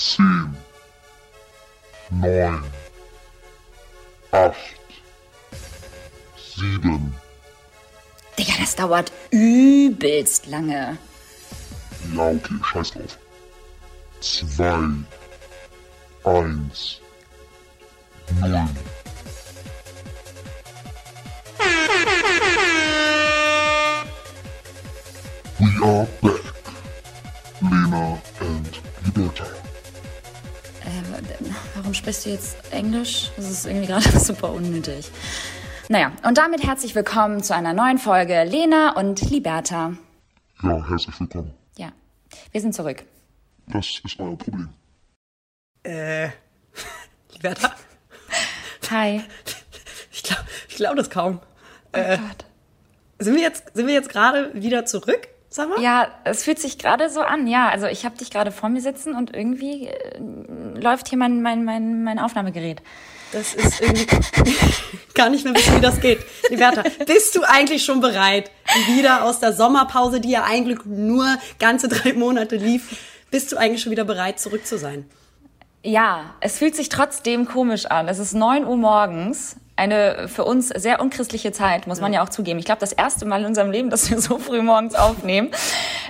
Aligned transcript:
zehn, 0.00 0.56
neun, 2.10 2.64
acht, 4.32 4.56
sieben, 6.56 7.14
Digga, 8.38 8.54
das 8.58 8.74
dauert 8.76 9.12
übelst 9.30 10.46
lange. 10.46 10.96
ja 12.14 12.22
okay, 12.22 12.54
scheiß 12.64 12.92
drauf. 12.92 13.18
Zwei, 14.20 14.78
eins, 16.24 17.00
null. 18.40 18.68
We 25.58 25.68
are 25.84 26.06
back. 26.22 26.40
Lena 27.62 28.18
and 28.40 28.80
Liberta. 29.04 29.44
Äh, 31.90 31.92
warum 31.92 31.94
sprichst 31.94 32.26
du 32.26 32.30
jetzt 32.30 32.56
Englisch? 32.72 33.32
Das 33.36 33.50
ist 33.50 33.66
irgendwie 33.66 33.88
gerade 33.88 34.20
super 34.20 34.52
unnötig. 34.52 35.10
Naja, 35.88 36.12
und 36.22 36.38
damit 36.38 36.64
herzlich 36.64 36.94
willkommen 36.94 37.42
zu 37.42 37.52
einer 37.52 37.72
neuen 37.72 37.98
Folge 37.98 38.44
Lena 38.44 38.92
und 38.96 39.28
Liberta. 39.28 39.94
Ja, 40.62 40.88
herzlich 40.88 41.18
willkommen. 41.18 41.52
Ja, 41.76 41.90
wir 42.52 42.60
sind 42.60 42.76
zurück. 42.76 43.02
Das 43.66 44.00
ist 44.04 44.20
euer 44.20 44.38
Problem. 44.38 44.68
Äh, 45.82 46.28
Liberta? 47.32 47.74
Hi. 48.90 49.22
Ich 50.12 50.24
glaube 50.24 50.44
ich 50.68 50.76
glaub 50.76 50.96
das 50.96 51.08
kaum. 51.08 51.40
Oh 51.92 51.98
Gott. 51.98 52.44
Sind 53.20 53.34
wir 53.36 53.42
jetzt, 53.42 53.74
sind 53.74 53.86
wir 53.86 53.94
jetzt 53.94 54.10
gerade 54.10 54.52
wieder 54.54 54.84
zurück? 54.84 55.28
Sag 55.60 55.68
mal? 55.68 55.82
Ja, 55.82 56.08
es 56.24 56.44
fühlt 56.44 56.58
sich 56.58 56.78
gerade 56.78 57.10
so 57.10 57.20
an. 57.20 57.46
Ja, 57.46 57.68
also 57.68 57.86
ich 57.86 58.06
habe 58.06 58.16
dich 58.16 58.30
gerade 58.30 58.50
vor 58.50 58.70
mir 58.70 58.80
sitzen 58.80 59.14
und 59.14 59.34
irgendwie 59.36 59.88
äh, 59.88 60.18
läuft 60.74 61.08
hier 61.08 61.18
mein, 61.18 61.42
mein, 61.42 61.64
mein, 61.64 62.02
mein 62.02 62.18
Aufnahmegerät. 62.18 62.80
Das 63.30 63.52
ist 63.52 63.78
irgendwie 63.82 64.06
gar 65.14 65.28
nicht 65.28 65.44
mehr 65.44 65.54
wissen, 65.54 65.76
wie 65.76 65.82
das 65.82 66.00
geht. 66.00 66.20
Liberta, 66.48 66.82
bist 67.06 67.36
du 67.36 67.42
eigentlich 67.42 67.84
schon 67.84 68.00
bereit, 68.00 68.50
wieder 68.88 69.24
aus 69.24 69.38
der 69.38 69.52
Sommerpause, 69.52 70.20
die 70.20 70.30
ja 70.30 70.44
eigentlich 70.44 70.78
nur 70.86 71.26
ganze 71.58 71.88
drei 71.88 72.14
Monate 72.14 72.56
lief, 72.56 72.96
bist 73.30 73.52
du 73.52 73.58
eigentlich 73.58 73.82
schon 73.82 73.92
wieder 73.92 74.04
bereit, 74.04 74.40
zurück 74.40 74.66
zu 74.66 74.78
sein? 74.78 75.04
Ja, 75.82 76.34
es 76.40 76.56
fühlt 76.56 76.74
sich 76.74 76.88
trotzdem 76.88 77.46
komisch 77.46 77.84
an. 77.84 78.08
Es 78.08 78.18
ist 78.18 78.32
9 78.32 78.66
Uhr 78.66 78.78
morgens. 78.78 79.56
Eine 79.80 80.28
für 80.28 80.44
uns 80.44 80.68
sehr 80.68 81.00
unchristliche 81.00 81.52
Zeit, 81.52 81.86
muss 81.86 82.02
man 82.02 82.12
ja 82.12 82.22
auch 82.22 82.28
zugeben. 82.28 82.58
Ich 82.58 82.66
glaube, 82.66 82.80
das 82.80 82.92
erste 82.92 83.24
Mal 83.24 83.40
in 83.40 83.46
unserem 83.46 83.70
Leben, 83.70 83.88
dass 83.88 84.10
wir 84.10 84.20
so 84.20 84.36
früh 84.38 84.60
morgens 84.60 84.94
aufnehmen. 84.94 85.50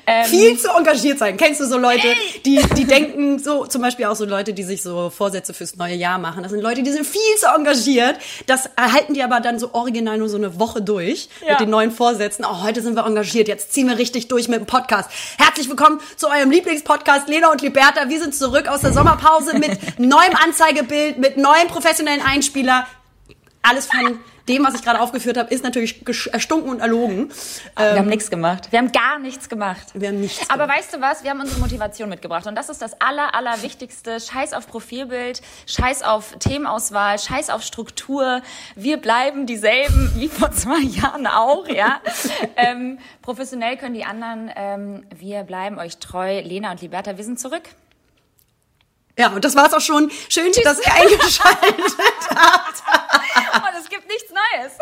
Ähm, 0.06 0.24
Viel 0.24 0.58
zu 0.58 0.70
engagiert 0.70 1.18
sein. 1.18 1.36
Kennst 1.36 1.60
du 1.60 1.66
so 1.66 1.76
Leute, 1.78 2.08
die, 2.44 2.56
die 2.74 2.84
denken 2.84 3.38
so, 3.38 3.66
zum 3.66 3.82
Beispiel 3.82 4.06
auch 4.06 4.16
so 4.16 4.24
Leute, 4.24 4.54
die 4.54 4.62
sich 4.62 4.82
so 4.82 5.10
Vorsätze 5.10 5.52
fürs 5.52 5.76
neue 5.76 5.94
Jahr 5.94 6.18
machen. 6.18 6.42
Das 6.42 6.50
sind 6.50 6.62
Leute, 6.62 6.82
die 6.82 6.90
sind 6.90 7.06
viel 7.06 7.20
zu 7.38 7.46
engagiert. 7.54 8.16
Das 8.46 8.68
erhalten 8.76 9.12
die 9.12 9.22
aber 9.22 9.40
dann 9.40 9.58
so 9.58 9.74
original 9.74 10.16
nur 10.16 10.28
so 10.30 10.38
eine 10.38 10.58
Woche 10.58 10.80
durch 10.80 11.28
Ja. 11.46 11.52
mit 11.52 11.60
den 11.60 11.70
neuen 11.70 11.90
Vorsätzen. 11.92 12.46
Oh, 12.48 12.62
heute 12.62 12.80
sind 12.80 12.96
wir 12.96 13.04
engagiert. 13.04 13.46
Jetzt 13.46 13.72
ziehen 13.74 13.88
wir 13.88 13.98
richtig 13.98 14.26
durch 14.28 14.48
mit 14.48 14.58
dem 14.60 14.66
Podcast. 14.66 15.10
Herzlich 15.38 15.68
willkommen 15.68 16.00
zu 16.16 16.28
eurem 16.28 16.50
Lieblingspodcast 16.50 17.28
Lena 17.28 17.52
und 17.52 17.60
Liberta. 17.60 18.08
Wir 18.08 18.20
sind 18.20 18.34
zurück 18.34 18.68
aus 18.68 18.80
der 18.80 18.94
Sommerpause 18.94 19.58
mit 19.58 19.78
neuem 19.98 20.34
Anzeigebild, 20.42 21.18
mit 21.18 21.36
neuen 21.36 21.68
professionellen 21.68 22.22
Einspieler. 22.22 22.86
Alles 23.62 23.86
von 23.86 24.18
dem, 24.48 24.64
was 24.64 24.74
ich 24.74 24.82
gerade 24.82 25.00
aufgeführt 25.00 25.36
habe, 25.36 25.52
ist 25.52 25.62
natürlich 25.62 26.02
erstunken 26.32 26.70
und 26.70 26.80
erlogen. 26.80 27.30
wir 27.76 27.96
haben 27.96 28.08
nichts 28.08 28.30
gemacht. 28.30 28.68
Wir 28.70 28.78
haben 28.78 28.90
gar 28.90 29.18
nichts 29.18 29.48
gemacht. 29.48 29.88
Wir 29.92 30.08
haben 30.08 30.20
nichts 30.20 30.48
Aber 30.48 30.64
gemacht. 30.64 30.78
weißt 30.78 30.94
du 30.94 31.00
was? 31.00 31.22
Wir 31.22 31.30
haben 31.30 31.40
unsere 31.40 31.60
Motivation 31.60 32.08
mitgebracht. 32.08 32.46
Und 32.46 32.54
das 32.54 32.70
ist 32.70 32.80
das 32.80 33.00
aller, 33.00 33.34
aller 33.34 33.62
Wichtigste. 33.62 34.18
Scheiß 34.18 34.54
auf 34.54 34.66
Profilbild, 34.66 35.42
scheiß 35.66 36.02
auf 36.02 36.36
Themenauswahl, 36.38 37.18
scheiß 37.18 37.50
auf 37.50 37.62
Struktur. 37.62 38.40
Wir 38.76 38.96
bleiben 38.96 39.46
dieselben 39.46 40.10
wie 40.16 40.28
vor 40.28 40.50
zwei 40.52 40.80
Jahren 40.80 41.26
auch, 41.26 41.68
ja. 41.68 42.00
ähm, 42.56 42.98
professionell 43.22 43.76
können 43.76 43.94
die 43.94 44.04
anderen, 44.04 44.50
ähm, 44.56 45.06
wir 45.14 45.42
bleiben 45.44 45.78
euch 45.78 45.98
treu. 45.98 46.40
Lena 46.40 46.70
und 46.72 46.80
Liberta, 46.80 47.16
wir 47.16 47.24
sind 47.24 47.38
zurück. 47.38 47.68
Ja, 49.18 49.28
und 49.28 49.44
das 49.44 49.54
war's 49.54 49.74
auch 49.74 49.80
schon. 49.80 50.10
Schön, 50.28 50.50
dass 50.64 50.78
ihr 50.78 50.94
eingeschaltet 50.94 51.78
nichts 51.78 52.82
Neues. 54.56 54.72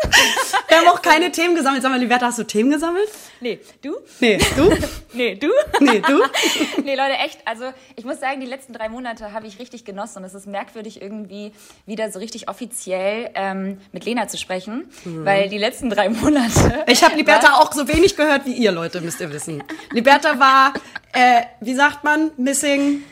Wir 0.67 0.77
haben 0.77 0.87
auch 0.87 1.01
keine 1.01 1.31
Themen 1.31 1.55
gesammelt. 1.55 1.81
Sag 1.81 1.91
mal, 1.91 1.99
Liberta, 1.99 2.27
hast 2.27 2.39
du 2.39 2.43
Themen 2.43 2.71
gesammelt? 2.71 3.09
Nee, 3.39 3.59
du? 3.81 3.97
Nee, 4.19 4.37
du? 4.55 4.69
Nee, 5.11 5.33
du? 5.35 5.47
Nee, 5.79 6.01
du? 6.01 6.21
nee, 6.83 6.95
Leute, 6.95 7.13
echt. 7.13 7.39
Also 7.45 7.73
ich 7.95 8.05
muss 8.05 8.19
sagen, 8.19 8.39
die 8.41 8.45
letzten 8.45 8.73
drei 8.73 8.89
Monate 8.89 9.33
habe 9.33 9.47
ich 9.47 9.57
richtig 9.57 9.83
genossen. 9.83 10.19
Und 10.19 10.23
es 10.25 10.35
ist 10.35 10.45
merkwürdig, 10.45 11.01
irgendwie 11.01 11.51
wieder 11.87 12.11
so 12.11 12.19
richtig 12.19 12.47
offiziell 12.47 13.31
ähm, 13.33 13.79
mit 13.91 14.05
Lena 14.05 14.27
zu 14.27 14.37
sprechen. 14.37 14.89
Weil 15.03 15.49
die 15.49 15.57
letzten 15.57 15.89
drei 15.89 16.09
Monate. 16.09 16.85
Ich 16.87 17.03
habe 17.03 17.15
Liberta 17.15 17.53
auch 17.55 17.71
so 17.71 17.87
wenig 17.87 18.15
gehört 18.15 18.45
wie 18.45 18.53
ihr, 18.53 18.71
Leute, 18.71 19.01
müsst 19.01 19.19
ihr 19.19 19.31
wissen. 19.31 19.63
Liberta 19.91 20.39
war, 20.39 20.73
äh, 21.13 21.43
wie 21.59 21.73
sagt 21.73 22.03
man, 22.03 22.31
missing... 22.37 23.03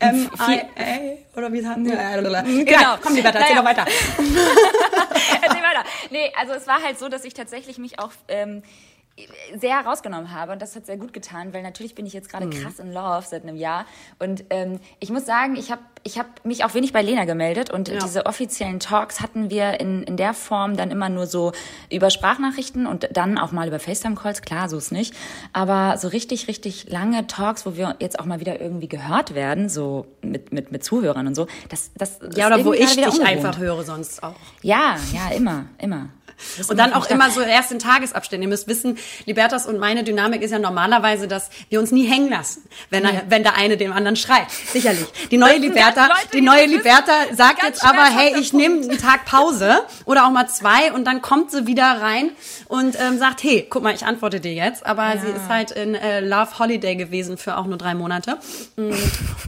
M-I-A? 0.00 1.38
Oder 1.38 1.52
wie 1.52 1.60
sagt 1.60 1.78
man? 1.78 1.84
Genau. 2.64 2.80
Ja, 2.80 2.98
komm, 3.02 3.14
Liberta, 3.14 3.38
erzähl 3.40 3.56
Naja. 3.56 3.74
doch 3.74 3.78
weiter. 3.78 3.84
Erzähl 5.42 5.62
weiter. 5.62 5.84
Nee, 6.10 6.32
also 6.38 6.52
es 6.54 6.66
war 6.66 6.82
halt 6.82 6.98
so, 6.98 7.08
dass 7.08 7.24
ich 7.24 7.34
tatsächlich 7.34 7.78
mich 7.78 7.98
auch 7.98 8.10
ähm, 8.28 8.62
sehr 9.58 9.82
herausgenommen 9.82 10.32
habe 10.32 10.52
und 10.52 10.62
das 10.62 10.76
hat 10.76 10.86
sehr 10.86 10.96
gut 10.96 11.12
getan, 11.12 11.52
weil 11.52 11.62
natürlich 11.62 11.94
bin 11.94 12.06
ich 12.06 12.12
jetzt 12.12 12.28
gerade 12.28 12.48
krass 12.50 12.78
in 12.78 12.92
Love 12.92 13.24
seit 13.28 13.42
einem 13.42 13.56
Jahr 13.56 13.84
und 14.18 14.44
ähm, 14.50 14.80
ich 15.00 15.10
muss 15.10 15.26
sagen, 15.26 15.56
ich 15.56 15.70
habe 15.70 15.82
ich 16.04 16.18
hab 16.18 16.44
mich 16.44 16.64
auch 16.64 16.74
wenig 16.74 16.92
bei 16.92 17.02
Lena 17.02 17.24
gemeldet 17.24 17.70
und 17.70 17.88
Ja. 17.88 17.98
diese 17.98 18.24
offiziellen 18.26 18.78
Talks 18.80 19.20
hatten 19.20 19.50
wir 19.50 19.80
in, 19.80 20.02
in 20.04 20.16
der 20.16 20.32
Form 20.32 20.76
dann 20.76 20.90
immer 20.90 21.08
nur 21.08 21.26
so 21.26 21.52
über 21.90 22.10
Sprachnachrichten 22.10 22.86
und 22.86 23.08
dann 23.12 23.36
auch 23.38 23.50
mal 23.52 23.66
über 23.68 23.78
FaceTime-Calls, 23.80 24.42
klar, 24.42 24.68
so 24.68 24.78
ist 24.78 24.92
nicht, 24.92 25.14
aber 25.52 25.98
so 25.98 26.08
richtig, 26.08 26.46
richtig 26.48 26.88
lange 26.88 27.26
Talks, 27.26 27.66
wo 27.66 27.76
wir 27.76 27.96
jetzt 27.98 28.20
auch 28.20 28.24
mal 28.26 28.40
wieder 28.40 28.60
irgendwie 28.60 28.88
gehört 28.88 29.34
werden, 29.34 29.68
so 29.68 30.06
mit, 30.22 30.52
mit, 30.52 30.70
mit 30.72 30.84
Zuhörern 30.84 31.26
und 31.26 31.34
so, 31.34 31.46
das, 31.68 31.90
das 31.96 32.20
Ja, 32.36 32.46
oder 32.46 32.64
wo 32.64 32.72
ich 32.72 32.94
dich 32.94 33.04
ungewohnt. 33.04 33.26
einfach 33.26 33.58
höre 33.58 33.82
sonst 33.82 34.22
auch. 34.22 34.34
Ja, 34.62 34.96
ja, 35.12 35.34
immer, 35.34 35.66
immer. 35.78 36.10
Das 36.56 36.70
Und 36.70 36.76
dann 36.76 36.92
auch 36.92 37.08
immer 37.10 37.30
so 37.30 37.40
erst 37.40 37.72
in 37.72 37.78
Tagesabständen. 37.78 38.48
Ihr 38.48 38.48
müsst 38.48 38.68
wissen, 38.68 38.98
Libertas 39.26 39.66
und 39.66 39.78
meine 39.78 40.04
Dynamik 40.04 40.42
ist 40.42 40.50
ja 40.50 40.58
normalerweise, 40.58 41.28
dass 41.28 41.50
wir 41.68 41.80
uns 41.80 41.92
nie 41.92 42.06
hängen 42.06 42.30
lassen, 42.30 42.68
wenn, 42.90 43.04
er, 43.04 43.22
wenn 43.28 43.42
der 43.42 43.56
eine 43.56 43.76
dem 43.76 43.92
anderen 43.92 44.16
schreit. 44.16 44.46
Sicherlich. 44.72 45.06
Die 45.30 45.38
neue 45.38 45.58
Liberta, 45.58 46.06
Leute, 46.06 46.28
die 46.32 46.36
die 46.38 46.42
neue. 46.42 46.66
Liberta 46.66 47.12
sagt 47.32 47.62
jetzt 47.62 47.84
aber, 47.84 48.04
hey, 48.04 48.38
ich 48.38 48.52
nehme 48.52 48.82
einen 48.82 48.98
Tag 48.98 49.24
Pause 49.24 49.82
oder 50.04 50.26
auch 50.26 50.30
mal 50.30 50.48
zwei 50.48 50.92
und 50.92 51.04
dann 51.04 51.22
kommt 51.22 51.50
sie 51.50 51.66
wieder 51.66 52.00
rein 52.00 52.30
und 52.68 52.96
ähm, 53.00 53.18
sagt, 53.18 53.42
hey, 53.42 53.66
guck 53.68 53.82
mal, 53.82 53.94
ich 53.94 54.04
antworte 54.04 54.40
dir 54.40 54.52
jetzt. 54.52 54.86
Aber 54.86 55.14
sie 55.18 55.28
ist 55.28 55.48
halt 55.48 55.70
in 55.72 55.94
äh, 55.94 56.20
Love 56.20 56.58
Holiday 56.58 56.96
gewesen 56.96 57.38
für 57.38 57.56
auch 57.56 57.66
nur 57.66 57.78
drei 57.78 57.94
Monate. 57.94 58.38
Mm. 58.76 58.92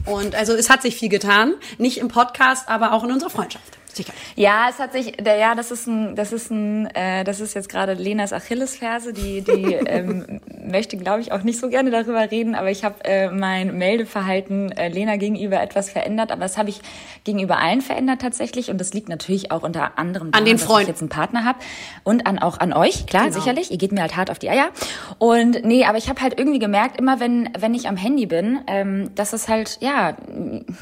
Und 0.05 0.35
also 0.35 0.53
es 0.53 0.69
hat 0.69 0.81
sich 0.81 0.95
viel 0.95 1.09
getan. 1.09 1.53
Nicht 1.77 1.97
im 1.97 2.07
Podcast, 2.07 2.67
aber 2.67 2.93
auch 2.93 3.03
in 3.03 3.11
unserer 3.11 3.29
Freundschaft. 3.29 3.80
Sicher. 3.93 4.13
Ja, 4.35 4.67
es 4.69 4.79
hat 4.79 4.93
sich, 4.93 5.11
der, 5.17 5.37
ja, 5.37 5.55
das 5.55 5.71
ist 5.71 5.87
ein, 5.87 6.15
das 6.15 6.31
ist 6.31 6.49
ein, 6.51 6.85
äh, 6.95 7.23
das 7.23 7.39
ist 7.39 7.53
jetzt 7.53 7.69
gerade 7.69 7.93
Lenas 7.93 8.33
Achillesferse, 8.33 9.13
die, 9.13 9.41
die 9.41 9.73
ähm, 9.85 10.39
möchte, 10.65 10.97
glaube 10.97 11.21
ich, 11.21 11.31
auch 11.31 11.43
nicht 11.43 11.59
so 11.59 11.69
gerne 11.69 11.91
darüber 11.91 12.31
reden, 12.31 12.55
aber 12.55 12.69
ich 12.71 12.83
habe 12.83 13.03
äh, 13.03 13.29
mein 13.29 13.77
Meldeverhalten 13.77 14.71
äh, 14.71 14.87
Lena 14.89 15.17
gegenüber 15.17 15.61
etwas 15.61 15.89
verändert, 15.89 16.31
aber 16.31 16.41
das 16.41 16.57
habe 16.57 16.69
ich 16.69 16.81
gegenüber 17.23 17.57
allen 17.59 17.81
verändert 17.81 18.21
tatsächlich 18.21 18.69
und 18.69 18.79
das 18.79 18.93
liegt 18.93 19.09
natürlich 19.09 19.51
auch 19.51 19.63
unter 19.63 19.97
anderem 19.97 20.31
daran, 20.31 20.45
den 20.45 20.57
dass 20.57 20.65
Freunden. 20.65 20.83
ich 20.83 20.87
jetzt 20.89 21.01
einen 21.01 21.09
Partner 21.09 21.43
habe 21.43 21.59
und 22.03 22.25
an 22.27 22.39
auch 22.39 22.59
an 22.59 22.73
euch, 22.73 23.05
klar, 23.05 23.25
Genau. 23.25 23.35
sicherlich. 23.35 23.71
Ihr 23.71 23.77
geht 23.77 23.91
mir 23.91 24.01
halt 24.01 24.15
hart 24.15 24.31
auf 24.31 24.39
die 24.39 24.49
Eier 24.49 24.69
und 25.19 25.63
nee, 25.63 25.85
aber 25.85 25.97
ich 25.97 26.09
habe 26.09 26.21
halt 26.21 26.39
irgendwie 26.39 26.59
gemerkt, 26.59 26.99
immer 26.99 27.19
wenn 27.19 27.49
wenn 27.59 27.73
ich 27.73 27.87
am 27.87 27.97
Handy 27.97 28.25
bin, 28.25 28.59
ähm, 28.67 29.13
dass 29.15 29.33
es 29.33 29.47
halt 29.47 29.77
ja 29.81 30.15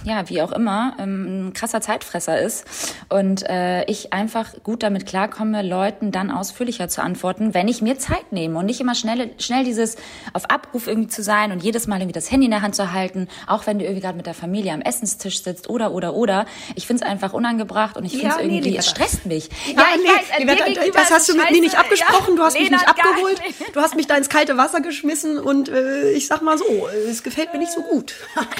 ja 0.03 0.29
wie 0.29 0.41
auch 0.41 0.51
immer 0.51 0.95
ähm, 0.99 1.47
ein 1.49 1.53
krasser 1.53 1.81
Zeitfresser 1.81 2.39
ist 2.39 2.65
und 3.07 3.47
äh, 3.49 3.85
ich 3.85 4.13
einfach 4.13 4.53
gut 4.63 4.83
damit 4.83 5.05
klarkomme, 5.05 5.61
Leuten 5.61 6.11
dann 6.11 6.31
ausführlicher 6.31 6.89
zu 6.89 7.01
antworten, 7.01 7.53
wenn 7.53 7.67
ich 7.67 7.81
mir 7.81 7.97
Zeit 7.97 8.31
nehme 8.31 8.59
und 8.59 8.65
nicht 8.65 8.81
immer 8.81 8.95
schnell, 8.95 9.31
schnell 9.39 9.63
dieses 9.63 9.95
auf 10.33 10.49
Abruf 10.49 10.87
irgendwie 10.87 11.09
zu 11.09 11.23
sein 11.23 11.51
und 11.51 11.63
jedes 11.63 11.87
Mal 11.87 11.97
irgendwie 11.97 12.13
das 12.13 12.31
Handy 12.31 12.45
in 12.45 12.51
der 12.51 12.61
Hand 12.61 12.75
zu 12.75 12.91
halten, 12.91 13.27
auch 13.47 13.65
wenn 13.67 13.79
du 13.79 13.85
irgendwie 13.85 14.01
gerade 14.01 14.17
mit 14.17 14.25
der 14.25 14.33
Familie 14.33 14.73
am 14.73 14.81
Essenstisch 14.81 15.43
sitzt 15.43 15.69
oder, 15.69 15.91
oder, 15.91 16.13
oder. 16.13 16.45
Ich 16.75 16.87
finde 16.87 17.03
es 17.03 17.09
einfach 17.09 17.33
unangebracht 17.33 17.97
und 17.97 18.05
ich 18.05 18.13
finde 18.13 18.27
es 18.27 18.35
Ja, 18.35 18.41
nee, 18.41 18.55
irgendwie, 18.55 18.69
Liberta. 18.69 18.79
es 18.79 18.89
stresst 18.89 19.25
mich. 19.25 19.49
Ja, 19.75 19.85
nee, 19.97 20.39
Liberta, 20.39 20.65
das 20.93 21.11
hast 21.11 21.29
du 21.29 21.35
mit 21.35 21.51
mir 21.51 21.61
nicht 21.61 21.77
abgesprochen, 21.77 22.35
du 22.35 22.43
hast 22.43 22.59
mich 22.59 22.69
nicht 22.69 22.87
abgeholt, 22.87 23.41
du 23.73 23.79
hast 23.79 23.95
mich 23.95 24.07
da 24.07 24.15
ins 24.15 24.29
kalte 24.29 24.57
Wasser 24.57 24.81
geschmissen 24.81 25.37
und 25.37 25.69
äh, 25.69 26.11
ich 26.11 26.27
sag 26.27 26.41
mal 26.41 26.57
so, 26.57 26.65
es 27.09 27.23
gefällt 27.23 27.53
mir 27.53 27.59
nicht 27.59 27.71
so 27.71 27.81
gut. 27.81 28.13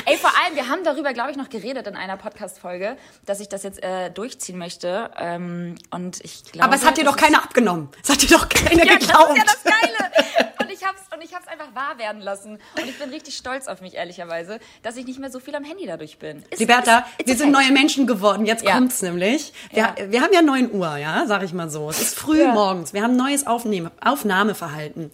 Ey, 0.06 0.18
vor 0.18 0.32
allem, 0.44 0.56
wir 0.56 0.68
haben 0.68 0.84
darüber, 0.84 1.14
glaube 1.14 1.32
ich, 1.32 1.38
noch 1.38 1.50
geredet 1.50 1.88
in 1.88 1.96
einer 1.96 2.18
Podcast-Folge, 2.18 2.98
dass 3.26 3.40
ich 3.40 3.50
das 3.50 3.64
jetzt 3.64 3.82
äh, 3.84 4.10
durchziehen 4.30 4.58
möchte. 4.58 5.10
Ähm, 5.18 5.76
und 5.92 6.24
ich 6.24 6.44
glaube. 6.52 6.66
Aber 6.66 6.76
es 6.76 6.86
hat 6.86 6.98
dir 6.98 7.04
doch 7.06 7.18
keiner 7.18 7.44
abgenommen. 7.44 7.90
Es 8.04 8.10
hat 8.10 8.22
dir 8.22 8.30
doch 8.30 8.48
keiner 8.50 8.86
Ja, 8.86 8.94
geglaubt. 8.98 9.30
das 9.30 9.38
ist 9.38 9.38
ja 9.38 9.44
das 9.46 9.64
Geile. 9.64 10.50
Und 10.62 10.70
ich 10.76 10.86
hab's 10.86 11.02
und 11.14 11.24
ich 11.24 11.34
hab's 11.34 11.48
einfach 11.48 11.74
wahr 11.74 11.98
werden 11.98 12.22
lassen 12.22 12.60
und 12.80 12.86
ich 12.88 13.00
bin 13.00 13.10
richtig 13.10 13.36
stolz 13.36 13.68
auf 13.68 13.82
mich 13.82 13.96
ehrlicherweise, 13.96 14.60
dass 14.84 14.98
ich 14.98 15.06
nicht 15.08 15.18
mehr 15.20 15.32
so 15.32 15.40
viel 15.40 15.56
am 15.56 15.64
Handy 15.64 15.86
dadurch 15.88 16.20
bin. 16.20 16.44
Ist, 16.52 16.60
Liberta, 16.60 17.00
ist- 17.18 17.26
wir 17.26 17.34
it's 17.34 17.42
sind 17.42 17.52
neue 17.52 17.72
Menschen 17.72 18.06
geworden. 18.06 18.46
Jetzt 18.46 18.64
Ja. 18.64 18.74
kommt's 18.74 19.02
nämlich. 19.02 19.52
Wir, 19.72 19.80
Ja. 19.98 20.12
wir 20.12 20.22
haben 20.22 20.32
ja 20.34 20.42
9 20.44 20.72
Uhr, 20.72 20.98
ja, 20.98 21.26
sag 21.28 21.42
ich 21.44 21.54
mal 21.54 21.70
so. 21.72 21.90
Es 21.90 22.00
ist 22.02 22.16
früh 22.20 22.46
morgens. 22.46 22.94
Wir 22.94 23.02
haben 23.02 23.16
neues 23.16 23.48
Aufnehmen, 23.48 23.90
Aufnahmeverhalten. 24.00 25.12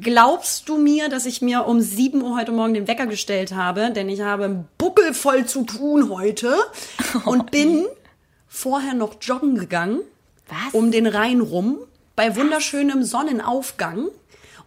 Glaubst 0.00 0.68
du 0.68 0.78
mir, 0.78 1.08
dass 1.08 1.26
ich 1.26 1.42
mir 1.42 1.66
um 1.66 1.80
7 1.80 2.22
Uhr 2.22 2.36
heute 2.38 2.52
Morgen 2.52 2.72
den 2.74 2.86
Wecker 2.88 3.06
gestellt 3.06 3.52
habe? 3.54 3.90
Denn 3.90 4.08
ich 4.08 4.20
habe 4.22 4.44
einen 4.44 4.68
Buckel 4.78 5.12
voll 5.12 5.44
zu 5.44 5.64
tun 5.64 6.08
heute 6.10 6.56
und 7.24 7.50
bin 7.50 7.86
vorher 8.48 8.94
noch 8.94 9.16
joggen 9.20 9.56
gegangen. 9.56 10.00
Was? 10.48 10.72
Um 10.72 10.90
den 10.90 11.06
Rhein 11.06 11.40
rum, 11.40 11.78
bei 12.16 12.34
wunderschönem 12.36 13.04
Sonnenaufgang. 13.04 14.08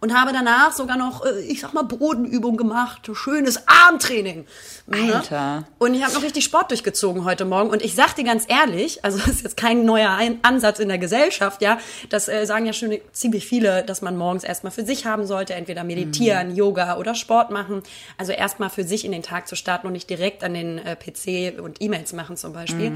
Und 0.02 0.12
habe 0.18 0.32
danach 0.32 0.72
sogar 0.72 0.96
noch, 0.96 1.24
äh, 1.24 1.42
ich 1.42 1.60
sag 1.60 1.74
mal, 1.74 1.84
Bodenübung 1.84 2.56
gemacht. 2.56 3.08
Schönes 3.12 3.68
Armtraining. 3.68 4.46
Ne? 4.88 5.14
Alter. 5.14 5.62
Und 5.78 5.94
ich 5.94 6.02
habe 6.02 6.12
noch 6.12 6.24
richtig 6.24 6.42
Sport 6.42 6.72
durchgezogen 6.72 7.24
heute 7.24 7.44
Morgen. 7.44 7.70
Und 7.70 7.82
ich 7.82 7.94
sag 7.94 8.14
dir 8.14 8.24
ganz 8.24 8.44
ehrlich, 8.48 9.04
also 9.04 9.18
das 9.18 9.28
ist 9.28 9.42
jetzt 9.44 9.56
kein 9.56 9.84
neuer 9.84 10.18
Ansatz 10.42 10.80
in 10.80 10.88
der 10.88 10.98
Gesellschaft, 10.98 11.62
ja. 11.62 11.78
Das 12.08 12.28
äh, 12.28 12.46
sagen 12.46 12.66
ja 12.66 12.72
schon 12.72 12.98
ziemlich 13.12 13.46
viele, 13.46 13.84
dass 13.84 14.02
man 14.02 14.16
morgens 14.16 14.42
erstmal 14.42 14.72
für 14.72 14.84
sich 14.84 15.06
haben 15.06 15.24
sollte, 15.24 15.54
entweder 15.54 15.84
meditieren, 15.84 16.56
Yoga 16.56 16.96
oder 16.96 17.14
Sport 17.14 17.52
machen. 17.52 17.84
Also 18.18 18.32
erstmal 18.32 18.70
für 18.70 18.82
sich 18.82 19.04
in 19.04 19.12
den 19.12 19.22
Tag 19.22 19.46
zu 19.46 19.54
starten 19.54 19.86
und 19.86 19.92
nicht 19.92 20.10
direkt 20.10 20.42
an 20.42 20.54
den 20.54 20.78
äh, 20.78 20.96
PC 20.96 21.62
und 21.62 21.80
E-Mails 21.80 22.12
machen 22.12 22.36
zum 22.36 22.52
Beispiel. 22.52 22.90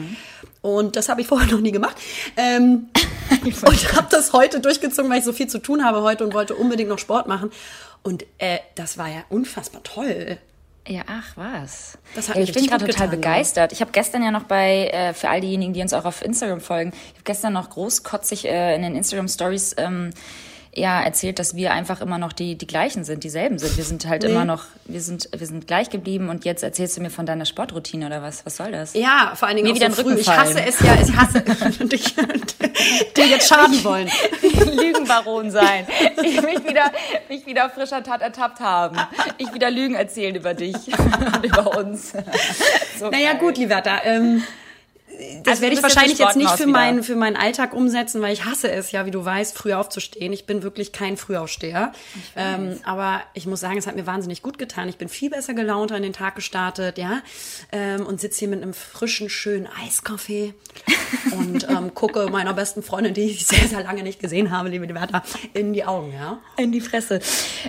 Und 0.61 0.97
das 0.97 1.09
habe 1.09 1.21
ich 1.21 1.29
vorher 1.29 1.53
noch 1.53 1.61
nie 1.61 1.71
gemacht. 1.71 1.97
Ähm, 2.37 2.89
und 3.45 3.95
habe 3.95 4.09
das 4.11 4.33
heute 4.33 4.61
durchgezogen, 4.61 5.11
weil 5.11 5.19
ich 5.19 5.25
so 5.25 5.33
viel 5.33 5.47
zu 5.47 5.59
tun 5.59 5.85
habe 5.85 6.03
heute 6.03 6.25
und 6.25 6.35
wollte 6.35 6.55
unbedingt 6.55 6.89
noch 6.89 6.99
Sport 6.99 7.27
machen. 7.27 7.51
Und 8.03 8.25
äh, 8.39 8.59
das 8.75 8.99
war 8.99 9.09
ja 9.09 9.25
unfassbar 9.29 9.83
toll. 9.83 10.39
Ja, 10.89 11.03
ach 11.09 11.37
was. 11.37 11.99
Das 12.15 12.29
hat 12.29 12.37
ja, 12.37 12.43
ich 12.43 12.53
bin 12.53 12.67
gerade 12.67 12.85
total 12.85 13.09
getan, 13.09 13.21
begeistert. 13.21 13.73
Ich 13.73 13.81
habe 13.81 13.91
gestern 13.91 14.23
ja 14.23 14.31
noch 14.31 14.45
bei, 14.45 14.89
äh, 14.89 15.15
für 15.15 15.29
all 15.29 15.41
diejenigen, 15.41 15.73
die 15.73 15.81
uns 15.81 15.93
auch 15.93 16.05
auf 16.05 16.23
Instagram 16.23 16.61
folgen, 16.61 16.93
ich 16.93 17.15
habe 17.15 17.25
gestern 17.25 17.55
noch 17.55 17.71
großkotzig 17.71 18.45
äh, 18.45 18.77
in 18.77 18.83
den 18.83 18.95
Instagram 18.95 19.27
Stories 19.27 19.75
ähm, 19.79 20.11
ja 20.77 21.03
erzählt, 21.03 21.39
dass 21.39 21.57
wir 21.57 21.73
einfach 21.73 22.01
immer 22.01 22.19
noch 22.19 22.33
die 22.33 22.57
die 22.57 22.67
gleichen 22.67 23.03
sind, 23.03 23.25
dieselben 23.25 23.59
sind. 23.59 23.77
Wir 23.77 23.85
sind 23.85 24.07
halt 24.07 24.23
Nee. 24.23 24.29
immer 24.31 24.45
noch, 24.45 24.65
wir 24.85 25.01
sind 25.01 25.29
wir 25.37 25.47
sind 25.47 25.67
gleich 25.67 25.91
geblieben 25.91 26.29
und 26.29 26.45
jetzt 26.45 26.63
erzählst 26.63 26.97
du 26.97 27.01
mir 27.01 27.11
von 27.11 27.27
deiner 27.27 27.47
Sportroutine 27.47 28.07
oder 28.07 28.23
was? 28.23 28.45
Was 28.47 28.57
soll 28.59 28.71
das? 28.73 28.95
Ja, 28.95 29.33
vor 29.35 29.49
allen 29.49 29.57
Dingen 29.57 29.69
Mir 29.69 29.75
wieder 29.75 29.91
so 29.91 30.03
früh. 30.03 30.15
Ich 30.15 30.29
Rücken 30.29 30.39
hasse 30.41 30.63
es 30.65 30.79
ja, 30.81 30.95
ich 31.03 31.17
hasse 31.17 31.41
dich, 31.87 32.15
dir 33.17 33.27
jetzt 33.27 33.49
schaden 33.49 33.83
wollen. 33.85 34.09
Lügenbaron 34.77 35.51
sein. 35.51 35.87
Ich 36.23 36.41
mich 36.43 36.65
wieder, 36.69 36.93
mich 37.29 37.47
wieder 37.47 37.71
frischer 37.71 38.03
Tat 38.03 38.21
ertappt 38.23 38.61
haben. 38.61 38.99
Ich 39.39 39.53
wieder 39.55 39.71
Lügen 39.71 39.95
erzählen 39.95 40.35
über 40.37 40.55
dich 40.55 40.77
und 41.35 41.45
über 41.45 41.77
uns. 41.79 42.13
So 42.99 43.11
Naja, 43.11 43.33
geil. 43.33 43.41
gut, 43.41 43.59
Liberta. 43.59 44.01
Ähm, 44.05 44.43
das 45.43 45.53
Also, 45.53 45.63
werde 45.63 45.77
ich 45.77 45.83
wahrscheinlich 45.83 46.19
jetzt 46.19 46.37
nicht 46.37 46.51
für, 46.51 46.57
Sportmaus 46.57 46.73
mein, 46.73 46.95
wieder. 46.97 47.05
für 47.05 47.17
meinen 47.17 47.37
Alltag 47.37 47.73
umsetzen, 47.75 48.21
weil 48.21 48.33
ich 48.33 48.45
hasse 48.45 48.71
es 48.71 48.93
ja, 48.93 49.07
wie 49.07 49.11
du 49.11 49.25
weißt, 49.25 49.57
früh 49.57 49.73
aufzustehen. 49.73 50.33
Ich 50.33 50.47
bin 50.47 50.63
wirklich 50.63 50.93
kein 50.93 51.17
Frühaufsteher. 51.17 51.93
Ähm, 52.37 52.79
aber 52.85 53.23
ich 53.35 53.47
muss 53.47 53.61
sagen, 53.61 53.79
es 53.79 53.87
hat 53.87 53.97
mir 53.97 54.07
wahnsinnig 54.07 54.43
gut 54.43 54.59
getan. 54.59 54.89
Ich 54.89 54.97
bin 54.99 55.09
viel 55.09 55.31
besser 55.31 55.55
gelaunt 55.55 55.93
an 55.93 56.03
den 56.03 56.13
Tag 56.13 56.35
gestartet, 56.35 56.99
ja. 56.99 57.23
Ähm, 57.73 58.05
und 58.05 58.21
sitze 58.21 58.41
hier 58.41 58.49
mit 58.49 58.63
einem 58.63 58.75
frischen, 58.75 59.31
schönen 59.31 59.69
Eiskaffee 59.85 60.55
und 61.33 61.69
ähm, 61.69 61.95
gucke 61.95 62.29
meiner 62.31 62.53
besten 62.53 62.83
Freundin, 62.83 63.15
die 63.15 63.23
ich 63.31 63.47
sehr, 63.47 63.67
sehr 63.69 63.83
lange 63.83 64.03
nicht 64.03 64.21
gesehen 64.21 64.51
habe, 64.51 64.69
liebe 64.69 64.85
Liberta, 64.87 65.23
in 65.55 65.73
die 65.73 65.85
Augen, 65.85 66.13
ja. 66.13 66.39
In 66.57 66.73
die 66.73 66.81
Fresse. 66.81 67.21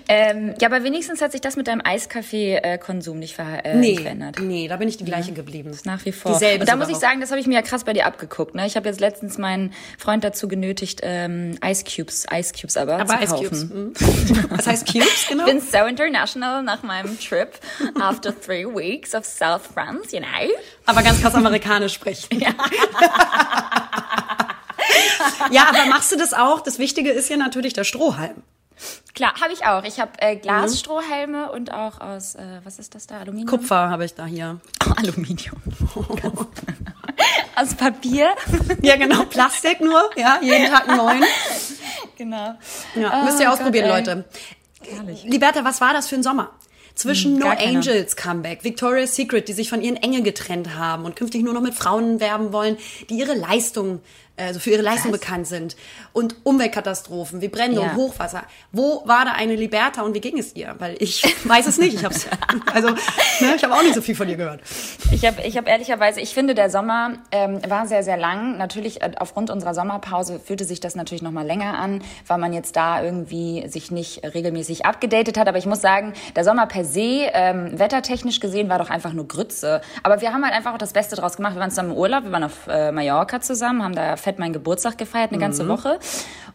Ähm, 0.09 0.53
ja, 0.59 0.67
aber 0.67 0.83
wenigstens 0.83 1.21
hat 1.21 1.31
sich 1.31 1.41
das 1.41 1.55
mit 1.55 1.67
deinem 1.67 1.81
Eiskaffee-Konsum 1.83 3.19
nicht 3.19 3.35
ver 3.35 3.63
äh, 3.65 3.75
Nee, 3.75 3.95
verändert. 3.97 4.39
nee, 4.39 4.67
da 4.67 4.77
bin 4.77 4.88
ich 4.88 4.97
die 4.97 5.05
gleiche 5.05 5.31
geblieben. 5.33 5.71
Nach 5.85 6.03
wie 6.05 6.11
vor. 6.11 6.33
Dieselbe 6.33 6.61
und 6.61 6.69
da 6.69 6.75
muss 6.75 6.89
ich 6.89 6.97
sagen, 6.97 7.21
das 7.21 7.31
habe 7.38 7.42
ich 7.42 7.48
mir 7.48 7.54
ja 7.54 7.62
krass 7.62 7.84
bei 7.84 7.94
dir 7.94 8.07
abgeguckt. 8.07 8.56
Ne? 8.56 8.66
Ich 8.66 8.75
habe 8.75 8.89
jetzt 8.89 9.00
letztens 9.00 9.38
meinen 9.38 9.72
Freund 10.00 10.24
dazu 10.24 10.48
genötigt, 10.48 11.01
ähm, 11.04 11.56
Ice 11.63 11.84
Cubes, 11.84 12.25
Ice 12.34 12.51
Cubes 12.51 12.75
aber, 12.78 13.00
Aber 13.00 13.16
zu 13.19 13.24
Ice 13.24 13.36
kaufen. 13.36 13.94
Cubes. 13.94 14.30
hm. 14.31 14.45
Was 14.57 14.66
heißt 14.66 14.92
Cubes, 14.92 15.28
genau? 15.30 15.45
Ich 15.45 15.54
bin 15.54 15.62
so 15.62 15.78
international 15.86 16.63
nach 16.63 16.81
meinem 16.81 17.19
Trip 17.19 17.50
after 18.01 18.34
three 18.42 18.66
weeks 18.66 19.13
of 19.13 19.24
South 19.24 19.62
France, 19.72 20.16
you 20.16 20.19
know. 20.19 20.28
aber 20.88 21.04
ganz 21.04 21.22
krass 21.22 21.36
amerikanisch 21.36 21.94
sprechen. 21.94 22.39
Ja. 22.48 22.50
ja, 25.51 25.68
aber 25.69 25.86
machst 25.89 26.12
du 26.12 26.18
das 26.18 26.34
auch? 26.34 26.62
Das 26.62 26.80
Wichtige 26.80 27.12
ist 27.12 27.30
ja 27.30 27.38
natürlich 27.38 27.74
der 27.74 27.84
Strohhalm. 27.84 28.42
Klar, 29.13 29.34
habe 29.42 29.54
ich 29.54 29.66
auch. 29.66 29.84
Ich 29.84 30.00
habe 30.00 30.12
äh, 30.19 30.36
Glasstrohhalme 30.36 31.51
und 31.51 31.74
auch 31.74 32.00
aus, 32.00 32.36
äh, 32.36 32.62
was 32.63 32.80
ist 32.80 32.95
das 32.95 33.07
da, 33.07 33.19
Aluminium? 33.19 33.50
Kupfer 33.50 33.89
habe 33.89 34.06
ich 34.06 34.13
da 34.13 34.25
hier. 34.25 34.60
Aluminium. 34.95 35.62
Aus 37.57 37.74
Papier. 37.75 38.30
Ja, 38.81 38.95
genau, 38.95 39.24
Plastik 39.24 39.81
nur. 39.81 40.09
Ja, 40.15 40.39
jeden 40.42 40.71
Tag 40.71 40.88
neuen. 40.88 41.24
genau. 42.18 42.56
Ja, 42.95 43.24
müsst 43.24 43.39
ihr 43.39 43.48
Oh 43.50 43.54
ausprobieren, 43.54 43.88
Gott. 43.89 44.06
Leute. 44.07 44.25
Liberta, 45.25 45.63
was 45.65 45.81
war 45.81 45.94
das 45.94 46.07
für 46.07 46.15
ein 46.15 46.24
Sommer? 46.24 46.51
Zwischen 46.95 47.33
Hm, 47.33 47.39
No. 47.39 47.50
Angels 47.50 48.15
Comeback, 48.15 48.63
Victoria's 48.63 49.15
Secret, 49.15 49.48
die 49.48 49.54
sich 49.54 49.69
von 49.69 49.81
ihren 49.81 49.98
Engel 49.98 50.24
getrennt 50.24 50.75
haben 50.75 51.06
und 51.06 51.15
künftig 51.15 51.44
nur 51.44 51.54
noch 51.54 51.62
mit 51.62 51.75
Frauen 51.75 52.19
werben 52.19 52.54
wollen, 52.54 52.77
die 53.09 53.15
ihre 53.19 53.33
Leistung, 53.36 54.01
also 54.38 54.60
für 54.60 54.69
ihre 54.72 54.81
Leistung 54.81 55.12
bekannt 55.12 55.48
sind. 55.48 55.75
Und 56.13 56.36
Umweltkatastrophen 56.44 57.42
wie 57.42 57.48
Brände 57.48 57.81
Ja. 57.81 57.89
und 57.89 57.95
Hochwasser. 57.95 58.44
Wo 58.72 59.04
war 59.06 59.25
da 59.25 59.31
eine 59.34 59.56
Liberta 59.56 60.01
und 60.04 60.13
wie 60.13 60.22
ging 60.22 60.38
es 60.38 60.56
ihr? 60.56 60.75
Weil 60.80 60.95
ich 61.00 61.24
weiß 61.45 61.68
es 61.68 61.78
nicht. 61.78 61.95
Ich 61.95 62.06
hab's, 62.06 62.28
also, 62.74 62.89
ne, 62.89 63.56
ich 63.56 63.63
habe 63.63 63.74
auch 63.74 63.81
nicht 63.84 63.95
so 63.95 64.01
viel 64.01 64.16
von 64.16 64.28
ihr 64.30 64.36
gehört. 64.38 64.62
Ich 65.12 65.25
habe 65.25 65.42
ich 65.44 65.57
hab 65.57 65.68
ehrlicherweise, 65.68 66.19
ich 66.22 66.34
finde, 66.34 66.56
der 66.56 66.69
Sommer 66.69 67.13
ähm, 67.31 67.60
war 67.68 67.88
sehr, 67.88 68.04
sehr 68.04 68.18
lang. 68.18 68.57
Natürlich, 68.57 69.01
äh, 69.01 69.12
aufgrund 69.19 69.50
unserer 69.50 69.74
Sommerpause 69.74 70.39
fühlte 70.39 70.66
sich 70.66 70.80
das 70.80 70.95
natürlich 70.95 71.22
noch 71.22 71.31
mal 71.31 71.45
länger 71.45 71.78
an, 71.78 72.01
weil 72.28 72.38
man 72.38 72.54
jetzt 72.54 72.75
da 72.75 73.01
irgendwie 73.04 73.68
sich 73.68 73.92
nicht 73.92 74.24
regelmäßig 74.24 74.86
abgedatet 74.86 75.38
hat. 75.38 75.48
Aber 75.48 75.57
ich 75.57 75.66
muss 75.66 75.81
sagen, 75.81 76.13
der 76.36 76.44
Sommer 76.44 76.68
per 76.68 76.86
se, 76.86 77.30
ähm, 77.34 77.78
wettertechnisch 77.80 78.39
gesehen, 78.39 78.69
war 78.69 78.78
doch 78.80 78.89
einfach 78.89 79.13
nur 79.13 79.28
Grütze. 79.28 79.81
Aber 80.04 80.22
wir 80.22 80.34
haben 80.34 80.44
halt 80.44 80.54
einfach 80.54 80.74
auch 80.74 80.78
das 80.78 80.94
Beste 80.94 81.16
draus 81.16 81.38
gemacht. 81.38 81.56
Wir 81.56 81.60
waren 81.62 81.69
zusammen 81.69 81.92
im 81.92 81.98
Urlaub, 81.98 82.24
wir 82.24 82.31
waren 82.31 82.44
auf 82.44 82.68
äh, 82.68 82.92
Mallorca 82.92 83.42
zusammen, 83.42 83.84
haben 83.84 83.95
da 83.95 84.18
fett 84.27 84.39
meinen 84.39 84.51
Geburtstag 84.51 84.97
gefeiert, 84.97 85.31
eine 85.31 85.39
ganze 85.39 85.69
Woche. 85.69 86.00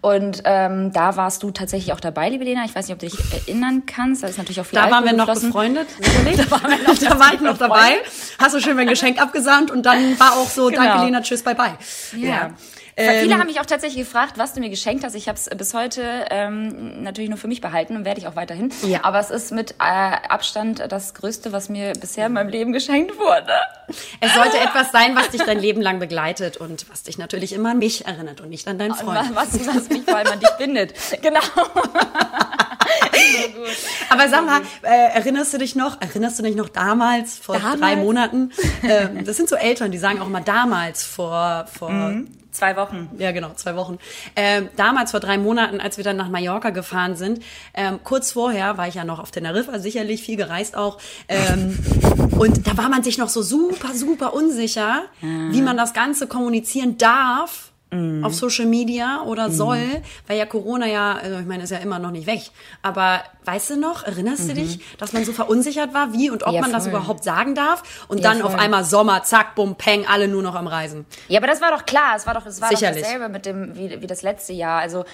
Und 0.02 0.42
ähm, 0.44 0.92
da 0.92 1.16
warst 1.16 1.42
du 1.42 1.50
tatsächlich 1.52 1.94
auch 1.94 2.00
dabei, 2.00 2.28
liebe 2.28 2.44
Lena. 2.44 2.64
Ich 2.66 2.74
weiß 2.74 2.86
nicht, 2.86 2.92
ob 2.92 2.98
du 2.98 3.06
dich 3.06 3.18
erinnern 3.32 3.84
kannst. 3.86 4.22
Da 4.22 4.26
ist 4.26 4.36
natürlich 4.36 4.60
auch 4.60 4.66
viel 4.66 4.78
Da 4.78 4.90
waren 4.90 5.08
Alkohol 5.08 5.26
wir 5.26 5.34
noch 5.34 5.40
befreundet. 5.40 5.88
Da, 6.36 6.50
waren 6.50 6.70
wir 6.70 6.86
noch, 6.86 6.98
da 7.08 7.18
war 7.18 7.34
ich 7.34 7.40
noch 7.40 7.56
dabei. 7.56 7.96
Hast 8.38 8.54
du 8.54 8.60
schön 8.60 8.76
mein 8.76 8.88
Geschenk 8.88 9.20
abgesandt 9.20 9.70
und 9.70 9.86
dann 9.86 10.18
war 10.20 10.32
auch 10.32 10.48
so, 10.48 10.66
Genau. 10.68 10.82
danke 10.82 11.04
Lena, 11.04 11.22
tschüss, 11.22 11.42
bye 11.42 11.54
bye. 11.54 11.72
Ja. 12.16 12.50
Ähm, 12.96 13.22
Viele 13.22 13.38
haben 13.38 13.46
mich 13.46 13.60
auch 13.60 13.66
tatsächlich 13.66 14.04
gefragt, 14.06 14.34
was 14.36 14.52
du 14.52 14.60
mir 14.60 14.68
geschenkt 14.68 15.04
hast. 15.04 15.14
Ich 15.14 15.28
habe 15.28 15.38
es 15.38 15.48
bis 15.48 15.72
heute 15.72 16.26
ähm, 16.30 17.02
natürlich 17.02 17.30
nur 17.30 17.38
für 17.38 17.48
mich 17.48 17.60
behalten 17.60 17.96
und 17.96 18.04
werde 18.04 18.20
ich 18.20 18.26
auch 18.26 18.36
weiterhin. 18.36 18.70
Ja. 18.86 19.00
Aber 19.02 19.18
es 19.18 19.30
ist 19.30 19.50
mit 19.50 19.72
äh, 19.72 19.84
Abstand 19.84 20.84
das 20.90 21.14
Größte, 21.14 21.52
was 21.52 21.68
mir 21.68 21.94
bisher 21.94 22.26
in 22.26 22.34
meinem 22.34 22.48
Leben 22.50 22.72
geschenkt 22.72 23.18
wurde. 23.18 23.52
Es 24.20 24.34
sollte 24.34 24.58
etwas 24.58 24.92
sein, 24.92 25.16
was 25.16 25.30
dich 25.30 25.42
dein 25.42 25.58
Leben 25.58 25.80
lang 25.80 25.98
begleitet 26.00 26.58
und 26.58 26.88
was 26.90 27.02
dich 27.02 27.18
natürlich 27.18 27.52
immer 27.52 27.70
an 27.70 27.78
mich 27.78 28.06
erinnert 28.06 28.40
und 28.40 28.50
nicht 28.50 28.68
an 28.68 28.78
deinen 28.78 28.94
Freund. 28.94 29.34
Was, 29.34 29.66
was 29.66 29.88
mich 29.88 30.02
vor 30.02 30.16
allem 30.16 30.32
an 30.32 30.40
dich 30.40 30.50
bindet. 30.58 30.94
Genau. 31.22 31.40
Aber 34.10 34.28
sag 34.28 34.44
mal, 34.44 34.60
äh, 34.82 35.14
erinnerst 35.14 35.54
du 35.54 35.58
dich 35.58 35.76
noch, 35.76 36.00
erinnerst 36.00 36.38
du 36.38 36.42
dich 36.42 36.56
noch 36.56 36.68
damals, 36.68 37.38
vor 37.38 37.56
Damals? 37.56 37.80
drei 37.80 37.96
Monaten? 37.96 38.52
Ähm, 38.82 39.24
das 39.24 39.36
sind 39.36 39.48
so 39.48 39.56
Eltern, 39.56 39.92
die 39.92 39.98
sagen 39.98 40.20
auch 40.20 40.28
mal 40.28 40.42
damals, 40.42 41.04
vor, 41.04 41.66
vor 41.72 41.90
Zwei 42.52 42.76
Wochen. 42.76 43.08
Ja, 43.16 43.32
genau, 43.32 43.52
zwei 43.54 43.76
Wochen. 43.76 43.98
Ähm, 44.36 44.68
damals 44.76 45.10
vor 45.12 45.20
drei 45.20 45.38
Monaten, 45.38 45.80
als 45.80 45.96
wir 45.96 46.04
dann 46.04 46.18
nach 46.18 46.28
Mallorca 46.28 46.68
gefahren 46.68 47.16
sind, 47.16 47.42
ähm, 47.72 48.00
kurz 48.04 48.32
vorher 48.32 48.76
war 48.76 48.86
ich 48.88 48.94
ja 48.94 49.04
noch 49.04 49.20
auf 49.20 49.30
Teneriffa, 49.30 49.78
sicherlich 49.78 50.22
viel 50.22 50.36
gereist 50.36 50.76
auch. 50.76 50.98
Ähm, 51.28 51.78
und 52.38 52.66
da 52.66 52.76
war 52.76 52.90
man 52.90 53.02
sich 53.02 53.16
noch 53.16 53.30
so 53.30 53.40
super, 53.40 53.94
super 53.94 54.34
unsicher, 54.34 55.04
wie 55.20 55.62
man 55.62 55.78
das 55.78 55.94
Ganze 55.94 56.26
kommunizieren 56.26 56.98
darf. 56.98 57.70
Auf 58.22 58.34
Social 58.34 58.64
Media 58.64 59.22
oder 59.26 59.50
soll, 59.50 60.00
weil 60.26 60.38
ja 60.38 60.46
Corona 60.46 60.86
ja, 60.86 61.12
also 61.12 61.38
ich 61.38 61.44
meine, 61.44 61.64
ist 61.64 61.70
ja 61.70 61.76
immer 61.76 61.98
noch 61.98 62.10
nicht 62.10 62.26
weg, 62.26 62.40
aber 62.80 63.20
weißt 63.44 63.70
du 63.70 63.76
noch, 63.76 64.04
erinnerst 64.04 64.48
du 64.48 64.54
dich, 64.54 64.80
dass 64.98 65.12
man 65.12 65.24
so 65.24 65.32
verunsichert 65.32 65.92
war, 65.94 66.12
wie 66.12 66.30
und 66.30 66.42
ob 66.44 66.50
Mhm. 66.50 66.54
Ja, 66.54 66.60
man 66.60 66.72
das 66.72 66.84
voll. 66.84 66.92
überhaupt 66.92 67.24
sagen 67.24 67.54
darf? 67.54 67.82
Und 68.08 68.18
Ja, 68.20 68.30
dann 68.30 68.42
auf 68.42 68.52
voll. 68.52 68.60
einmal 68.60 68.84
Sommer, 68.84 69.22
zack, 69.24 69.54
bum, 69.54 69.74
peng, 69.76 70.06
alle 70.06 70.28
nur 70.28 70.42
noch 70.42 70.54
am 70.54 70.66
Reisen. 70.66 71.06
Ja, 71.28 71.38
aber 71.40 71.46
das 71.48 71.60
war 71.60 71.70
doch 71.70 71.84
klar. 71.86 72.14
Es 72.16 72.26
war 72.26 72.34
doch, 72.34 72.46
es 72.46 72.60
war 72.60 72.70
doch 72.70 72.78
dasselbe 72.80 73.28
mit 73.28 73.46
dem 73.46 73.76
wie, 73.76 74.00
wie 74.00 74.06
das 74.06 74.22
letzte 74.22 74.52
Jahr. 74.52 74.80
Also 74.80 75.04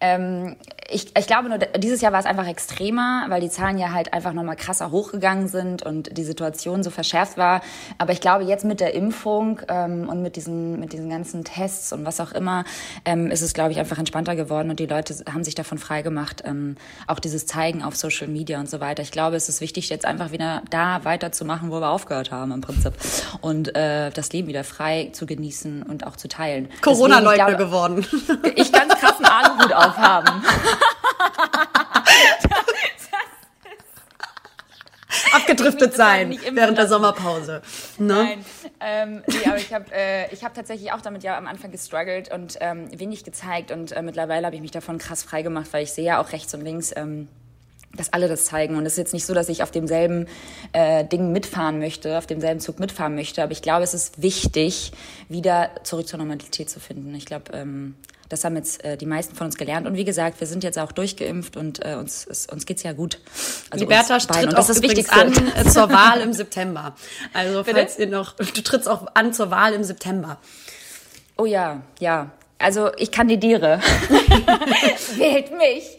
ähm, 0.00 0.56
ich, 0.90 1.16
ich 1.16 1.26
glaube 1.26 1.48
nur, 1.48 1.58
dieses 1.58 2.00
Jahr 2.00 2.12
war 2.12 2.20
es 2.20 2.26
einfach 2.26 2.46
extremer, 2.46 3.24
weil 3.28 3.40
die 3.40 3.50
Zahlen 3.50 3.78
ja 3.78 3.92
halt 3.92 4.12
einfach 4.12 4.32
nochmal 4.32 4.56
krasser 4.56 4.90
hochgegangen 4.90 5.48
sind 5.48 5.82
und 5.82 6.16
die 6.16 6.24
Situation 6.24 6.82
so 6.82 6.90
verschärft 6.90 7.36
war. 7.36 7.60
Aber 7.98 8.12
ich 8.12 8.20
glaube 8.20 8.44
jetzt 8.44 8.64
mit 8.64 8.80
der 8.80 8.94
Impfung 8.94 9.60
ähm, 9.68 10.08
und 10.08 10.22
mit 10.22 10.36
diesen 10.36 10.80
mit 10.80 10.92
diesen 10.92 11.10
ganzen 11.10 11.44
Tests 11.44 11.92
und 11.92 12.04
was 12.04 12.20
auch 12.20 12.32
immer 12.32 12.64
ähm, 13.04 13.30
ist 13.30 13.42
es, 13.42 13.54
glaube 13.54 13.72
ich, 13.72 13.78
einfach 13.78 13.98
entspannter 13.98 14.36
geworden 14.36 14.70
und 14.70 14.78
die 14.78 14.86
Leute 14.86 15.14
haben 15.32 15.44
sich 15.44 15.54
davon 15.54 15.78
frei 15.78 16.02
gemacht. 16.02 16.42
Ähm, 16.46 16.76
auch 17.06 17.18
dieses 17.18 17.46
Zeigen 17.46 17.77
auf 17.82 17.96
Social 17.96 18.28
Media 18.28 18.58
und 18.60 18.68
so 18.68 18.80
weiter. 18.80 19.02
Ich 19.02 19.10
glaube, 19.10 19.36
es 19.36 19.48
ist 19.48 19.60
wichtig, 19.60 19.88
jetzt 19.88 20.04
einfach 20.04 20.32
wieder 20.32 20.62
da 20.70 21.04
weiterzumachen, 21.04 21.70
wo 21.70 21.80
wir 21.80 21.90
aufgehört 21.90 22.30
haben 22.30 22.52
im 22.52 22.60
Prinzip 22.60 22.92
und 23.40 23.74
äh, 23.76 24.10
das 24.10 24.32
Leben 24.32 24.48
wieder 24.48 24.64
frei 24.64 25.10
zu 25.12 25.26
genießen 25.26 25.82
und 25.82 26.06
auch 26.06 26.16
zu 26.16 26.28
teilen. 26.28 26.68
Corona-Leugner 26.82 27.54
geworden. 27.54 28.06
Ich 28.54 28.72
ganz 28.72 28.94
krassen 28.94 29.24
Aluhut 29.24 29.72
aufhaben. 29.72 30.42
Abgedriftet 35.32 35.94
sein 35.94 36.38
während 36.52 36.78
der. 36.78 36.88
Sommerpause. 36.88 37.60
Ne? 37.98 38.14
Nein, 38.14 38.44
ähm, 38.80 39.22
nee, 39.26 39.46
aber 39.46 39.56
ich 39.56 39.72
habe 39.74 39.84
äh, 39.92 40.32
ich 40.32 40.42
hab 40.42 40.54
tatsächlich 40.54 40.92
auch 40.92 41.02
damit 41.02 41.22
ja 41.22 41.36
am 41.36 41.46
Anfang 41.46 41.70
gestruggelt 41.70 42.32
und 42.32 42.56
ähm, 42.60 42.88
wenig 42.98 43.24
gezeigt 43.24 43.70
und 43.70 43.92
äh, 43.92 44.00
mittlerweile 44.02 44.46
habe 44.46 44.56
ich 44.56 44.62
mich 44.62 44.70
davon 44.70 44.98
krass 44.98 45.22
frei 45.22 45.42
gemacht, 45.42 45.68
weil 45.72 45.84
ich 45.84 45.92
sehe 45.92 46.04
ja 46.04 46.20
auch 46.20 46.32
rechts 46.32 46.54
und 46.54 46.62
links, 46.62 46.92
ähm, 46.96 47.28
dass 47.96 48.12
alle 48.12 48.28
das 48.28 48.44
zeigen 48.44 48.76
und 48.76 48.86
es 48.86 48.92
ist 48.92 48.98
jetzt 48.98 49.14
nicht 49.14 49.26
so, 49.26 49.34
dass 49.34 49.48
ich 49.48 49.62
auf 49.62 49.70
demselben 49.70 50.26
äh, 50.72 51.04
Ding 51.04 51.32
mitfahren 51.32 51.78
möchte, 51.78 52.18
auf 52.18 52.26
demselben 52.26 52.60
Zug 52.60 52.80
mitfahren 52.80 53.14
möchte, 53.14 53.42
aber 53.42 53.52
ich 53.52 53.62
glaube, 53.62 53.84
es 53.84 53.94
ist 53.94 54.22
wichtig, 54.22 54.92
wieder 55.28 55.70
zurück 55.84 56.06
zur 56.06 56.18
Normalität 56.18 56.70
zu 56.70 56.80
finden. 56.80 57.14
Ich 57.14 57.24
glaube, 57.24 57.52
ähm, 57.52 57.94
das 58.28 58.44
haben 58.44 58.56
jetzt 58.56 58.84
äh, 58.84 58.96
die 58.96 59.06
meisten 59.06 59.34
von 59.34 59.46
uns 59.46 59.56
gelernt 59.56 59.86
und 59.86 59.96
wie 59.96 60.04
gesagt, 60.04 60.40
wir 60.40 60.46
sind 60.46 60.62
jetzt 60.62 60.78
auch 60.78 60.92
durchgeimpft 60.92 61.56
und 61.56 61.84
äh, 61.84 61.94
uns, 61.94 62.26
es, 62.28 62.46
uns 62.46 62.66
geht's 62.66 62.82
ja 62.82 62.92
gut. 62.92 63.18
Also 63.70 63.84
Die 63.84 63.88
Bertha 63.88 64.14
uns 64.14 64.26
tritt 64.26 64.48
auch 64.48 64.54
das 64.54 64.68
ist 64.68 64.84
übrigens 64.84 65.08
an 65.08 65.32
äh, 65.56 65.64
zur 65.64 65.90
Wahl 65.90 66.20
im 66.20 66.32
September. 66.32 66.94
Also 67.32 67.62
Bitte? 67.62 67.78
falls 67.78 67.98
ihr 67.98 68.08
noch, 68.08 68.34
du 68.34 68.62
trittst 68.62 68.88
auch 68.88 69.06
an 69.14 69.32
zur 69.32 69.50
Wahl 69.50 69.72
im 69.72 69.82
September. 69.82 70.38
Oh 71.36 71.46
ja, 71.46 71.82
ja. 72.00 72.30
Also 72.58 72.90
ich 72.96 73.12
kandidiere. 73.12 73.80
Wählt 75.16 75.52
mich. 75.56 75.96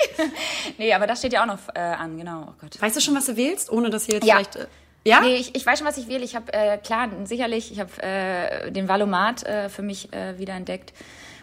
nee, 0.78 0.94
aber 0.94 1.08
das 1.08 1.20
steht 1.20 1.34
ja 1.34 1.42
auch 1.44 1.48
noch 1.48 1.60
äh, 1.74 1.80
an, 1.80 2.18
genau. 2.18 2.48
Oh 2.50 2.54
Gott. 2.60 2.82
Weißt 2.82 2.96
du 2.98 3.02
schon, 3.02 3.16
was 3.16 3.26
du 3.26 3.38
wählst, 3.38 3.72
ohne 3.72 3.90
dass 3.90 4.06
hier 4.06 4.16
jetzt 4.16 4.26
Ja. 4.26 4.36
vielleicht... 4.36 4.56
Äh, 4.58 4.68
ja? 5.06 5.22
Nee, 5.22 5.38
ich, 5.38 5.56
ich 5.56 5.66
weiß 5.66 5.80
schon, 5.80 5.88
was 5.88 5.98
ich 5.98 6.10
wähle. 6.10 6.26
Ich 6.26 6.36
habe, 6.36 6.52
äh, 6.52 6.78
klar, 6.78 7.08
sicherlich, 7.24 7.72
ich 7.72 7.80
habe 7.80 7.90
äh, 8.04 8.70
den 8.72 8.90
Valomat 8.90 9.44
äh, 9.44 9.70
für 9.70 9.82
mich 9.82 10.12
äh, 10.14 10.38
wieder 10.38 10.54
entdeckt. 10.54 10.94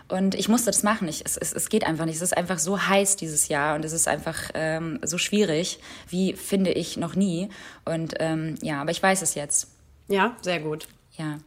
Und 0.08 0.35
ich 0.35 0.49
musste 0.49 0.66
das 0.66 0.82
machen. 0.82 1.08
Ich, 1.08 1.25
es, 1.25 1.37
es, 1.38 1.52
es 1.54 1.68
geht 1.70 1.85
einfach 1.85 2.04
nicht. 2.04 2.16
Es 2.16 2.23
ist 2.23 2.37
einfach 2.37 2.58
so 2.58 2.80
heiß 2.87 3.16
dieses 3.16 3.49
Jahr 3.49 3.75
und 3.75 3.85
es 3.85 3.92
ist 3.92 4.06
einfach 4.08 4.50
ähm, 4.54 5.00
so 5.02 5.16
schwierig, 5.18 5.80
wie 6.08 6.35
finde 6.35 6.70
ich 6.70 6.96
noch 6.99 7.16
nie. 7.16 7.49
Und 7.87 8.14
ähm, 8.20 8.56
ja, 8.62 8.82
aber 8.82 8.90
ich 8.90 9.02
weiß 9.02 9.23
es 9.23 9.35
jetzt. 9.35 9.68
Ja, 10.08 10.37
sehr 10.42 10.61
gut. 10.61 10.87
Ja. 11.16 11.38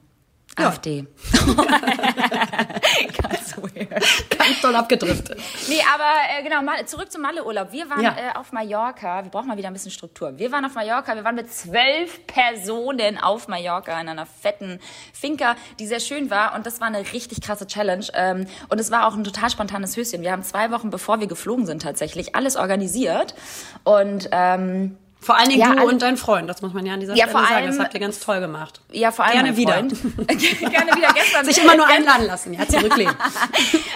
Ja. 0.57 0.67
AfD. 0.67 1.05
Ganz 3.21 3.55
weird. 3.57 3.89
Ganz 4.37 4.61
doll 4.61 4.75
abgedriftet. 4.75 5.39
Nee, 5.67 5.79
aber 5.93 6.03
äh, 6.37 6.43
genau, 6.43 6.61
mal, 6.61 6.85
zurück 6.85 7.11
zum 7.11 7.21
Malle-Urlaub. 7.21 7.71
Wir 7.71 7.89
waren 7.89 8.01
Ja. 8.01 8.15
äh, 8.17 8.37
auf 8.37 8.51
Mallorca. 8.51 9.23
Wir 9.23 9.31
brauchen 9.31 9.47
mal 9.47 9.57
wieder 9.57 9.67
ein 9.67 9.73
bisschen 9.73 9.91
Struktur. 9.91 10.37
Wir 10.37 10.51
waren 10.51 10.65
auf 10.65 10.75
Mallorca. 10.75 11.15
Wir 11.15 11.23
waren 11.23 11.35
mit 11.35 11.51
zwölf 11.53 12.25
Personen 12.27 13.17
auf 13.17 13.47
Mallorca 13.47 13.99
in 13.99 14.09
einer 14.09 14.25
fetten 14.25 14.79
Finca, 15.13 15.55
die 15.79 15.87
sehr 15.87 15.99
schön 15.99 16.29
war. 16.29 16.55
Und 16.55 16.65
das 16.65 16.79
war 16.81 16.87
eine 16.87 16.99
richtig 17.13 17.41
krasse 17.41 17.67
Challenge. 17.67 18.05
Ähm, 18.13 18.47
und 18.69 18.79
es 18.79 18.91
war 18.91 19.07
auch 19.07 19.15
ein 19.15 19.23
total 19.23 19.49
spontanes 19.49 19.95
Höschen. 19.95 20.21
Wir 20.21 20.31
haben 20.31 20.43
zwei 20.43 20.71
Wochen, 20.71 20.89
bevor 20.89 21.19
wir 21.19 21.27
geflogen 21.27 21.65
sind, 21.65 21.81
tatsächlich 21.81 22.35
alles 22.35 22.55
organisiert. 22.55 23.35
Und 23.83 24.29
ähm, 24.31 24.97
Vor 25.21 25.37
allen 25.37 25.49
Dingen 25.49 25.59
Ja, 25.61 25.75
du 25.75 25.83
und 25.87 26.01
dein 26.01 26.15
Freund, 26.15 26.49
das 26.49 26.61
muss 26.61 26.73
man 26.73 26.85
ja 26.85 26.93
an 26.93 27.01
dieser 27.01 27.13
Ja, 27.13 27.25
Stelle 27.27 27.39
vor 27.39 27.47
sagen. 27.47 27.67
Das 27.67 27.79
habt 27.79 27.93
ihr 27.93 27.99
ganz 27.99 28.19
toll 28.21 28.39
gemacht. 28.39 28.79
ja, 28.91 29.11
vor 29.11 29.25
allem 29.25 29.33
Gerne 29.33 29.57
wieder. 29.57 29.73
Gerne 29.81 30.95
wieder 30.95 31.13
gestern. 31.13 31.45
Sich 31.45 31.61
immer 31.61 31.75
nur 31.75 31.85
einladen 31.87 32.25
lassen, 32.25 32.53
ja, 32.53 32.67
zurücklehnen. 32.67 33.15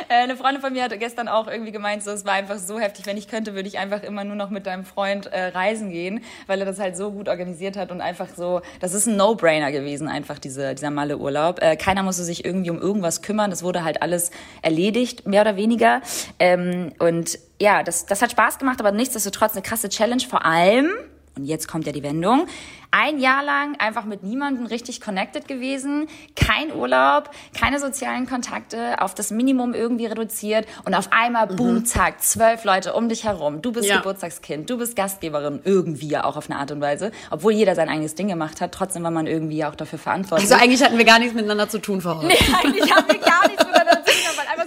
Äh, 0.10 0.24
Eine 0.24 0.36
Freundin 0.36 0.62
von 0.62 0.74
mir 0.74 0.84
hatte 0.84 0.98
gestern 0.98 1.30
auch 1.30 1.48
irgendwie 1.48 1.72
gemeint, 1.72 2.04
so, 2.04 2.12
es 2.12 2.26
war 2.26 2.34
einfach 2.34 2.58
so 2.58 2.78
heftig, 2.78 3.06
wenn 3.06 3.16
ich 3.16 3.30
könnte, 3.30 3.56
würde 3.56 3.70
ich 3.70 3.78
einfach 3.80 4.04
immer 4.04 4.26
nur 4.26 4.36
noch 4.36 4.50
mit 4.50 4.66
deinem 4.68 4.84
Freund 4.84 5.28
äh, 5.28 5.46
reisen 5.48 5.92
gehen, 5.92 6.22
weil 6.46 6.60
er 6.60 6.66
das 6.66 6.78
halt 6.78 6.98
so 6.98 7.12
gut 7.12 7.30
organisiert 7.30 7.78
hat 7.78 7.90
und 7.90 8.02
einfach 8.02 8.28
so, 8.36 8.62
das 8.82 8.94
ist 8.94 9.08
ein 9.08 9.16
No-Brainer 9.16 9.72
gewesen, 9.72 10.10
einfach 10.10 10.40
diese, 10.40 10.76
dieser 10.76 10.92
Malle-Urlaub. 10.92 11.62
Äh, 11.62 11.78
keiner 11.78 12.04
musste 12.04 12.24
sich 12.26 12.44
irgendwie 12.44 12.70
um 12.70 12.80
irgendwas 12.82 13.22
kümmern, 13.22 13.50
das 13.50 13.64
wurde 13.64 13.86
halt 13.86 14.02
alles 14.02 14.30
erledigt, 14.62 15.26
mehr 15.26 15.42
oder 15.42 15.56
weniger. 15.56 16.02
Ähm, 16.38 16.92
und 17.00 17.40
ja, 17.62 17.82
das, 17.82 18.06
das 18.06 18.22
hat 18.22 18.32
Spaß 18.32 18.60
gemacht, 18.60 18.82
aber 18.82 18.92
nichtsdestotrotz 18.92 19.54
eine 19.54 19.62
krasse 19.62 19.88
Challenge, 19.88 20.22
vor 20.30 20.46
allem, 20.46 20.90
und 21.38 21.46
jetzt 21.46 21.68
kommt 21.68 21.86
ja 21.86 21.92
die 21.92 22.04
Wendung, 22.04 22.48
ein 22.92 23.18
Jahr 23.18 23.44
lang 23.44 23.76
einfach 23.80 24.06
mit 24.06 24.22
niemandem 24.22 24.68
richtig 24.68 25.02
connected 25.02 25.48
gewesen, 25.48 26.08
kein 26.36 26.72
Urlaub, 26.72 27.32
keine 27.60 27.80
sozialen 27.80 28.28
Kontakte, 28.28 29.02
auf 29.02 29.16
das 29.16 29.32
Minimum 29.32 29.74
irgendwie 29.74 30.06
reduziert 30.06 30.68
und 30.86 30.94
auf 30.94 31.12
einmal, 31.12 31.48
boom, 31.48 31.86
zack, 31.86 32.22
zwölf 32.22 32.64
Leute 32.66 32.94
um 32.94 33.10
dich 33.10 33.24
herum. 33.24 33.64
Du 33.64 33.72
bist 33.72 33.90
Ja. 33.90 33.98
Geburtstagskind, 33.98 34.70
du 34.70 34.78
bist 34.78 34.96
Gastgeberin, 34.96 35.62
irgendwie 35.64 36.08
ja 36.08 36.24
auch 36.24 36.38
auf 36.38 36.50
eine 36.52 36.60
Art 36.60 36.70
und 36.72 36.82
Weise. 36.82 37.12
Obwohl 37.32 37.54
jeder 37.54 37.74
sein 37.74 37.90
eigenes 37.90 38.14
Ding 38.14 38.28
gemacht 38.28 38.62
hat, 38.62 38.72
trotzdem 38.72 39.02
war 39.04 39.12
man 39.12 39.26
irgendwie 39.26 39.58
ja 39.58 39.72
auch 39.72 39.76
dafür 39.76 39.98
verantwortlich. 39.98 40.52
Also 40.52 40.64
eigentlich 40.64 40.84
hatten 40.84 40.98
wir 40.98 41.06
gar 41.06 41.18
nichts 41.18 41.34
miteinander 41.34 41.68
zu 41.70 41.80
tun 41.80 42.00
vor 42.00 42.18
Ort. 42.18 42.26
eigentlich 42.64 42.94
haben 42.94 43.08
wir 43.08 43.18
gar 43.18 43.48
nichts 43.48 43.66
miteinander 43.66 44.03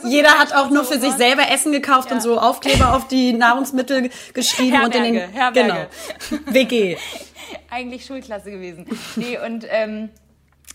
Jeder 0.08 0.30
hat 0.38 0.54
auch 0.54 0.70
nur 0.70 0.84
für 0.84 0.98
sich 0.98 1.12
selber 1.12 1.50
Essen 1.50 1.72
gekauft 1.72 2.10
und 2.12 2.22
so 2.22 2.38
Aufkleber 2.38 2.94
auf 2.94 3.08
die 3.08 3.32
Nahrungsmittel 3.34 4.10
geschrieben 4.34 4.82
und 4.84 4.94
in 4.94 5.02
den 5.04 5.14
Herberge, 5.30 5.64
Herberge. 5.64 5.88
genau 6.30 6.42
WG. 6.52 6.96
eigentlich 7.70 8.04
Schulklasse 8.06 8.50
gewesen. 8.50 8.86
Nee, 9.16 9.38
und 9.44 9.64
ähm, 9.70 10.08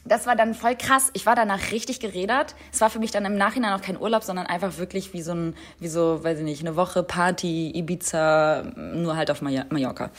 das 0.06 0.26
war 0.26 0.36
dann 0.36 0.54
voll 0.56 0.76
krass. 0.76 1.10
Ich 1.14 1.26
war 1.26 1.36
danach 1.36 1.72
richtig 1.72 2.00
gerädert. 2.00 2.56
Es 2.74 2.82
war 2.82 2.90
für 2.90 3.00
mich 3.00 3.12
dann 3.12 3.24
im 3.26 3.36
Nachhinein 3.38 3.74
auch 3.74 3.82
kein 3.82 4.00
Urlaub, 4.00 4.24
sondern 4.24 4.48
einfach 4.48 4.78
wirklich 4.78 5.14
wie 5.14 5.22
so 5.22 5.34
ein, 5.34 5.56
wie 5.80 5.88
so, 5.90 6.24
weiß 6.24 6.40
ich 6.40 6.44
nicht, 6.44 6.62
eine 6.62 6.76
Woche 6.76 7.04
Party, 7.04 7.72
Ibiza, 7.76 8.64
nur 8.76 9.16
halt 9.16 9.30
auf 9.32 9.42
Mallor- 9.42 9.66
Mallorca. 9.70 10.10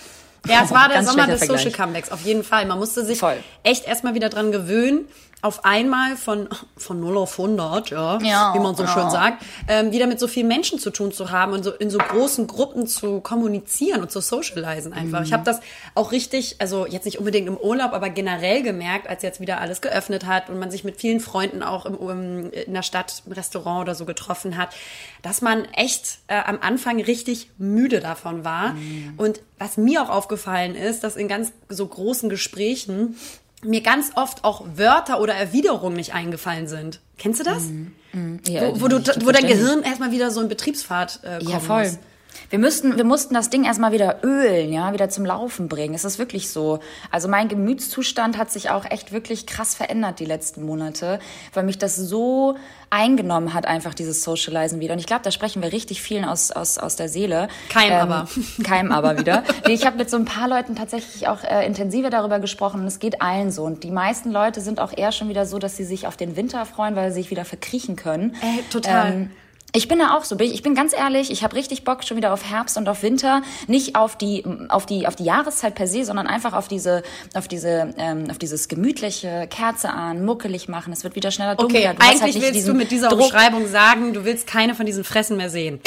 Ja, 0.46 0.62
es 0.64 0.70
war 0.72 0.88
der 0.88 1.04
Sommer 1.04 1.26
des 1.26 1.40
Social 1.40 1.56
Vergleich. 1.58 1.72
Comebacks, 1.76 2.10
auf 2.12 2.22
jeden 2.22 2.42
Fall. 2.44 2.66
Man 2.66 2.78
musste 2.78 3.04
sich 3.04 3.18
Voll. 3.18 3.36
echt 3.62 3.86
erstmal 3.86 4.14
wieder 4.14 4.28
dran 4.28 4.50
gewöhnen, 4.52 5.06
auf 5.42 5.64
einmal 5.64 6.16
von, 6.16 6.48
von 6.76 7.00
0 7.00 7.18
auf 7.18 7.38
100, 7.38 7.90
ja, 7.90 8.18
Ja, 8.22 8.54
wie 8.54 8.60
man 8.60 8.76
so 8.76 8.84
ja. 8.84 8.88
schön 8.88 9.10
sagt, 9.10 9.42
ähm, 9.66 9.90
wieder 9.90 10.06
mit 10.06 10.20
so 10.20 10.28
vielen 10.28 10.46
Menschen 10.46 10.78
zu 10.78 10.90
tun 10.90 11.10
zu 11.10 11.32
haben 11.32 11.52
und 11.52 11.64
so 11.64 11.72
in 11.72 11.90
so 11.90 11.98
großen 11.98 12.46
Gruppen 12.46 12.86
zu 12.86 13.20
kommunizieren 13.20 14.02
und 14.02 14.12
zu 14.12 14.20
socialisen 14.20 14.92
einfach. 14.92 15.18
Mhm. 15.18 15.24
Ich 15.26 15.32
habe 15.32 15.42
das 15.42 15.58
auch 15.96 16.12
richtig, 16.12 16.56
also 16.60 16.86
jetzt 16.86 17.06
nicht 17.06 17.18
unbedingt 17.18 17.48
im 17.48 17.56
Urlaub, 17.56 17.92
aber 17.92 18.08
generell 18.08 18.62
gemerkt, 18.62 19.08
als 19.08 19.24
jetzt 19.24 19.40
wieder 19.40 19.60
alles 19.60 19.80
geöffnet 19.80 20.26
hat 20.26 20.48
und 20.48 20.60
man 20.60 20.70
sich 20.70 20.84
mit 20.84 21.00
vielen 21.00 21.18
Freunden 21.18 21.64
auch 21.64 21.86
im, 21.86 21.96
im, 21.96 22.50
in 22.52 22.72
der 22.72 22.84
Stadt, 22.84 23.24
im 23.26 23.32
Restaurant 23.32 23.82
oder 23.82 23.96
so 23.96 24.04
getroffen 24.04 24.56
hat, 24.56 24.68
dass 25.22 25.42
man 25.42 25.64
echt 25.72 26.18
äh, 26.28 26.40
am 26.40 26.60
Anfang 26.60 27.02
richtig 27.02 27.50
müde 27.58 27.98
davon 27.98 28.44
war. 28.44 28.74
Mhm. 28.74 29.14
Und 29.16 29.40
was 29.58 29.76
mir 29.76 30.02
auch 30.02 30.08
aufgefallen 30.08 30.76
ist, 30.76 31.02
dass 31.02 31.16
in 31.16 31.26
ganz 31.26 31.52
so 31.68 31.84
großen 31.84 32.28
Gesprächen 32.28 33.16
mir 33.64 33.80
ganz 33.80 34.12
oft 34.14 34.44
auch 34.44 34.64
Wörter 34.76 35.20
oder 35.20 35.34
Erwiderungen 35.34 35.96
nicht 35.96 36.14
eingefallen 36.14 36.66
sind. 36.68 37.00
Kennst 37.18 37.40
du 37.40 37.44
das? 37.44 37.64
Ja, 38.46 38.74
wo, 38.74 38.82
wo, 38.82 38.88
du, 38.88 38.98
wo 39.24 39.30
dein. 39.30 39.46
Gehirn 39.46 39.82
erstmal 39.82 40.10
wieder 40.12 40.30
so 40.30 40.40
in 40.40 40.48
Betriebsfahrt 40.48 41.20
äh, 41.22 41.38
kommen 41.38 41.50
Ja, 41.50 41.60
voll. 41.60 41.84
muss. 41.84 41.98
Wir 42.50 42.58
müssten, 42.58 42.96
wir 42.96 43.04
mussten 43.04 43.34
das 43.34 43.50
Ding 43.50 43.64
erstmal 43.64 43.92
wieder 43.92 44.18
ölen, 44.22 44.72
ja, 44.72 44.92
wieder 44.92 45.08
zum 45.08 45.24
Laufen 45.24 45.68
bringen. 45.68 45.94
Es 45.94 46.04
ist 46.04 46.18
wirklich 46.18 46.50
so. 46.50 46.80
Also 47.10 47.28
mein 47.28 47.48
Gemütszustand 47.48 48.38
hat 48.38 48.50
sich 48.50 48.70
auch 48.70 48.84
echt 48.84 49.12
wirklich 49.12 49.46
krass 49.46 49.74
verändert 49.74 50.20
die 50.20 50.24
letzten 50.24 50.64
Monate, 50.64 51.18
weil 51.54 51.64
mich 51.64 51.78
das 51.78 51.96
so 51.96 52.56
eingenommen 52.90 53.54
hat, 53.54 53.66
einfach 53.66 53.94
dieses 53.94 54.22
Socializen 54.22 54.80
wieder. 54.80 54.92
Und 54.92 54.98
ich 54.98 55.06
glaube, 55.06 55.22
da 55.22 55.30
sprechen 55.30 55.62
wir 55.62 55.72
richtig 55.72 56.02
vielen 56.02 56.26
aus, 56.26 56.50
aus, 56.50 56.76
aus 56.76 56.96
der 56.96 57.08
Seele. 57.08 57.48
Keim 57.70 57.92
aber. 57.92 58.28
Keim 58.64 58.92
aber 58.92 59.18
wieder. 59.18 59.44
Nee, 59.66 59.72
ich 59.72 59.86
habe 59.86 59.96
mit 59.96 60.10
so 60.10 60.18
ein 60.18 60.26
paar 60.26 60.46
Leuten 60.46 60.76
tatsächlich 60.76 61.28
auch 61.28 61.42
äh, 61.42 61.66
intensiver 61.66 62.10
darüber 62.10 62.38
gesprochen 62.38 62.82
und 62.82 62.86
es 62.86 62.98
geht 62.98 63.22
allen 63.22 63.50
so. 63.50 63.64
Und 63.64 63.82
die 63.82 63.90
meisten 63.90 64.30
Leute 64.30 64.60
sind 64.60 64.78
auch 64.78 64.96
eher 64.96 65.12
schon 65.12 65.30
wieder 65.30 65.46
so, 65.46 65.58
dass 65.58 65.76
sie 65.76 65.84
sich 65.84 66.06
auf 66.06 66.18
den 66.18 66.36
Winter 66.36 66.66
freuen, 66.66 66.94
weil 66.94 67.10
sie 67.10 67.22
sich 67.22 67.30
wieder 67.30 67.46
verkriechen 67.46 67.96
können. 67.96 68.36
Ey, 68.42 68.62
total. 68.70 69.12
Ähm, 69.12 69.30
ich 69.74 69.88
bin 69.88 69.98
da 69.98 70.16
auch 70.16 70.24
so. 70.24 70.38
Ich 70.38 70.62
bin 70.62 70.74
ganz 70.74 70.92
ehrlich, 70.92 71.30
ich 71.30 71.42
habe 71.42 71.56
richtig 71.56 71.84
Bock 71.84 72.04
schon 72.04 72.18
wieder 72.18 72.32
auf 72.34 72.44
Herbst 72.44 72.76
und 72.76 72.88
auf 72.90 73.02
Winter. 73.02 73.42
Nicht 73.68 73.96
auf 73.96 74.16
die, 74.16 74.44
auf 74.68 74.84
die, 74.84 75.06
auf 75.06 75.16
die 75.16 75.24
Jahreszeit 75.24 75.74
per 75.74 75.86
se, 75.86 76.04
sondern 76.04 76.26
einfach 76.26 76.52
auf 76.52 76.68
diese, 76.68 77.02
auf 77.34 77.48
diese, 77.48 77.94
ähm, 77.96 78.26
auf 78.30 78.36
dieses 78.36 78.68
gemütliche 78.68 79.46
Kerze 79.48 79.88
an, 79.88 80.24
muckelig 80.24 80.68
machen. 80.68 80.92
Es 80.92 81.04
wird 81.04 81.16
wieder 81.16 81.30
schneller 81.30 81.56
dunkel. 81.56 81.78
Okay, 81.78 81.94
Du 81.96 82.04
hast 82.04 82.22
eigentlich 82.22 82.42
halt 82.42 82.54
willst 82.54 82.68
du 82.68 82.74
mit 82.74 82.90
dieser 82.90 83.08
Druck. 83.08 83.20
Umschreibung 83.22 83.66
sagen, 83.66 84.12
du 84.12 84.24
willst 84.26 84.46
keine 84.46 84.74
von 84.74 84.84
diesen 84.84 85.04
Fressen 85.04 85.38
mehr 85.38 85.48
sehen. 85.48 85.80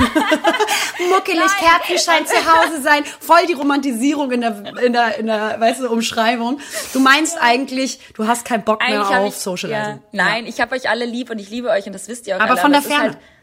Muckelig, 1.10 1.50
Kerzenschein 1.58 2.26
zu 2.26 2.34
Hause 2.36 2.82
sein, 2.82 3.04
voll 3.20 3.46
die 3.46 3.52
Romantisierung 3.52 4.30
in 4.32 4.40
der, 4.40 4.76
in 4.82 4.92
der, 4.92 5.18
in 5.18 5.26
der, 5.26 5.60
weißt 5.60 5.80
du, 5.80 5.90
Umschreibung. 5.90 6.60
Du 6.92 7.00
meinst 7.00 7.36
eigentlich, 7.40 7.98
du 8.14 8.26
hast 8.26 8.44
keinen 8.44 8.64
Bock 8.64 8.80
mehr 8.80 9.00
Eigentlich 9.02 9.18
auf 9.18 9.28
ich, 9.28 9.34
Socializing. 9.34 10.00
Ja, 10.12 10.24
nein, 10.24 10.46
ich 10.46 10.60
habe 10.60 10.74
euch 10.74 10.88
alle 10.88 11.04
lieb 11.04 11.30
und 11.30 11.38
ich 11.38 11.50
liebe 11.50 11.68
euch 11.68 11.86
und 11.86 11.92
das 11.92 12.08
wisst 12.08 12.26
ihr 12.26 12.36
auch 12.36 12.40
Aber 12.40 12.52
alle. 12.52 12.60
von 12.60 12.72
der 12.72 12.82
Ferne. 12.82 13.09
Claro. 13.10 13.39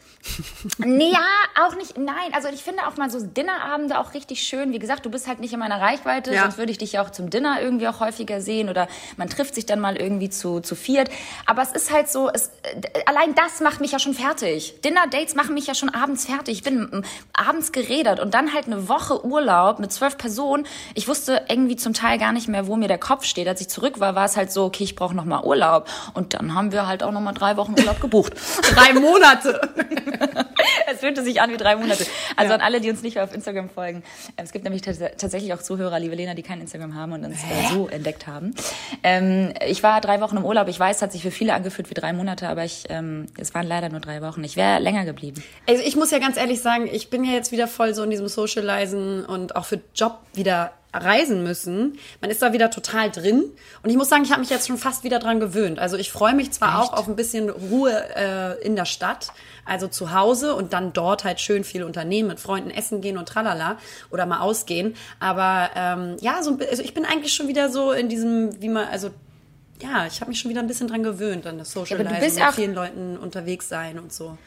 Ja, 0.86 1.20
auch 1.66 1.76
nicht. 1.76 1.98
Nein, 1.98 2.34
also 2.34 2.48
ich 2.50 2.64
finde 2.64 2.88
auch 2.88 2.98
mal 2.98 3.10
so 3.10 3.20
Dinnerabende 3.26 3.98
auch 4.00 4.14
richtig 4.14 4.42
schön. 4.44 4.72
Wie 4.72 4.80
gesagt, 4.80 5.06
du 5.06 5.10
bist 5.10 5.28
halt 5.28 5.40
nicht 5.40 5.54
in 5.54 5.60
meiner 5.60 5.80
Reichweite, 5.82 6.34
Ja. 6.34 6.44
sonst 6.44 6.58
würde 6.58 6.72
ich 6.72 6.78
dich 6.78 6.94
ja 6.94 7.04
auch 7.04 7.10
zum 7.10 7.30
Dinner 7.30 7.62
irgendwie 7.62 7.88
auch 7.88 8.00
häufiger 8.00 8.42
sehen 8.42 8.70
oder 8.70 8.88
man 9.18 9.30
trifft 9.30 9.56
sich 9.56 9.66
dann 9.66 9.80
mal 9.80 9.98
irgendwie 9.98 10.30
zu, 10.30 10.60
zu 10.60 10.76
viert. 10.76 11.10
Aber 11.46 11.62
es 11.62 11.72
ist 11.72 11.92
halt 11.92 12.10
so, 12.10 12.30
es, 12.32 12.48
äh, 12.64 12.82
allein 13.06 13.36
das 13.36 13.60
macht 13.62 13.82
mich 13.82 13.92
ja 13.92 14.00
schon 14.00 14.14
fertig. 14.14 14.82
Dinner-Dates 14.82 15.36
machen 15.36 15.54
mich 15.54 15.68
ja 15.68 15.76
schon 15.76 15.90
abends 15.90 16.26
fertig. 16.26 16.58
Ich 16.58 16.64
bin 16.64 17.04
abends 17.34 17.72
geredet 17.72 18.20
und 18.20 18.34
dann 18.34 18.54
halt 18.54 18.66
eine 18.68 18.88
Woche 18.90 19.26
Urlaub 19.26 19.80
mit 19.80 19.92
zwölf 19.92 20.18
Personen. 20.18 20.66
Ich 20.94 21.08
wusste 21.08 21.44
irgendwie 21.50 21.76
zum 21.76 21.94
Teil 21.94 22.18
gar 22.18 22.32
nicht 22.34 22.48
mehr, 22.48 22.68
wo 22.68 22.76
mir 22.76 22.88
der 22.88 22.98
Kopf 23.00 23.26
steht. 23.26 23.48
Als 23.48 23.62
ich 23.62 23.70
zurück 23.70 24.00
war, 24.00 24.16
war 24.16 24.26
es 24.26 24.38
halt 24.38 24.52
so, 24.52 24.66
okay, 24.66 24.84
ich 24.84 24.96
brauche 24.96 25.16
noch 25.16 25.26
mal 25.26 25.44
Urlaub. 25.44 25.88
Und 26.14 26.34
dann 26.34 26.54
haben 26.54 26.72
wir 26.72 26.88
halt 26.88 27.04
auch 27.04 27.12
noch 27.12 27.22
mal 27.22 27.34
drei 27.34 27.58
Wochen 27.58 27.74
Urlaub 27.78 28.00
gebucht. 28.02 28.34
Drei 28.74 28.94
Monate. 28.94 29.60
Es 30.90 31.00
fühlte 31.02 31.24
sich 31.24 31.42
an 31.42 31.52
wie 31.52 31.58
drei 31.58 31.76
Monate. 31.76 32.06
Also 32.36 32.54
an 32.54 32.62
alle, 32.62 32.80
die 32.82 32.90
uns 32.90 33.02
nicht 33.02 33.20
auf 33.20 33.34
Instagram 33.34 33.70
folgen. 33.70 34.04
äh, 34.38 34.44
Es 34.44 34.52
gibt 34.52 34.64
nämlich 34.64 34.82
tats- 34.82 35.00
tatsächlich 35.18 35.54
auch 35.54 35.62
Zuhörer, 35.62 36.00
liebe 36.00 36.16
Lena, 36.16 36.34
die 36.34 36.44
kein 36.44 36.62
Instagram 36.62 36.96
haben 36.96 37.12
und 37.14 37.26
uns 37.26 37.36
äh, 37.38 37.74
so 37.74 37.88
entdeckt 37.88 38.26
haben. 38.28 38.54
Ähm, 39.04 39.54
ich 39.68 39.84
war 39.84 40.00
drei 40.02 40.22
Wochen 40.22 40.38
im 40.38 40.46
Urlaub. 40.46 40.68
Ich 40.70 40.80
weiß, 40.80 40.98
es 40.98 41.02
hat 41.02 41.12
sich 41.12 41.22
für 41.22 41.32
viele 41.32 41.54
angefühlt 41.54 41.90
wie 41.90 41.94
drei 41.94 42.14
Monate, 42.14 42.48
aber 42.48 42.64
ich, 42.64 42.86
ähm, 42.90 43.28
es 43.38 43.54
waren 43.54 43.68
leider 43.68 43.90
nur 43.90 44.00
drei 44.00 44.22
Wochen. 44.22 44.44
Ich 44.44 44.56
wäre 44.56 44.80
länger 44.80 45.06
geblieben. 45.06 45.44
Also 45.68 45.84
ich 45.84 45.96
muss 45.96 46.12
ja 46.12 46.20
ganz 46.20 46.38
ehrlich 46.38 46.62
sagen, 46.62 46.88
ich 46.92 47.10
bin 47.10 47.24
ja 47.24 47.34
jetzt 47.34 47.52
wieder 47.52 47.68
voll 47.68 47.94
so 47.94 48.04
in 48.04 48.10
diesem 48.10 48.28
Socializen 48.28 49.26
und 49.26 49.56
auch 49.56 49.66
für 49.66 49.80
Job 49.94 50.20
wieder 50.34 50.72
reisen 50.94 51.44
müssen. 51.44 52.00
Man 52.22 52.32
ist 52.32 52.42
da 52.42 52.54
wieder 52.54 52.72
total 52.72 53.12
drin. 53.12 53.44
Und 53.84 53.90
ich 53.90 53.98
muss 53.98 54.10
sagen, 54.10 54.24
ich 54.24 54.32
habe 54.32 54.40
mich 54.40 54.50
jetzt 54.50 54.68
schon 54.68 54.78
fast 54.78 55.04
wieder 55.04 55.20
dran 55.20 55.40
gewöhnt. 55.40 55.78
Also 55.80 55.96
ich 55.98 56.12
freue 56.12 56.34
mich 56.34 56.52
zwar 56.52 56.82
auch 56.82 56.94
auf 56.94 57.08
ein 57.08 57.16
bisschen 57.16 57.50
Ruhe 57.50 57.92
äh, 58.16 58.66
in 58.66 58.76
der 58.76 58.86
Stadt, 58.86 59.28
also 59.68 59.88
zu 59.88 60.14
Hause 60.14 60.56
und 60.56 60.74
dann 60.74 60.94
dort 60.94 61.24
halt 61.24 61.40
schön 61.40 61.64
viel 61.64 61.84
unternehmen, 61.84 62.30
mit 62.30 62.40
Freunden 62.40 62.70
essen 62.70 63.02
gehen 63.02 63.18
und 63.18 63.28
tralala 63.28 63.78
oder 64.10 64.26
mal 64.26 64.40
ausgehen. 64.40 64.96
Aber 65.20 65.70
ähm, 65.76 66.18
ja, 66.22 66.42
so 66.42 66.58
also 66.70 66.84
ich 66.84 66.94
bin 66.94 67.06
eigentlich 67.06 67.34
schon 67.34 67.48
wieder 67.48 67.70
so 67.70 67.92
in 67.92 68.10
diesem, 68.10 68.62
wie 68.62 68.70
man, 68.70 68.88
also 68.88 69.10
ja, 69.82 70.08
ich 70.08 70.22
habe 70.22 70.30
mich 70.30 70.40
schon 70.40 70.50
wieder 70.50 70.62
ein 70.62 70.68
bisschen 70.68 70.88
dran 70.88 71.04
gewöhnt 71.04 71.46
an 71.46 71.58
das 71.58 71.72
Socializen, 71.72 72.20
bist 72.20 72.40
mit 72.40 72.54
vielen 72.54 72.74
Leuten 72.74 73.18
unterwegs 73.18 73.70
sein 73.70 74.00
und 74.00 74.12
so. 74.12 74.38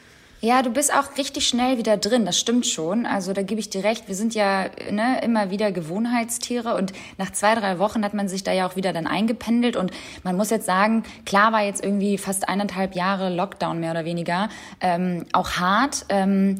Ja, 0.43 0.63
du 0.63 0.71
bist 0.71 0.91
auch 0.91 1.19
richtig 1.19 1.47
schnell 1.47 1.77
wieder 1.77 1.99
drin, 1.99 2.25
das 2.25 2.39
stimmt 2.39 2.67
schon. 2.67 3.05
Also 3.05 3.35
da 3.35 3.43
gebe 3.43 3.61
ich 3.61 3.69
dir 3.69 3.85
recht. 3.85 4.09
Wir 4.09 4.15
sind 4.15 4.35
ja 4.35 4.71
ne, 4.91 5.21
immer 5.23 5.51
wieder 5.51 5.71
Gewohnheitstiere 5.71 6.77
und 6.77 6.95
nach 7.19 7.31
zwei, 7.33 7.55
drei 7.55 7.79
Wochen 7.79 8.03
hat 8.03 8.15
man 8.15 8.27
sich 8.27 8.43
da 8.43 8.51
ja 8.51 8.67
auch 8.67 8.75
wieder 8.75 8.95
dann 8.95 9.07
eingependelt 9.07 9.77
und 9.77 9.91
man 10.23 10.37
muss 10.37 10.49
jetzt 10.49 10.65
sagen, 10.65 11.05
klar 11.27 11.53
war 11.53 11.63
jetzt 11.63 11.85
irgendwie 11.85 12.17
fast 12.17 12.49
eineinhalb 12.49 12.95
Jahre 12.95 13.29
Lockdown 13.29 13.81
mehr 13.81 13.91
oder 13.91 14.07
weniger, 14.07 14.49
ähm, 14.81 15.27
auch 15.35 15.53
hart, 15.59 16.07
ähm, 16.09 16.59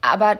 aber 0.00 0.38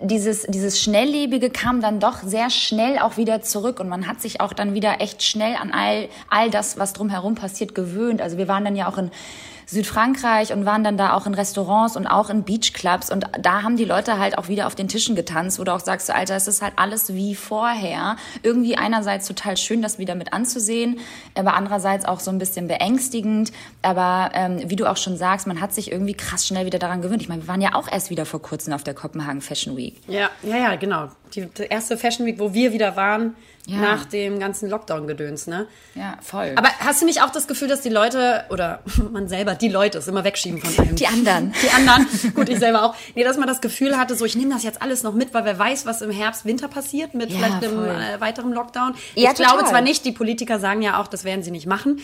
dieses, 0.00 0.44
dieses 0.44 0.80
Schnelllebige 0.80 1.50
kam 1.50 1.80
dann 1.80 1.98
doch 1.98 2.22
sehr 2.22 2.50
schnell 2.50 2.98
auch 2.98 3.16
wieder 3.16 3.42
zurück 3.42 3.80
und 3.80 3.88
man 3.88 4.06
hat 4.06 4.20
sich 4.20 4.40
auch 4.40 4.52
dann 4.52 4.74
wieder 4.74 5.00
echt 5.00 5.24
schnell 5.24 5.56
an 5.56 5.72
all, 5.72 6.08
all 6.30 6.50
das, 6.50 6.78
was 6.78 6.92
drumherum 6.92 7.34
passiert, 7.34 7.74
gewöhnt. 7.74 8.22
Also 8.22 8.38
wir 8.38 8.48
waren 8.48 8.64
dann 8.64 8.76
ja 8.76 8.88
auch 8.88 8.96
in 8.96 9.10
Südfrankreich 9.66 10.52
und 10.52 10.64
waren 10.64 10.84
dann 10.84 10.96
da 10.96 11.12
auch 11.12 11.26
in 11.26 11.34
Restaurants 11.34 11.96
und 11.96 12.06
auch 12.06 12.30
in 12.30 12.44
Beachclubs 12.44 13.10
und 13.10 13.24
da 13.40 13.62
haben 13.62 13.76
die 13.76 13.84
Leute 13.84 14.18
halt 14.18 14.38
auch 14.38 14.48
wieder 14.48 14.66
auf 14.68 14.74
den 14.74 14.88
Tischen 14.88 15.16
getanzt, 15.16 15.58
wo 15.58 15.64
du 15.64 15.74
auch 15.74 15.80
sagst, 15.80 16.10
Alter, 16.10 16.36
es 16.36 16.46
ist 16.46 16.62
halt 16.62 16.74
alles 16.76 17.12
wie 17.12 17.34
vorher. 17.34 18.16
Irgendwie 18.42 18.76
einerseits 18.76 19.26
total 19.26 19.56
schön, 19.56 19.82
das 19.82 19.98
wieder 19.98 20.14
mit 20.14 20.32
anzusehen, 20.32 21.00
aber 21.34 21.54
andererseits 21.54 22.04
auch 22.04 22.20
so 22.20 22.30
ein 22.30 22.38
bisschen 22.38 22.68
beängstigend. 22.68 23.52
Aber 23.82 24.30
ähm, 24.34 24.62
wie 24.66 24.76
du 24.76 24.86
auch 24.86 24.96
schon 24.96 25.16
sagst, 25.16 25.46
man 25.46 25.60
hat 25.60 25.74
sich 25.74 25.90
irgendwie 25.90 26.14
krass 26.14 26.46
schnell 26.46 26.64
wieder 26.64 26.78
daran 26.78 27.02
gewöhnt. 27.02 27.22
Ich 27.22 27.28
meine, 27.28 27.42
wir 27.42 27.48
waren 27.48 27.60
ja 27.60 27.74
auch 27.74 27.90
erst 27.90 28.10
wieder 28.10 28.24
vor 28.24 28.40
kurzem 28.40 28.72
auf 28.72 28.84
der 28.84 28.94
Kopenhagen 28.94 29.40
Fashion 29.40 29.76
Week. 29.76 30.00
Ja, 30.06 30.30
ja, 30.42 30.56
ja, 30.56 30.76
genau. 30.76 31.08
Die, 31.36 31.46
die 31.46 31.62
erste 31.64 31.96
Fashion 31.98 32.26
Week, 32.26 32.38
wo 32.38 32.52
wir 32.54 32.72
wieder 32.72 32.96
waren, 32.96 33.36
Ja. 33.66 33.76
nach 33.78 34.04
dem 34.06 34.38
ganzen 34.40 34.70
Lockdown-Gedöns, 34.70 35.46
ne? 35.48 35.66
Ja, 35.94 36.16
voll. 36.22 36.52
Aber 36.56 36.68
hast 36.78 37.02
du 37.02 37.06
nicht 37.06 37.20
auch 37.22 37.30
das 37.30 37.46
Gefühl, 37.46 37.68
dass 37.68 37.82
die 37.82 37.88
Leute, 37.90 38.44
oder 38.50 38.80
man 39.12 39.28
selber, 39.28 39.54
die 39.54 39.68
Leute, 39.68 39.98
es 39.98 40.08
immer 40.08 40.24
wegschieben 40.24 40.60
von 40.60 40.84
einem. 40.86 40.96
Die 40.96 41.06
anderen. 41.06 41.52
Die 41.62 41.70
anderen, 41.70 42.06
gut, 42.34 42.48
ich 42.48 42.58
selber 42.58 42.84
auch. 42.84 42.94
Nee, 43.14 43.24
dass 43.24 43.36
man 43.36 43.46
das 43.48 43.60
Gefühl 43.60 43.96
hatte, 43.98 44.14
so, 44.16 44.24
ich 44.24 44.34
nehme 44.36 44.54
das 44.54 44.62
jetzt 44.62 44.80
alles 44.82 45.02
noch 45.02 45.14
mit, 45.14 45.34
weil 45.34 45.44
wer 45.44 45.58
weiß, 45.58 45.84
was 45.86 46.00
im 46.02 46.10
Herbst, 46.10 46.44
Winter 46.46 46.68
passiert 46.68 47.14
mit 47.14 47.30
Ja, 47.30 47.36
vielleicht 47.38 47.64
einem 47.64 47.84
äh, 47.84 48.20
weiteren 48.20 48.52
Lockdown. 48.52 48.94
Ja, 49.14 49.30
ich 49.30 49.36
glaube 49.36 49.56
total. 49.58 49.68
zwar 49.70 49.80
nicht, 49.82 50.04
die 50.04 50.12
Politiker 50.12 50.58
sagen 50.58 50.80
ja 50.82 51.00
auch, 51.00 51.06
das 51.08 51.24
werden 51.24 51.42
sie 51.42 51.50
nicht 51.50 51.66
machen, 51.66 52.00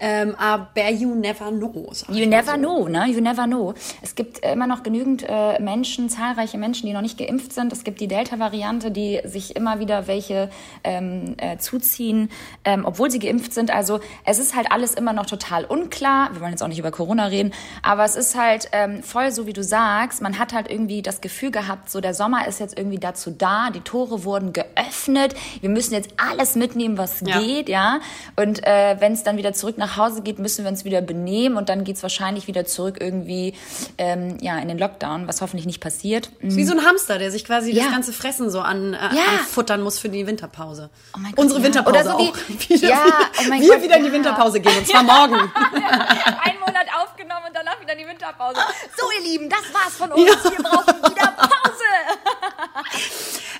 ähm, 0.00 0.34
aber 0.36 0.68
you 0.90 1.14
never 1.14 1.50
know. 1.50 1.92
You 2.08 2.26
never 2.26 2.52
so. 2.52 2.58
know, 2.58 2.88
ne? 2.88 3.06
You 3.08 3.20
never 3.20 3.46
know. 3.46 3.74
Es 4.02 4.14
gibt 4.14 4.42
äh, 4.42 4.52
immer 4.52 4.66
noch 4.66 4.82
genügend 4.82 5.24
äh, 5.28 5.60
Menschen, 5.60 6.08
zahlreiche 6.08 6.58
Menschen, 6.58 6.86
die 6.86 6.92
noch 6.92 7.00
nicht 7.00 7.16
geimpft 7.16 7.52
sind. 7.52 7.72
Es 7.72 7.84
gibt 7.84 8.00
die 8.00 8.08
Delta-Variante, 8.08 8.90
die 8.90 9.20
sich 9.24 9.54
immer 9.56 9.78
wieder 9.78 10.06
welche 10.06 10.50
ähm, 10.82 11.34
äh, 11.38 11.58
zuziehen, 11.58 12.28
ähm, 12.64 12.84
obwohl 12.84 13.10
sie 13.10 13.18
geimpft 13.18 13.52
sind. 13.54 13.70
Also 13.70 14.00
es 14.24 14.38
ist 14.38 14.56
halt 14.56 14.72
alles 14.72 14.94
immer 14.94 15.12
noch 15.12 15.26
total 15.26 15.64
unklar. 15.64 16.30
Wir 16.32 16.40
wollen 16.40 16.50
jetzt 16.50 16.62
auch 16.62 16.68
nicht 16.68 16.78
über 16.80 16.90
Corona 16.90 17.26
reden, 17.26 17.52
aber 17.82 18.04
es 18.04 18.16
ist 18.16 18.36
halt 18.36 18.68
ähm, 18.72 19.02
voll 19.02 19.30
so, 19.30 19.46
wie 19.46 19.52
du 19.52 19.62
sagst. 19.62 20.22
Man 20.22 20.38
hat 20.38 20.52
halt 20.52 20.70
irgendwie 20.70 21.02
das 21.02 21.20
Gefühl 21.20 21.50
gehabt, 21.50 21.88
so 21.90 22.00
der 22.00 22.14
Sommer 22.14 22.48
ist 22.48 22.58
jetzt 22.58 22.76
irgendwie 22.76 22.98
dazu 22.98 23.30
da. 23.30 23.70
Die 23.70 23.80
Tore 23.80 24.24
wurden 24.24 24.52
geöffnet. 24.52 25.34
Wir 25.60 25.70
müssen 25.70 25.94
jetzt 25.94 26.10
alles 26.16 26.56
mitnehmen, 26.56 26.98
was 26.98 27.20
Ja. 27.20 27.38
geht, 27.38 27.68
ja. 27.68 28.00
Und 28.36 28.66
äh, 28.66 28.96
wenn 28.98 29.12
es 29.12 29.22
dann 29.22 29.36
wieder 29.36 29.52
zurück 29.52 29.78
nach 29.78 29.83
Hause 29.96 30.22
geht, 30.22 30.38
müssen 30.38 30.64
wir 30.64 30.70
uns 30.70 30.84
wieder 30.84 31.00
benehmen 31.00 31.56
und 31.56 31.68
dann 31.68 31.84
geht's 31.84 32.02
wahrscheinlich 32.02 32.46
wieder 32.46 32.64
zurück 32.64 32.98
irgendwie 33.00 33.54
ähm, 33.98 34.38
ja 34.40 34.58
in 34.58 34.68
den 34.68 34.78
Lockdown, 34.78 35.26
was 35.28 35.40
hoffentlich 35.40 35.66
nicht 35.66 35.80
passiert. 35.80 36.30
Ist 36.40 36.56
Wie 36.56 36.64
so 36.64 36.72
ein 36.76 36.84
Hamster, 36.84 37.18
der 37.18 37.30
sich 37.30 37.44
quasi 37.44 37.72
Ja. 37.72 37.84
das 37.84 37.92
ganze 37.92 38.12
Fressen 38.12 38.50
so 38.50 38.60
an, 38.60 38.94
äh, 38.94 38.98
Ja. 38.98 39.22
anfuttern 39.40 39.82
muss 39.82 39.98
für 39.98 40.08
die 40.08 40.26
Winterpause. 40.26 40.90
Oh 41.14 41.18
mein 41.20 41.32
Gott, 41.32 41.40
Unsere 41.44 41.60
ja. 41.60 41.66
Winterpause 41.66 41.96
Oder 42.00 42.10
so 42.12 42.18
wie- 42.18 42.30
auch. 42.30 42.36
Wieder, 42.68 42.88
Ja, 42.88 43.04
oh 43.38 43.42
wir 43.60 43.68
Gott, 43.68 43.82
wieder 43.82 43.96
in 43.96 44.04
die. 44.04 44.12
Winterpause 44.12 44.60
gehen 44.60 44.76
und 44.78 44.86
zwar 44.88 45.02
morgen. 45.02 45.34
Ein 45.34 46.58
Monat 46.60 46.86
aufgenommen 47.02 47.46
und 47.48 47.54
danach 47.54 47.80
wieder 47.80 47.94
die 47.94 48.06
Winterpause. 48.06 48.60
So 48.96 49.06
ihr 49.18 49.30
Lieben, 49.30 49.48
das 49.48 49.62
war's 49.72 49.94
von 49.96 50.10
uns. 50.12 50.24
Wir 50.26 50.62
brauchen 50.62 50.96
wieder 51.10 51.32
Pause. 51.36 52.43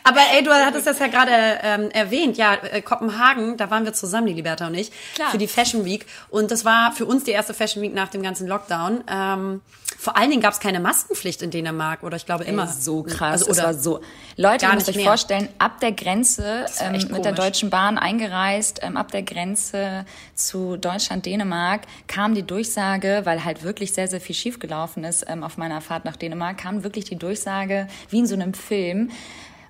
Aber 0.05 0.21
ey, 0.35 0.45
du 0.45 0.53
hattest 0.53 0.87
das 0.87 0.99
ja 0.99 1.07
gerade 1.07 1.33
ähm, 1.63 1.91
erwähnt. 1.91 2.37
Ja, 2.37 2.55
äh, 2.55 2.83
Kopenhagen, 2.83 3.57
da 3.57 3.71
waren 3.71 3.85
wir 3.85 3.95
zusammen, 3.95 4.27
die 4.27 4.35
Liberta 4.35 4.67
und 4.67 4.75
ich, 4.75 4.93
Klar. 5.15 5.31
für 5.31 5.39
die 5.39 5.49
Fashion 5.49 5.85
Week. 5.85 6.07
Und 6.29 6.51
das 6.51 6.65
war 6.65 6.93
für 6.93 7.07
uns 7.07 7.25
die 7.25 7.31
erste 7.31 7.55
Fashion 7.55 7.83
Week 7.83 7.95
nach 7.95 8.09
dem 8.09 8.23
ganzen 8.23 8.47
Lockdown. 8.47 9.05
Ähm, 9.09 9.61
vor 10.05 10.19
allen 10.19 10.29
Dingen 10.29 10.43
gab 10.43 10.53
es 10.53 10.61
keine 10.61 10.81
Maskenpflicht 10.81 11.41
in 11.41 11.51
Dänemark 11.51 12.03
oder 12.03 12.19
ich 12.19 12.27
glaube 12.27 12.45
immer. 12.45 12.67
so 12.67 13.05
krass. 13.05 13.41
Also, 13.41 13.51
es 13.51 13.59
oder 13.59 13.67
war 13.69 13.75
so. 13.75 14.01
Leute, 14.37 14.67
ihr 14.67 14.75
müsst 14.75 14.91
euch 14.91 14.97
mehr. 14.97 15.07
vorstellen, 15.07 15.49
ab 15.57 15.81
der 15.81 15.93
Grenze 15.93 16.67
ähm, 16.79 16.93
mit 16.93 17.11
der 17.25 17.33
komisch. 17.33 17.37
Deutschen 17.37 17.71
Bahn 17.71 17.97
eingereist, 17.97 18.81
ähm, 18.83 18.99
ab 18.99 19.11
der 19.13 19.23
Grenze 19.23 20.05
zu 20.35 20.77
Deutschland, 20.77 21.25
Dänemark, 21.25 21.87
kam 22.07 22.35
die 22.35 22.43
Durchsage, 22.43 23.23
weil 23.25 23.47
halt 23.47 23.63
wirklich 23.63 23.95
sehr, 23.95 24.07
sehr 24.07 24.21
viel 24.21 24.35
schiefgelaufen 24.35 25.05
ist 25.05 25.25
ähm, 25.27 25.43
auf 25.43 25.57
meiner 25.57 25.81
Fahrt 25.81 26.05
nach 26.05 26.17
Dänemark, 26.17 26.59
kam 26.59 26.85
wirklich 26.85 27.07
die 27.07 27.17
Durchsage, 27.17 27.89
wie 28.11 28.19
in 28.19 28.27
so 28.27 28.35
einem 28.35 28.53
Film, 28.53 29.11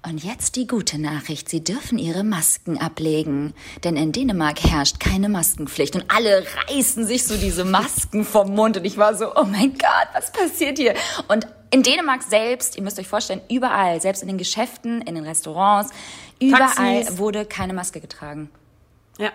und 0.07 0.23
jetzt 0.23 0.57
die 0.57 0.67
gute 0.67 1.01
Nachricht. 1.01 1.49
Sie 1.49 1.63
dürfen 1.65 1.99
ihre 1.99 2.25
Masken 2.25 2.79
ablegen. 2.79 3.55
Denn 3.85 3.97
in 3.97 4.13
Dänemark 4.13 4.63
herrscht 4.63 5.01
keine 5.01 5.29
Maskenpflicht. 5.29 5.95
Und 5.97 6.05
alle 6.09 6.45
reißen 6.69 7.07
sich 7.07 7.25
so 7.27 7.37
diese 7.37 7.65
Masken 7.65 8.25
vom 8.25 8.55
Mund. 8.55 8.77
Und 8.77 8.85
ich 8.85 8.97
war 8.99 9.15
so, 9.15 9.35
oh 9.35 9.45
mein 9.45 9.73
Gott, 9.73 10.09
was 10.13 10.33
passiert 10.33 10.79
hier? 10.79 10.95
Und 11.29 11.47
in 11.71 11.83
Dänemark 11.83 12.23
selbst, 12.23 12.77
ihr 12.77 12.83
müsst 12.83 12.99
euch 12.99 13.09
vorstellen, 13.09 13.41
überall, 13.51 14.01
selbst 14.01 14.23
in 14.23 14.29
den 14.29 14.39
Geschäften, 14.39 15.03
in 15.03 15.15
den 15.15 15.25
Restaurants, 15.25 15.91
überall 16.41 17.01
Taxis. 17.01 17.19
wurde 17.19 17.45
keine 17.47 17.73
Maske 17.73 18.01
getragen. 18.01 18.51
Ja. 19.19 19.31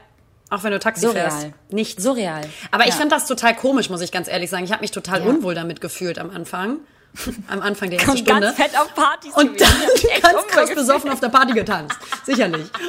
Auch 0.50 0.64
wenn 0.64 0.72
du 0.72 0.80
Taxi 0.80 1.02
Surreal. 1.06 1.30
fährst. 1.30 1.48
Nichts. 1.70 2.02
Surreal. 2.04 2.42
Aber 2.72 2.84
ich 2.84 2.90
Ja. 2.92 2.96
fand 2.96 3.12
das 3.12 3.28
total 3.28 3.56
komisch, 3.56 3.90
muss 3.90 4.02
ich 4.02 4.12
ganz 4.12 4.28
ehrlich 4.28 4.50
sagen. 4.50 4.64
Ich 4.64 4.72
habe 4.72 4.82
mich 4.82 4.92
total 4.92 5.22
Ja. 5.22 5.28
unwohl 5.30 5.54
damit 5.56 5.82
gefühlt 5.82 6.18
am 6.18 6.30
Anfang. 6.32 6.78
Am 7.50 7.62
Anfang 7.62 7.90
der 7.90 8.00
ersten 8.00 8.12
Und 8.12 8.20
Stunde. 8.20 8.42
ganz 8.42 8.56
fett 8.56 8.78
auf 8.80 8.94
Partys 8.96 9.34
Und 9.36 9.58
gewesen. 9.58 9.76
dann 10.22 10.34
ganz 10.34 10.48
krass 10.48 10.74
besoffen 10.74 11.12
auf 11.12 11.20
der 11.20 11.30
Party 11.30 11.54
getanzt. 11.54 11.98
Sicherlich. 12.26 12.68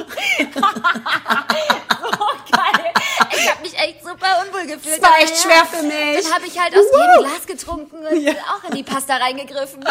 Geil. 2.51 2.93
Ich 3.33 3.49
habe 3.49 3.61
mich 3.61 3.77
echt 3.77 4.01
super 4.03 4.27
unwohl 4.45 4.65
gefühlt. 4.67 5.01
Das 5.01 5.09
war 5.09 5.17
echt 5.19 5.37
schwer 5.37 5.65
für 5.65 5.83
mich. 5.83 6.23
Dann 6.23 6.33
habe 6.33 6.45
ich 6.45 6.59
halt 6.59 6.73
aus 6.75 6.85
jedem 6.91 7.19
Glas 7.29 7.45
getrunken 7.47 7.97
und 8.05 8.21
Ja. 8.21 8.33
auch 8.33 8.63
in 8.69 8.75
die 8.75 8.83
Pasta 8.83 9.15
reingegriffen. 9.17 9.83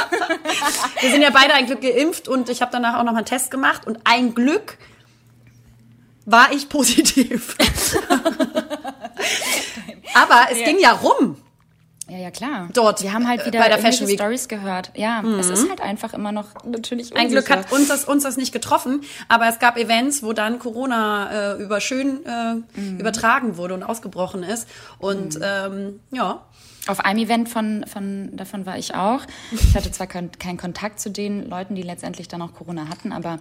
Wir 1.01 1.11
sind 1.11 1.23
ja 1.23 1.31
beide 1.31 1.55
ein 1.55 1.67
Glück 1.67 1.81
geimpft 1.81 2.29
und 2.29 2.49
ich 2.49 2.63
habe 2.63 2.71
danach 2.73 2.95
auch 2.99 3.03
noch 3.05 3.13
mal 3.13 3.19
einen 3.19 3.27
Test 3.27 3.51
gemacht 3.51 3.87
und 3.87 3.99
ein 4.05 4.35
Glück 4.35 4.79
war 6.27 6.53
ich 6.53 6.69
positiv. 6.69 7.57
Aber 10.15 10.47
es 10.51 10.59
Ja. 10.59 10.65
ging 10.67 10.79
ja 10.79 10.93
rum. 10.93 11.41
Ja, 12.11 12.19
ja, 12.19 12.31
klar. 12.33 12.69
Dort, 12.75 13.03
Wir 13.03 13.13
haben 13.13 13.29
halt 13.29 13.43
äh, 13.43 13.47
wieder 13.47 13.61
bei 13.61 13.69
der 13.69 13.79
Fashion 13.79 14.09
Week. 14.09 14.19
Stories 14.19 14.49
gehört. 14.49 14.91
Ja, 14.97 15.23
es 15.39 15.49
ist 15.49 15.69
halt 15.69 15.81
einfach 15.81 16.13
immer 16.13 16.33
noch 16.33 16.47
natürlich 16.65 17.15
Ein 17.17 17.29
Glück 17.29 17.45
unsicher. 17.49 17.61
hat 17.61 17.73
uns 17.73 17.89
das, 17.89 18.05
uns 18.05 18.25
das 18.25 18.37
nicht 18.37 18.53
getroffen, 18.53 19.03
aber 19.29 19.47
es 19.49 19.59
gab 19.61 19.77
Events, 19.77 20.23
wo 20.25 20.33
dann 20.33 20.59
Corona 20.59 21.55
äh, 21.55 21.63
über 21.63 21.81
schön 21.81 22.27
äh, 22.27 22.55
Mhm. 22.79 22.99
übertragen 22.99 23.57
wurde 23.57 23.75
und 23.75 23.83
ausgebrochen 23.85 24.43
ist. 24.43 24.67
Und 24.99 25.39
ähm, 25.43 26.01
ja, 26.11 26.43
Auf 26.91 26.99
einem 27.01 27.21
Event 27.21 27.49
von, 27.49 27.85
von, 27.87 28.37
davon 28.37 28.67
war 28.67 28.77
ich 28.77 28.97
auch. 28.97 29.21
Ich 29.53 29.77
hatte 29.77 29.93
zwar 29.93 30.09
keinen 30.09 30.33
keinen 30.33 30.57
Kontakt 30.57 30.99
zu 30.99 31.09
den 31.09 31.49
Leuten, 31.49 31.77
die 31.77 31.83
letztendlich 31.83 32.27
dann 32.27 32.43
auch 32.43 32.53
Corona 32.53 32.89
hatten, 32.89 33.13
aber 33.13 33.39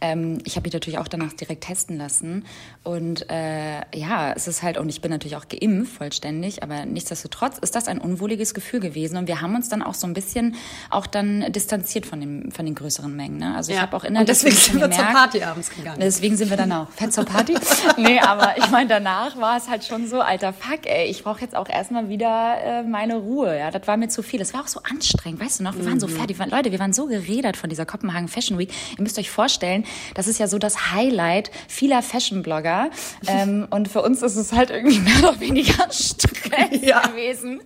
ähm, 0.00 0.38
ich 0.44 0.54
habe 0.54 0.66
mich 0.66 0.72
natürlich 0.72 0.98
auch 0.98 1.08
danach 1.08 1.32
direkt 1.32 1.64
testen 1.64 1.98
lassen. 1.98 2.44
Und 2.84 3.28
äh, 3.28 3.80
ja, 3.92 4.32
es 4.32 4.46
ist 4.46 4.62
halt, 4.62 4.78
und 4.78 4.88
ich 4.88 5.00
bin 5.00 5.10
natürlich 5.10 5.36
auch 5.36 5.46
geimpft 5.48 5.96
vollständig, 5.96 6.62
aber 6.62 6.84
nichtsdestotrotz 6.86 7.58
ist 7.58 7.74
das 7.74 7.88
ein 7.88 7.98
unwohliges 7.98 8.54
Gefühl 8.54 8.78
gewesen. 8.78 9.16
Und 9.16 9.26
wir 9.26 9.40
haben 9.40 9.56
uns 9.56 9.68
dann 9.68 9.82
auch 9.82 9.94
so 9.94 10.06
ein 10.06 10.14
bisschen 10.14 10.54
auch 10.90 11.08
dann 11.08 11.52
distanziert 11.52 12.06
von, 12.06 12.20
dem, 12.20 12.52
von 12.52 12.64
den 12.64 12.76
größeren 12.76 13.14
Mengen. 13.14 13.38
Ne? 13.38 13.56
Also 13.56 13.72
ich 13.72 13.78
ja. 13.78 13.82
habe 13.82 13.96
auch 13.96 14.04
und 14.04 14.10
innerlich 14.10 14.28
deswegen 14.28 14.54
ein 14.54 14.58
bisschen 14.58 14.80
sind 14.80 14.90
wir 14.90 14.96
zur 14.96 15.04
Party 15.06 15.42
abends 15.42 15.70
gegangen. 15.70 15.98
Deswegen 16.00 16.36
sind 16.36 16.50
wir 16.50 16.56
dann 16.56 16.70
auch 16.70 16.90
fett 16.90 17.12
zur 17.12 17.24
Party. 17.24 17.56
nee, 17.96 18.20
aber 18.20 18.56
ich 18.58 18.70
meine, 18.70 18.88
danach 18.88 19.36
war 19.38 19.56
es 19.56 19.68
halt 19.68 19.84
schon 19.84 20.06
so, 20.06 20.20
alter 20.20 20.52
Fuck, 20.52 20.86
ey, 20.86 21.06
ich 21.06 21.24
brauche 21.24 21.40
jetzt 21.40 21.56
auch 21.56 21.68
erstmal 21.68 22.08
wieder 22.08 22.56
äh, 22.62 22.82
meine 22.92 23.16
Ruhe. 23.16 23.58
Ja, 23.58 23.72
das 23.72 23.88
war 23.88 23.96
mir 23.96 24.06
zu 24.08 24.22
viel. 24.22 24.40
Es 24.40 24.54
war 24.54 24.60
auch 24.62 24.68
so 24.68 24.80
anstrengend, 24.88 25.40
weißt 25.40 25.58
du 25.58 25.64
noch? 25.64 25.74
Wir 25.76 25.84
waren 25.84 25.98
so 25.98 26.06
fertig. 26.06 26.36
Wir 26.38 26.44
waren- 26.44 26.50
Leute, 26.50 26.70
wir 26.70 26.78
waren 26.78 26.92
so 26.92 27.06
geredet 27.06 27.56
von 27.56 27.68
dieser 27.68 27.84
Kopenhagen 27.86 28.28
Fashion 28.28 28.56
Week. 28.58 28.70
Ihr 28.96 29.02
müsst 29.02 29.18
euch 29.18 29.30
vorstellen, 29.30 29.84
das 30.14 30.28
ist 30.28 30.38
ja 30.38 30.46
so 30.46 30.58
das 30.58 30.92
Highlight 30.92 31.50
vieler 31.66 32.02
Fashion-Blogger. 32.02 32.90
ähm, 33.26 33.66
und 33.70 33.88
für 33.88 34.02
uns 34.02 34.22
ist 34.22 34.36
es 34.36 34.52
halt 34.52 34.70
irgendwie 34.70 35.00
mehr 35.00 35.18
oder 35.30 35.40
weniger 35.40 35.72
Stress 35.90 36.80
Ja. 36.80 37.00
gewesen. 37.00 37.60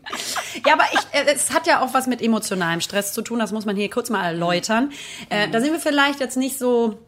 Ja, 0.66 0.72
aber 0.74 0.84
ich, 0.94 1.00
äh, 1.12 1.34
es 1.34 1.52
hat 1.52 1.66
ja 1.66 1.82
auch 1.84 1.92
was 1.92 2.06
mit 2.06 2.22
emotionalem 2.22 2.80
Stress 2.80 3.12
zu 3.12 3.20
tun. 3.20 3.38
Das 3.38 3.52
muss 3.52 3.66
man 3.66 3.76
hier 3.76 3.90
kurz 3.90 4.08
mal 4.08 4.24
erläutern. 4.24 4.92
Äh, 5.28 5.48
da 5.50 5.60
sind 5.60 5.72
wir 5.72 5.80
vielleicht 5.80 6.20
jetzt 6.20 6.36
nicht 6.38 6.56
so 6.58 6.98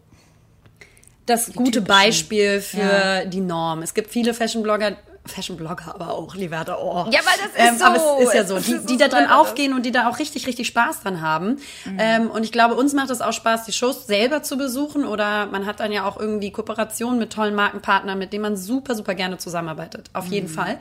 das 1.27 1.53
gute 1.53 1.81
typischen. 1.81 1.85
Beispiel 1.85 2.61
für 2.61 2.79
Ja. 2.79 3.25
die 3.25 3.41
Norm. 3.41 3.83
Es 3.83 3.95
gibt 3.95 4.11
viele 4.11 4.33
Fashion-Blogger, 4.35 4.97
Fashion-Blogger 5.29 5.95
aber 5.95 6.15
auch, 6.15 6.35
Liberta, 6.35 6.79
oh. 6.79 7.07
Ja, 7.11 7.21
aber 7.21 7.31
das 7.43 7.75
ist 7.75 7.83
aber 7.83 7.99
so. 7.99 8.19
es 8.21 8.29
ist 8.29 8.35
ja 8.35 8.45
so, 8.45 8.59
die, 8.59 8.87
die 8.87 8.97
da 8.97 9.09
drin 9.09 9.27
aufgehen 9.27 9.75
und 9.75 9.85
die 9.85 9.93
da 9.93 10.09
auch 10.09 10.19
richtig, 10.19 10.47
richtig 10.47 10.67
Spaß 10.69 11.03
dran 11.03 11.21
haben. 11.21 11.59
Ähm, 11.99 12.31
und 12.31 12.45
ich 12.45 12.53
glaube, 12.53 12.75
uns 12.75 12.93
macht 12.95 13.11
es 13.11 13.21
auch 13.21 13.33
Spaß, 13.33 13.65
die 13.65 13.73
Shows 13.73 14.07
selber 14.07 14.43
zu 14.43 14.57
besuchen 14.57 15.05
oder 15.05 15.47
man 15.47 15.67
hat 15.67 15.81
dann 15.81 15.93
ja 15.93 16.07
auch 16.07 16.19
irgendwie 16.19 16.51
Kooperationen 16.51 17.19
mit 17.19 17.33
tollen 17.33 17.55
Markenpartnern, 17.55 18.19
mit 18.19 18.33
denen 18.33 18.43
man 18.43 18.57
super, 18.57 18.95
super 18.95 19.15
gerne 19.15 19.39
zusammenarbeitet. 19.39 20.11
Auf 20.13 20.27
jeden 20.27 20.49
Fall. 20.49 20.79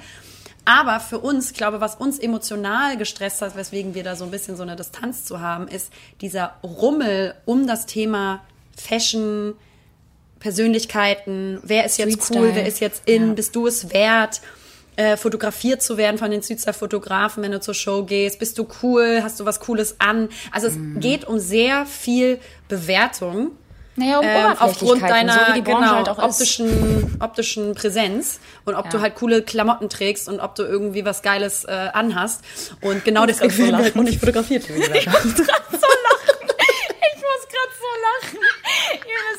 Aber 0.68 1.00
für 1.00 1.20
uns, 1.20 1.52
ich 1.52 1.58
glaube, 1.58 1.80
was 1.80 1.96
uns 1.96 2.20
emotional 2.20 2.98
gestresst 2.98 3.42
hat, 3.42 3.56
weswegen 3.56 3.96
wir 3.96 4.04
da 4.04 4.18
so 4.18 4.26
ein 4.26 4.32
bisschen 4.32 4.58
so 4.58 4.64
eine 4.64 4.76
Distanz 4.76 5.24
zu 5.24 5.40
haben, 5.40 5.70
ist 5.70 5.94
dieser 6.20 6.56
Rummel 6.62 7.36
um 7.46 7.68
das 7.68 7.86
Thema 7.86 8.42
Fashion, 8.76 9.56
Persönlichkeiten, 10.40 11.60
wer 11.64 11.86
ist 11.86 11.98
jetzt 11.98 12.30
cool, 12.32 12.38
Style. 12.50 12.56
wer 12.56 12.66
ist 12.68 12.80
jetzt 12.80 13.04
in, 13.06 13.30
Ja. 13.30 13.34
bist 13.34 13.56
du 13.56 13.68
es 13.68 13.92
wert, 13.94 14.42
äh, 14.96 15.16
fotografiert 15.18 15.82
zu 15.84 15.98
werden 15.98 16.18
von 16.18 16.32
den 16.32 16.42
Streetstyle-Fotografen, 16.42 17.44
wenn 17.44 17.52
du 17.52 17.60
zur 17.60 17.74
Show 17.76 18.04
gehst, 18.04 18.40
bist 18.40 18.58
du 18.58 18.68
cool, 18.82 19.20
hast 19.24 19.40
du 19.40 19.46
was 19.46 19.60
Cooles 19.60 19.96
an. 20.00 20.30
Also 20.52 20.68
es 20.68 20.74
Mhm. 20.76 21.00
geht 21.00 21.26
um 21.26 21.38
sehr 21.40 21.86
viel 21.86 22.40
Bewertung. 22.68 23.52
Naja, 24.00 24.20
um 24.20 24.26
ähm, 24.28 24.56
aufgrund 24.60 25.02
deiner 25.02 25.54
so 25.56 25.62
genau, 25.64 25.82
halt 25.96 26.08
ist. 26.08 26.20
optischen, 26.20 27.18
optischen 27.20 27.74
Präsenz 27.74 28.40
und 28.64 28.76
ob 28.76 28.90
du 28.92 28.98
Ja. 28.98 29.04
halt 29.04 29.16
coole 29.16 29.42
Klamotten 29.42 29.90
trägst 29.90 30.30
und 30.30 30.40
ob 30.40 30.54
du 30.54 30.62
irgendwie 30.64 31.04
was 31.04 31.24
Geiles 31.24 31.64
äh, 31.66 31.72
anhast. 31.94 32.42
Und 32.82 33.04
genau 33.06 33.22
muss 33.26 33.38
deswegen 33.38 33.50
grad 33.50 33.58
so 33.58 33.64
werden 33.64 33.72
wir 33.72 33.78
halt 33.78 33.86
lachen. 33.96 33.98
noch 34.04 34.10
nicht 34.10 34.20
fotografiert. 34.20 34.70
wie 34.70 34.74
gesagt. 34.80 34.98
Ich 34.98 35.06
muss 35.08 35.36
gerade 35.36 35.64
so 35.72 35.88
lachen. 38.08 38.40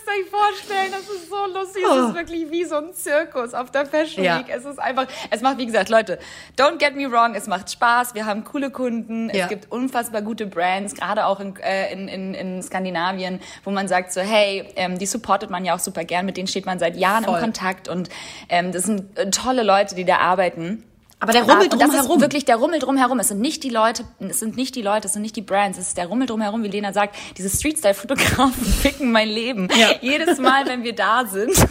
Euch 0.08 0.30
vorstellen, 0.30 0.90
das 0.90 1.02
ist 1.02 1.28
so 1.28 1.36
lustig. 1.52 1.82
Es 1.84 1.90
Oh. 1.90 2.08
ist 2.08 2.14
wirklich 2.14 2.50
wie 2.50 2.64
so 2.64 2.76
ein 2.76 2.92
Zirkus 2.94 3.52
auf 3.54 3.70
der 3.70 3.84
Fashion 3.86 4.24
Ja. 4.24 4.38
Week. 4.38 4.46
Es 4.48 4.64
ist 4.64 4.78
einfach, 4.78 5.06
es 5.30 5.40
macht, 5.42 5.58
wie 5.58 5.66
gesagt, 5.66 5.88
Leute, 5.90 6.18
don't 6.56 6.78
get 6.78 6.96
me 6.96 7.10
wrong, 7.10 7.34
es 7.34 7.46
macht 7.46 7.70
Spaß. 7.70 8.14
Wir 8.14 8.24
haben 8.26 8.44
coole 8.44 8.70
Kunden. 8.70 9.28
Ja. 9.30 9.44
Es 9.44 9.48
gibt 9.48 9.70
unfassbar 9.70 10.22
gute 10.22 10.46
Brands, 10.46 10.94
gerade 10.94 11.26
auch 11.26 11.40
in, 11.40 11.56
äh, 11.56 11.92
in, 11.92 12.08
in, 12.08 12.34
in 12.34 12.62
Skandinavien, 12.62 13.40
wo 13.64 13.70
man 13.70 13.86
sagt 13.88 14.12
so, 14.12 14.20
hey, 14.20 14.64
ähm, 14.76 14.98
die 14.98 15.06
supportet 15.06 15.50
man 15.50 15.64
ja 15.64 15.74
auch 15.74 15.78
super 15.80 16.04
gern. 16.04 16.24
Mit 16.26 16.36
denen 16.36 16.48
steht 16.48 16.66
man 16.66 16.78
seit 16.78 16.96
Jahren 16.96 17.24
Voll. 17.24 17.34
im 17.34 17.40
Kontakt 17.40 17.88
und 17.88 18.08
ähm, 18.48 18.72
das 18.72 18.84
sind 18.84 19.18
äh, 19.18 19.30
tolle 19.30 19.62
Leute, 19.62 19.94
die 19.94 20.04
da 20.04 20.18
arbeiten. 20.18 20.84
Aber 21.20 21.32
der 21.32 21.42
Rummel 21.42 21.64
und 21.64 21.80
das 21.80 21.88
ist 21.90 21.96
drumherum. 21.98 22.20
wirklich 22.20 22.44
der 22.44 22.56
Rummel 22.56 22.78
drumherum. 22.78 23.18
Es 23.18 23.28
sind 23.28 23.40
nicht 23.40 23.64
die 23.64 23.70
Leute, 23.70 24.04
es 24.20 24.38
sind 24.38 24.56
nicht 24.56 24.76
die 24.76 24.82
Leute, 24.82 25.08
es 25.08 25.14
sind 25.14 25.22
nicht 25.22 25.34
die 25.34 25.42
Brands, 25.42 25.76
es 25.76 25.88
ist 25.88 25.96
der 25.98 26.06
Rummel 26.06 26.28
drumherum, 26.28 26.62
wie 26.62 26.68
Lena 26.68 26.92
sagt. 26.92 27.16
Diese 27.36 27.48
Streetstyle-Fotografen 27.48 28.64
ficken 28.82 29.10
mein 29.10 29.28
Leben. 29.28 29.68
Ja. 29.76 29.88
Jedes 30.00 30.38
Mal, 30.38 30.66
wenn 30.66 30.84
wir 30.84 30.94
da 30.94 31.26
sind, 31.26 31.50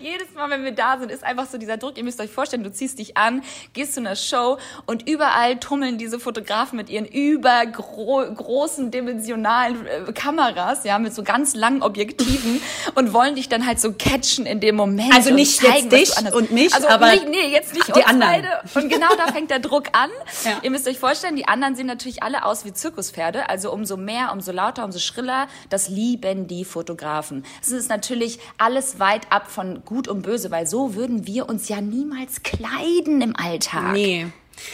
jedes 0.00 0.32
Mal, 0.34 0.50
wenn 0.50 0.64
wir 0.64 0.72
da 0.72 0.98
sind, 0.98 1.10
ist 1.10 1.24
einfach 1.24 1.46
so 1.46 1.58
dieser 1.58 1.76
Druck. 1.76 1.96
Ihr 1.96 2.04
müsst 2.04 2.20
euch 2.20 2.30
vorstellen, 2.30 2.64
du 2.64 2.72
ziehst 2.72 2.98
dich 2.98 3.16
an, 3.16 3.42
gehst 3.72 3.94
zu 3.94 4.00
einer 4.00 4.16
Show 4.16 4.58
und 4.86 5.08
überall 5.08 5.58
tummeln 5.58 5.98
diese 5.98 6.18
Fotografen 6.20 6.76
mit 6.76 6.88
ihren 6.90 7.06
übergroßen 7.06 8.90
dimensionalen 8.90 9.86
äh, 9.86 10.12
Kameras, 10.12 10.84
ja, 10.84 10.98
mit 10.98 11.14
so 11.14 11.22
ganz 11.22 11.54
langen 11.54 11.82
Objektiven 11.82 12.60
und 12.94 13.12
wollen 13.12 13.34
dich 13.34 13.48
dann 13.48 13.66
halt 13.66 13.80
so 13.80 13.92
catchen 13.92 14.46
in 14.46 14.60
dem 14.60 14.76
Moment. 14.76 15.14
Also 15.14 15.32
nicht 15.32 15.56
zeigen, 15.60 15.90
jetzt 15.90 16.18
dich 16.18 16.32
und 16.34 16.50
mich, 16.50 16.74
also 16.74 16.88
aber 16.88 17.12
nicht, 17.12 17.28
nee, 17.28 17.48
jetzt 17.48 17.74
nicht 17.74 17.88
die 17.94 18.04
anderen. 18.04 18.42
beide. 18.42 18.48
Und 18.74 18.88
genau 18.88 19.08
da 19.16 19.32
fängt 19.32 19.50
der 19.50 19.60
Druck 19.60 19.88
an. 19.92 20.10
Ja. 20.44 20.58
Ihr 20.62 20.70
müsst 20.70 20.86
euch 20.86 20.98
vorstellen, 20.98 21.34
die 21.34 21.48
anderen 21.48 21.74
sehen 21.74 21.86
natürlich 21.86 22.22
alle 22.22 22.44
aus 22.44 22.64
wie 22.64 22.72
Zirkuspferde. 22.72 23.48
Also 23.48 23.72
umso 23.72 23.96
mehr, 23.96 24.30
umso 24.32 24.52
lauter, 24.52 24.84
umso 24.84 25.00
schriller. 25.00 25.48
Das 25.68 25.88
lieben 25.88 26.46
die 26.46 26.64
Fotografen. 26.64 27.44
Es 27.60 27.70
ist 27.70 27.88
natürlich 27.88 28.38
alles 28.56 29.00
weit 29.00 29.30
ab 29.30 29.50
von 29.50 29.84
gut 29.88 30.06
und 30.06 30.20
böse, 30.20 30.50
weil 30.50 30.66
so 30.66 30.94
würden 30.94 31.26
wir 31.26 31.48
uns 31.48 31.68
ja 31.70 31.80
niemals 31.80 32.42
kleiden 32.42 33.22
im 33.22 33.34
Alltag. 33.34 33.94
Nee. 33.94 34.26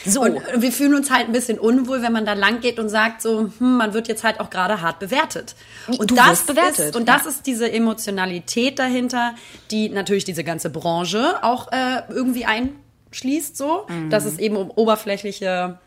So. 0.05 0.23
Und 0.23 0.41
wir 0.57 0.73
fühlen 0.73 0.95
uns 0.95 1.09
halt 1.11 1.27
ein 1.27 1.33
bisschen 1.33 1.59
unwohl, 1.59 2.03
wenn 2.03 2.13
man 2.13 2.25
da 2.27 2.33
lang 2.33 2.61
geht 2.61 2.79
und 2.81 2.89
sagt 2.89 3.23
so, 3.23 3.51
hm, 3.59 3.77
man 3.77 3.95
wird 3.95 4.09
jetzt 4.09 4.25
halt 4.25 4.41
auch 4.41 4.51
gerade 4.51 4.81
hart 4.81 4.99
bewertet. 4.99 5.55
Und 5.87 6.11
Du 6.11 6.15
das 6.17 6.43
bewertet, 6.43 6.87
ist, 6.89 6.97
und 6.97 7.09
das 7.09 7.25
ja. 7.25 7.31
ist 7.31 7.47
diese 7.47 7.71
Emotionalität 7.71 8.79
dahinter, 8.81 9.35
die 9.71 9.89
natürlich 9.91 10.25
diese 10.25 10.43
ganze 10.43 10.71
Branche 10.71 11.37
auch 11.43 11.71
äh, 11.71 12.03
irgendwie 12.09 12.45
einschließt, 12.47 13.57
so, 13.57 13.87
Mhm. 13.89 14.11
dass 14.11 14.25
es 14.25 14.39
eben 14.39 14.57
um 14.57 14.71
oberflächliche 14.71 15.79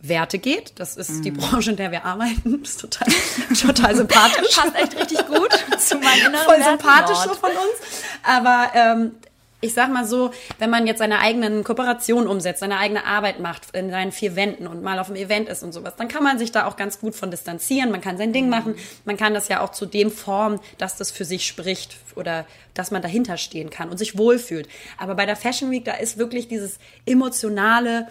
Werte 0.00 0.38
geht. 0.38 0.72
Das 0.76 0.96
ist 0.96 1.10
Mhm. 1.10 1.22
die 1.22 1.30
Branche, 1.32 1.70
in 1.70 1.76
der 1.76 1.90
wir 1.90 2.04
arbeiten. 2.04 2.60
Das 2.62 2.70
ist 2.72 2.80
total, 2.80 3.08
total 3.60 3.96
sympathisch. 3.96 4.56
Passt 4.56 4.74
echt 4.76 4.96
richtig 4.96 5.26
gut 5.26 5.48
zu 5.78 5.96
meinen 5.96 6.26
inneren 6.26 6.44
voll 6.44 6.58
Werten. 6.58 6.78
sympathisch 6.78 7.18
so 7.18 7.34
von 7.34 7.50
uns. 7.50 8.02
Aber 8.22 8.70
ähm, 8.74 9.12
ich 9.60 9.74
sag 9.74 9.92
mal 9.92 10.04
so, 10.06 10.30
wenn 10.60 10.70
man 10.70 10.86
jetzt 10.86 10.98
seine 10.98 11.18
eigenen 11.18 11.64
Kooperationen 11.64 12.28
umsetzt, 12.28 12.60
seine 12.60 12.78
eigene 12.78 13.04
Arbeit 13.06 13.40
macht 13.40 13.74
in 13.74 13.90
seinen 13.90 14.12
vier 14.12 14.36
Wänden 14.36 14.68
und 14.68 14.84
mal 14.84 15.00
auf 15.00 15.08
einem 15.08 15.16
Event 15.16 15.48
ist 15.48 15.64
und 15.64 15.72
sowas, 15.72 15.94
dann 15.96 16.06
kann 16.06 16.22
man 16.22 16.38
sich 16.38 16.52
da 16.52 16.66
auch 16.66 16.76
ganz 16.76 17.00
gut 17.00 17.16
von 17.16 17.32
distanzieren. 17.32 17.90
Man 17.90 18.00
kann 18.00 18.16
sein 18.18 18.32
Ding 18.32 18.48
machen. 18.48 18.76
Man 19.04 19.16
kann 19.16 19.34
das 19.34 19.48
ja 19.48 19.60
auch 19.60 19.72
zu 19.72 19.84
dem 19.84 20.12
formen, 20.12 20.60
dass 20.78 20.94
das 20.94 21.10
für 21.10 21.24
sich 21.24 21.44
spricht 21.44 21.96
oder 22.14 22.46
dass 22.74 22.92
man 22.92 23.02
dahinter 23.02 23.36
stehen 23.36 23.68
kann 23.68 23.88
und 23.88 23.98
sich 23.98 24.16
wohlfühlt. 24.16 24.68
Aber 24.96 25.16
bei 25.16 25.26
der 25.26 25.34
Fashion 25.34 25.72
Week, 25.72 25.84
da 25.84 25.94
ist 25.94 26.18
wirklich 26.18 26.46
dieses 26.46 26.78
emotionale, 27.04 28.06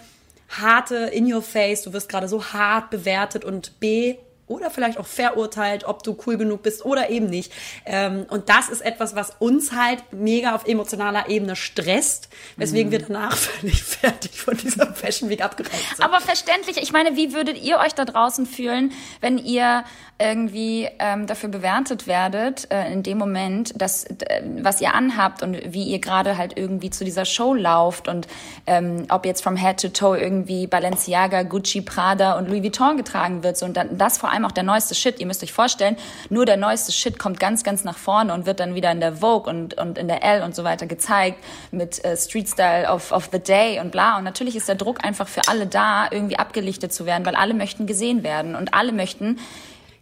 harte 0.48 0.96
in 0.96 1.32
your 1.32 1.42
face. 1.42 1.82
Du 1.82 1.92
wirst 1.92 2.08
gerade 2.08 2.28
so 2.28 2.44
hart 2.44 2.90
bewertet 2.90 3.44
und 3.44 3.78
B 3.80 4.16
oder 4.48 4.70
vielleicht 4.70 4.98
auch 4.98 5.06
verurteilt, 5.06 5.84
ob 5.84 6.02
du 6.02 6.16
cool 6.26 6.36
genug 6.36 6.62
bist 6.62 6.84
oder 6.84 7.10
eben 7.10 7.26
nicht. 7.26 7.52
Ähm, 7.86 8.26
und 8.28 8.48
das 8.48 8.68
ist 8.68 8.80
etwas, 8.80 9.14
was 9.14 9.34
uns 9.38 9.72
halt 9.72 10.02
mega 10.12 10.54
auf 10.54 10.66
emotionaler 10.66 11.28
Ebene 11.28 11.56
stresst, 11.56 12.28
weswegen 12.56 12.90
wir 12.90 13.00
danach 13.00 13.36
völlig 13.36 13.82
fertig 13.82 14.40
von 14.40 14.56
dieser 14.56 14.92
Fashion 14.94 15.28
Week 15.28 15.42
abgereist 15.42 15.96
sind. 15.96 16.04
Aber 16.04 16.20
verständlich, 16.20 16.78
ich 16.78 16.92
meine, 16.92 17.16
wie 17.16 17.32
würdet 17.32 17.62
ihr 17.62 17.78
euch 17.78 17.94
da 17.94 18.04
draußen 18.04 18.46
fühlen, 18.46 18.92
wenn 19.20 19.38
ihr 19.38 19.84
irgendwie 20.20 20.88
ähm, 20.98 21.26
dafür 21.26 21.48
bewertet 21.48 22.08
werdet, 22.08 22.70
äh, 22.72 22.92
in 22.92 23.04
dem 23.04 23.18
Moment, 23.18 23.80
dass, 23.80 24.04
äh, 24.04 24.42
was 24.62 24.80
ihr 24.80 24.92
anhabt 24.94 25.42
und 25.42 25.56
wie 25.72 25.84
ihr 25.84 26.00
gerade 26.00 26.36
halt 26.36 26.58
irgendwie 26.58 26.90
zu 26.90 27.04
dieser 27.04 27.24
Show 27.24 27.54
lauft 27.54 28.08
und 28.08 28.26
ähm, 28.66 29.06
ob 29.10 29.24
jetzt 29.24 29.42
from 29.42 29.54
head 29.54 29.80
to 29.80 29.88
toe 29.88 30.18
irgendwie 30.18 30.66
Balenciaga, 30.66 31.44
Gucci, 31.44 31.82
Prada 31.82 32.36
und 32.36 32.48
Louis 32.48 32.62
Vuitton 32.64 32.96
getragen 32.96 33.44
wird. 33.44 33.56
So, 33.56 33.66
und 33.66 33.76
dann, 33.76 33.96
das 33.96 34.18
vor 34.18 34.30
allem 34.30 34.37
auch 34.44 34.52
der 34.52 34.64
neueste 34.64 34.94
Shit. 34.94 35.20
Ihr 35.20 35.26
müsst 35.26 35.42
euch 35.42 35.52
vorstellen, 35.52 35.96
nur 36.30 36.44
der 36.44 36.56
neueste 36.56 36.92
Shit 36.92 37.18
kommt 37.18 37.40
ganz, 37.40 37.64
ganz 37.64 37.84
nach 37.84 37.98
vorne 37.98 38.34
und 38.34 38.46
wird 38.46 38.60
dann 38.60 38.74
wieder 38.74 38.90
in 38.90 39.00
der 39.00 39.16
Vogue 39.16 39.50
und, 39.50 39.74
und 39.74 39.98
in 39.98 40.08
der 40.08 40.22
L 40.22 40.42
und 40.42 40.54
so 40.54 40.64
weiter 40.64 40.86
gezeigt 40.86 41.42
mit 41.70 42.04
äh, 42.04 42.16
Street 42.16 42.48
Style 42.48 42.88
of, 42.88 43.12
of 43.12 43.30
the 43.32 43.38
Day 43.38 43.80
und 43.80 43.90
bla. 43.90 44.18
Und 44.18 44.24
natürlich 44.24 44.56
ist 44.56 44.68
der 44.68 44.74
Druck 44.74 45.04
einfach 45.04 45.28
für 45.28 45.42
alle 45.48 45.66
da, 45.66 46.08
irgendwie 46.10 46.38
abgelichtet 46.38 46.92
zu 46.92 47.06
werden, 47.06 47.24
weil 47.26 47.34
alle 47.34 47.54
möchten 47.54 47.86
gesehen 47.86 48.22
werden 48.22 48.54
und 48.54 48.74
alle 48.74 48.92
möchten 48.92 49.38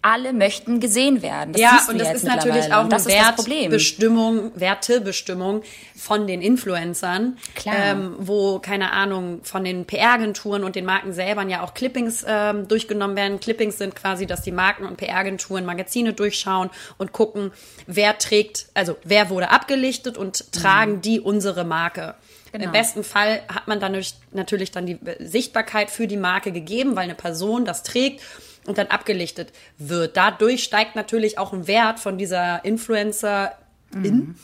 alle 0.07 0.33
möchten 0.33 0.79
gesehen 0.79 1.21
werden. 1.21 1.53
Das 1.53 1.61
ja, 1.61 1.81
und 1.89 2.01
das 2.01 2.15
ist 2.15 2.25
natürlich 2.25 2.73
auch 2.73 2.85
eine 2.85 2.95
ist 2.95 3.11
das 3.11 3.35
Problem. 3.35 3.63
Wertbestimmung, 3.63 4.53
Wertebestimmung 4.55 5.63
von 5.97 6.29
den 6.29 6.43
Influencern, 6.43 7.37
Klar. 7.57 7.75
Ähm, 7.77 8.15
wo, 8.19 8.61
keine 8.61 8.93
Ahnung, 8.93 9.41
von 9.43 9.65
den 9.65 9.85
PR-Agenturen 9.85 10.63
und 10.63 10.77
den 10.77 10.85
Marken 10.85 11.13
selber 11.13 11.43
ja 11.43 11.65
auch 11.65 11.75
Clippings 11.75 12.25
ähm, 12.27 12.69
durchgenommen 12.69 13.17
werden. 13.17 13.41
Clippings 13.41 13.79
sind 13.79 13.97
quasi, 13.97 14.27
dass 14.27 14.43
die 14.43 14.53
Marken 14.53 14.85
und 14.85 14.97
PR-Agenturen 14.97 15.65
Magazine 15.65 16.13
durchschauen 16.13 16.71
und 16.99 17.11
gucken, 17.11 17.51
wer 17.89 18.17
trägt, 18.19 18.67
also 18.75 18.97
wer 19.03 19.29
wurde 19.29 19.51
abgelichtet 19.51 20.17
und 20.17 20.53
tragen 20.53 21.01
die 21.01 21.21
unsere 21.21 21.65
Marke. 21.65 22.15
Genau. 22.53 22.67
Im 22.67 22.73
besten 22.73 23.03
Fall 23.03 23.41
hat 23.53 23.67
man 23.67 23.81
dann 23.81 24.01
natürlich 24.31 24.71
dann 24.71 24.87
die 24.87 24.99
Sichtbarkeit 25.19 25.91
für 25.91 26.07
die 26.07 26.17
Marke 26.17 26.53
gegeben, 26.53 26.95
weil 26.95 27.05
eine 27.05 27.17
Person 27.17 27.65
das 27.65 27.83
trägt 27.83 28.23
und 28.67 28.79
dann 28.79 28.89
abgelichtet 28.89 29.53
wird. 29.79 30.17
Dadurch 30.17 30.63
steigt 30.65 30.97
natürlich 30.97 31.39
auch 31.39 31.53
ein 31.53 31.67
Wert 31.67 32.01
von 32.01 32.19
dieser 32.19 32.65
Influencerin 32.65 34.35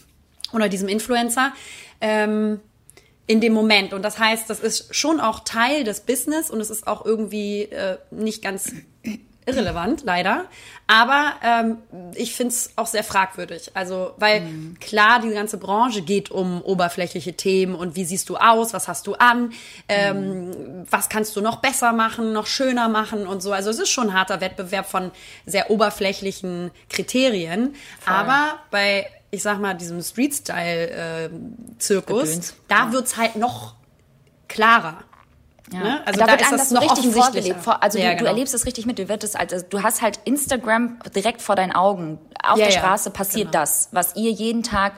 oder 0.53 0.69
diesem 0.69 0.89
Influencer 0.89 1.53
ähm, 2.01 2.61
in 3.27 3.41
dem 3.41 3.53
Moment. 3.53 3.93
Und 3.93 4.03
das 4.03 4.19
heißt, 4.19 4.49
das 4.51 4.61
ist 4.61 4.95
schon 4.95 5.21
auch 5.21 5.41
Teil 5.41 5.85
des 5.85 6.01
Business 6.01 6.51
und 6.51 6.61
es 6.61 6.71
ist 6.71 6.87
auch 6.87 7.05
irgendwie 7.05 7.63
äh, 7.63 7.99
nicht 8.11 8.43
ganz 8.43 8.73
irrelevant, 9.47 10.03
leider. 10.05 10.45
Aber 10.87 11.33
ähm, 11.43 11.79
ich 12.15 12.35
finde 12.35 12.53
es 12.53 12.71
auch 12.77 12.87
sehr 12.87 13.03
fragwürdig. 13.03 13.73
Also, 13.75 14.13
weil 14.19 14.43
klar, 14.81 15.21
die 15.21 15.31
ganze 15.31 15.57
Branche 15.59 16.03
geht 16.03 16.31
um 16.31 16.63
oberflächliche 16.63 17.33
Themen 17.35 17.75
und 17.75 17.97
wie 17.97 18.05
siehst 18.05 18.29
du 18.29 18.37
aus, 18.37 18.73
was 18.73 18.87
hast 18.89 19.07
du 19.07 19.15
an, 19.15 19.53
ähm, 19.89 20.85
was 20.91 21.09
kannst 21.09 21.35
du 21.37 21.41
noch 21.41 21.57
besser 21.57 21.93
machen, 21.93 22.33
noch 22.33 22.47
schöner 22.47 22.89
machen 22.89 23.27
und 23.27 23.43
so. 23.43 23.53
Also 23.53 23.71
es 23.71 23.79
ist 23.79 23.91
schon 23.91 24.11
ein 24.11 24.15
harter 24.15 24.41
Wettbewerb 24.41 24.87
von 24.87 25.11
sehr 25.47 25.71
oberflächlichen 25.71 26.71
Kriterien. 26.89 27.75
Aber 28.05 28.59
bei, 28.71 29.07
ich 29.31 29.43
sag 29.43 29.61
mal, 29.61 29.75
diesem 29.75 30.03
Street-Style-Zirkus, 30.03 32.31
Gedöns. 32.31 32.55
da 32.69 32.93
wird's 32.93 33.17
halt 33.17 33.37
noch 33.37 33.75
klarer. 34.49 35.05
Ne? 35.73 36.01
Also 36.07 36.21
da, 36.21 36.27
da, 36.27 36.33
wird 36.33 36.47
einem 36.47 36.59
das 36.59 36.71
noch 36.71 36.83
richtig 36.83 37.13
vorgelebt. 37.13 37.61
Vor, 37.61 37.83
also 37.83 37.99
Ja, 37.99 38.05
du, 38.05 38.11
genau. 38.11 38.23
du 38.23 38.27
erlebst 38.27 38.55
es 38.55 38.67
richtig 38.67 38.87
mit. 38.87 38.99
Du, 38.99 39.09
wird 39.09 39.25
es, 39.25 39.35
also, 39.35 39.57
du 39.69 39.83
hast 39.83 40.03
halt 40.03 40.21
Instagram 40.25 40.99
direkt 41.15 41.43
vor 41.43 41.57
deinen 41.57 41.73
Augen. 41.73 42.19
Auf 42.43 42.59
Ja, 42.59 42.67
der 42.67 42.75
ja, 42.75 42.81
Straße 42.81 43.11
passiert 43.11 43.53
genau. 43.53 43.61
das, 43.63 43.89
was 43.93 44.17
ihr 44.17 44.31
jeden 44.31 44.63
Tag 44.63 44.95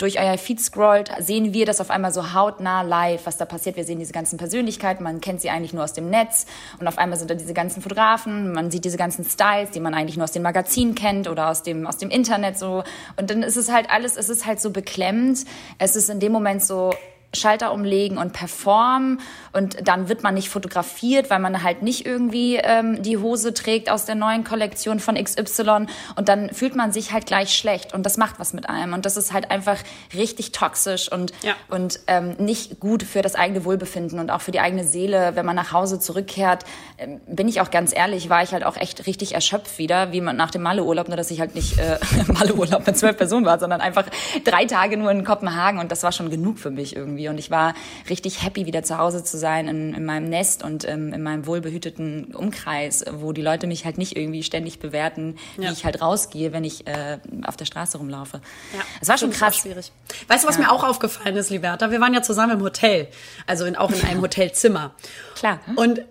durch 0.00 0.18
euer 0.18 0.38
Feed 0.38 0.60
scrollt, 0.60 1.10
sehen 1.18 1.52
wir 1.52 1.66
das 1.66 1.80
auf 1.80 1.90
einmal 1.90 2.12
so 2.12 2.32
hautnah 2.32 2.82
live, 2.82 3.26
was 3.26 3.36
da 3.36 3.44
passiert. 3.44 3.76
Wir 3.76 3.84
sehen 3.84 3.98
diese 3.98 4.12
ganzen 4.12 4.38
Persönlichkeiten, 4.38 5.04
man 5.04 5.20
kennt 5.20 5.42
sie 5.42 5.50
eigentlich 5.50 5.74
nur 5.74 5.84
aus 5.84 5.92
dem 5.92 6.08
Netz 6.08 6.46
und 6.78 6.88
auf 6.88 6.96
einmal 6.96 7.18
sind 7.18 7.30
da 7.30 7.34
diese 7.34 7.52
ganzen 7.52 7.82
Fotografen, 7.82 8.52
man 8.52 8.70
sieht 8.70 8.86
diese 8.86 8.96
ganzen 8.96 9.24
Styles, 9.24 9.70
die 9.72 9.80
man 9.80 9.92
eigentlich 9.92 10.16
nur 10.16 10.24
aus 10.24 10.32
den 10.32 10.42
Magazinen 10.42 10.94
kennt 10.94 11.28
oder 11.28 11.50
aus 11.50 11.62
dem, 11.62 11.86
aus 11.86 11.98
dem 11.98 12.08
Internet 12.08 12.58
so. 12.58 12.82
Und 13.16 13.28
dann 13.28 13.42
ist 13.42 13.56
es 13.56 13.70
halt 13.70 13.90
alles, 13.90 14.16
es 14.16 14.30
ist 14.30 14.46
halt 14.46 14.60
so 14.60 14.70
beklemmend. 14.70 15.44
Es 15.78 15.96
ist 15.96 16.08
in 16.08 16.18
dem 16.18 16.32
Moment 16.32 16.62
so, 16.64 16.94
Schalter 17.34 17.72
umlegen 17.72 18.18
und 18.18 18.32
performen. 18.32 19.20
Und 19.52 19.86
dann 19.86 20.08
wird 20.08 20.22
man 20.22 20.34
nicht 20.34 20.48
fotografiert, 20.48 21.30
weil 21.30 21.38
man 21.38 21.62
halt 21.62 21.82
nicht 21.82 22.06
irgendwie 22.06 22.56
ähm, 22.56 23.02
die 23.02 23.18
Hose 23.18 23.54
trägt 23.54 23.90
aus 23.90 24.04
der 24.04 24.14
neuen 24.14 24.44
Kollektion 24.44 25.00
von 25.00 25.14
XY 25.16 25.86
und 26.16 26.28
dann 26.28 26.50
fühlt 26.50 26.74
man 26.76 26.92
sich 26.92 27.12
halt 27.12 27.26
gleich 27.26 27.54
schlecht. 27.56 27.94
Und 27.94 28.04
das 28.04 28.16
macht 28.16 28.38
was 28.38 28.52
mit 28.52 28.68
einem. 28.68 28.92
Und 28.94 29.06
das 29.06 29.16
ist 29.16 29.32
halt 29.32 29.50
einfach 29.50 29.76
richtig 30.14 30.52
toxisch 30.52 31.10
und 31.10 31.32
Ja. 31.42 31.54
und 31.68 32.00
ähm, 32.06 32.34
nicht 32.38 32.80
gut 32.80 33.02
für 33.02 33.22
das 33.22 33.34
eigene 33.34 33.64
Wohlbefinden 33.64 34.18
und 34.18 34.30
auch 34.30 34.40
für 34.40 34.50
die 34.52 34.60
eigene 34.60 34.84
Seele, 34.84 35.32
wenn 35.36 35.46
man 35.46 35.56
nach 35.56 35.72
Hause 35.72 36.00
zurückkehrt, 36.00 36.64
ähm, 36.98 37.20
bin 37.26 37.48
ich 37.48 37.60
auch 37.60 37.70
ganz 37.70 37.94
ehrlich, 37.96 38.28
war 38.28 38.42
ich 38.42 38.52
halt 38.52 38.64
auch 38.64 38.76
echt 38.76 39.06
richtig 39.06 39.34
erschöpft 39.34 39.78
wieder, 39.78 40.12
wie 40.12 40.20
man 40.20 40.36
nach 40.36 40.50
dem 40.50 40.62
Malle-Urlaub, 40.62 41.08
nur 41.08 41.16
dass 41.16 41.30
ich 41.30 41.40
halt 41.40 41.54
nicht 41.54 41.78
äh, 41.78 41.98
Malle-Urlaub 42.32 42.86
mit 42.86 42.98
zwölf 42.98 43.16
Personen 43.16 43.46
war, 43.46 43.58
sondern 43.58 43.80
einfach 43.80 44.06
drei 44.44 44.64
Tage 44.64 44.96
nur 44.96 45.10
in 45.10 45.24
Kopenhagen. 45.24 45.78
Und 45.80 45.92
das 45.92 46.02
war 46.02 46.12
schon 46.12 46.30
genug 46.30 46.58
für 46.58 46.70
mich 46.70 46.96
irgendwie 46.96 47.19
und 47.28 47.38
ich 47.38 47.50
war 47.50 47.74
richtig 48.08 48.42
happy, 48.42 48.66
wieder 48.66 48.82
zu 48.82 48.98
Hause 48.98 49.22
zu 49.24 49.38
sein 49.38 49.68
in, 49.68 49.94
in 49.94 50.04
meinem 50.04 50.28
Nest 50.28 50.62
und 50.62 50.86
ähm, 50.88 51.12
in 51.12 51.22
meinem 51.22 51.46
wohlbehüteten 51.46 52.34
Umkreis, 52.34 53.04
wo 53.12 53.32
die 53.32 53.42
Leute 53.42 53.66
mich 53.66 53.84
halt 53.84 53.98
nicht 53.98 54.16
irgendwie 54.16 54.42
ständig 54.42 54.78
bewerten, 54.78 55.36
wie 55.56 55.64
Ja. 55.64 55.72
ich 55.72 55.84
halt 55.84 56.00
rausgehe, 56.00 56.52
wenn 56.52 56.64
ich 56.64 56.86
äh, 56.86 57.18
auf 57.46 57.56
der 57.56 57.64
Straße 57.64 57.98
rumlaufe. 57.98 58.40
Ja, 58.74 58.80
Es 59.00 59.08
war 59.08 59.18
schon 59.18 59.30
krass. 59.30 59.56
schwierig. 59.58 59.92
Weißt 60.28 60.44
du, 60.44 60.48
was 60.48 60.58
mir 60.58 60.70
auch 60.72 60.84
aufgefallen 60.84 61.36
ist, 61.36 61.50
Liberta? 61.50 61.90
Wir 61.90 62.00
waren 62.00 62.14
ja 62.14 62.22
zusammen 62.22 62.52
im 62.58 62.62
Hotel, 62.62 63.08
also 63.46 63.64
in, 63.64 63.76
auch 63.76 63.90
in 63.90 64.02
einem 64.04 64.20
Hotelzimmer. 64.22 64.94
Klar. 65.34 65.60
Und 65.76 66.02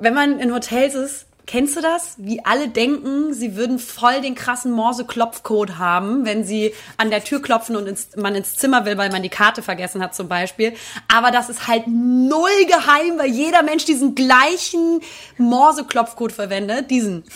wenn 0.00 0.14
man 0.14 0.40
in 0.40 0.52
Hotels 0.52 0.94
ist, 0.94 1.26
kennst 1.46 1.76
du 1.76 1.80
das? 1.80 2.14
Wie 2.18 2.44
alle 2.44 2.68
denken, 2.68 3.32
sie 3.34 3.56
würden 3.56 3.78
voll 3.78 4.20
den 4.20 4.34
krassen 4.34 4.72
Morse-Klopfcode 4.72 5.78
haben, 5.78 6.24
wenn 6.24 6.44
sie 6.44 6.74
an 6.96 7.10
der 7.10 7.22
Tür 7.22 7.42
klopfen 7.42 7.76
und 7.76 7.86
ins, 7.86 8.16
man 8.16 8.34
ins 8.34 8.54
Zimmer 8.56 8.84
will, 8.84 8.96
weil 8.98 9.10
man 9.10 9.22
die 9.22 9.28
Karte 9.28 9.62
vergessen 9.62 10.02
hat 10.02 10.14
zum 10.14 10.28
Beispiel. 10.28 10.74
Aber 11.12 11.30
das 11.30 11.48
ist 11.48 11.66
halt 11.66 11.86
null 11.86 12.66
geheim, 12.66 13.18
weil 13.18 13.30
jeder 13.30 13.62
Mensch 13.62 13.84
diesen 13.84 14.14
gleichen 14.14 15.00
Morse-Klopfcode 15.38 16.32
verwendet. 16.32 16.90
Diesen. 16.90 17.24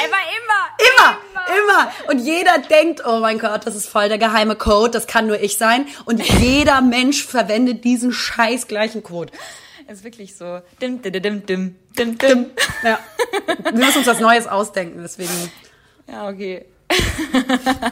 Aber 0.00 0.18
immer, 0.36 0.68
Immer, 0.78 1.18
immer. 1.58 1.92
Und 2.08 2.18
jeder 2.18 2.58
denkt, 2.58 3.02
oh 3.04 3.18
mein 3.18 3.38
Gott, 3.38 3.66
das 3.66 3.74
ist 3.74 3.88
voll 3.88 4.08
der 4.08 4.18
geheime 4.18 4.54
Code, 4.54 4.90
das 4.90 5.06
kann 5.06 5.26
nur 5.26 5.40
ich 5.40 5.58
sein. 5.58 5.86
Und 6.04 6.22
jeder 6.40 6.80
Mensch 6.80 7.24
verwendet 7.24 7.84
diesen 7.84 8.12
scheiß 8.12 8.68
gleichen 8.68 9.02
Code. 9.02 9.32
Ist 9.88 10.04
wirklich 10.04 10.36
so. 10.36 10.60
Dim, 10.82 11.00
dim, 11.00 11.12
dim, 11.12 11.46
dim, 11.46 11.76
dim, 11.96 12.18
dim. 12.18 12.46
Ja. 12.84 12.98
Wir 13.64 13.72
müssen 13.72 13.98
uns 13.98 14.06
was 14.06 14.20
Neues 14.20 14.46
ausdenken, 14.46 15.00
deswegen. 15.02 15.32
Ja, 16.06 16.28
okay. 16.28 16.66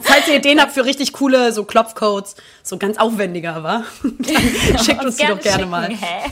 Falls 0.03 0.29
ihr 0.29 0.37
Ideen 0.37 0.61
habt 0.61 0.73
für 0.73 0.85
richtig 0.85 1.15
coole 1.15 1.53
so 1.53 1.65
Klopfcodes, 1.65 2.37
so 2.63 2.77
ganz 2.77 2.99
aufwendiger, 2.99 3.55
aber 3.55 3.85
dann 4.03 4.79
schickt 4.85 5.05
uns 5.05 5.17
die 5.17 5.27
doch 5.27 5.41
gerne 5.41 5.59
schicken, 5.59 5.71
mal. 5.71 5.89
Hä? 5.89 6.31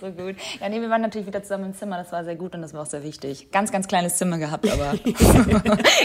So 0.00 0.10
gut. 0.10 0.36
Ja, 0.60 0.68
nee, 0.68 0.80
wir 0.80 0.90
waren 0.90 1.02
natürlich 1.02 1.26
wieder 1.26 1.42
zusammen 1.42 1.66
im 1.66 1.74
Zimmer. 1.74 1.96
Das 1.98 2.10
war 2.12 2.24
sehr 2.24 2.36
gut 2.36 2.54
und 2.54 2.62
das 2.62 2.72
war 2.74 2.82
auch 2.82 2.86
sehr 2.86 3.02
wichtig. 3.02 3.50
Ganz, 3.50 3.70
ganz 3.72 3.88
kleines 3.88 4.16
Zimmer 4.16 4.38
gehabt, 4.38 4.68
aber. 4.70 4.90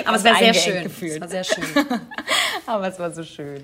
Aber 0.05 0.15
es 0.17 0.23
war 0.23 0.35
sehr 0.35 0.35
eingeengt 0.35 0.55
schön. 0.57 0.75
Es 0.77 0.83
Gefühlt. 0.83 1.21
war 1.21 1.27
sehr 1.27 1.43
schön. 1.43 1.63
Aber 2.65 2.87
es 2.87 2.99
war 2.99 3.11
so 3.11 3.23
schön. 3.23 3.63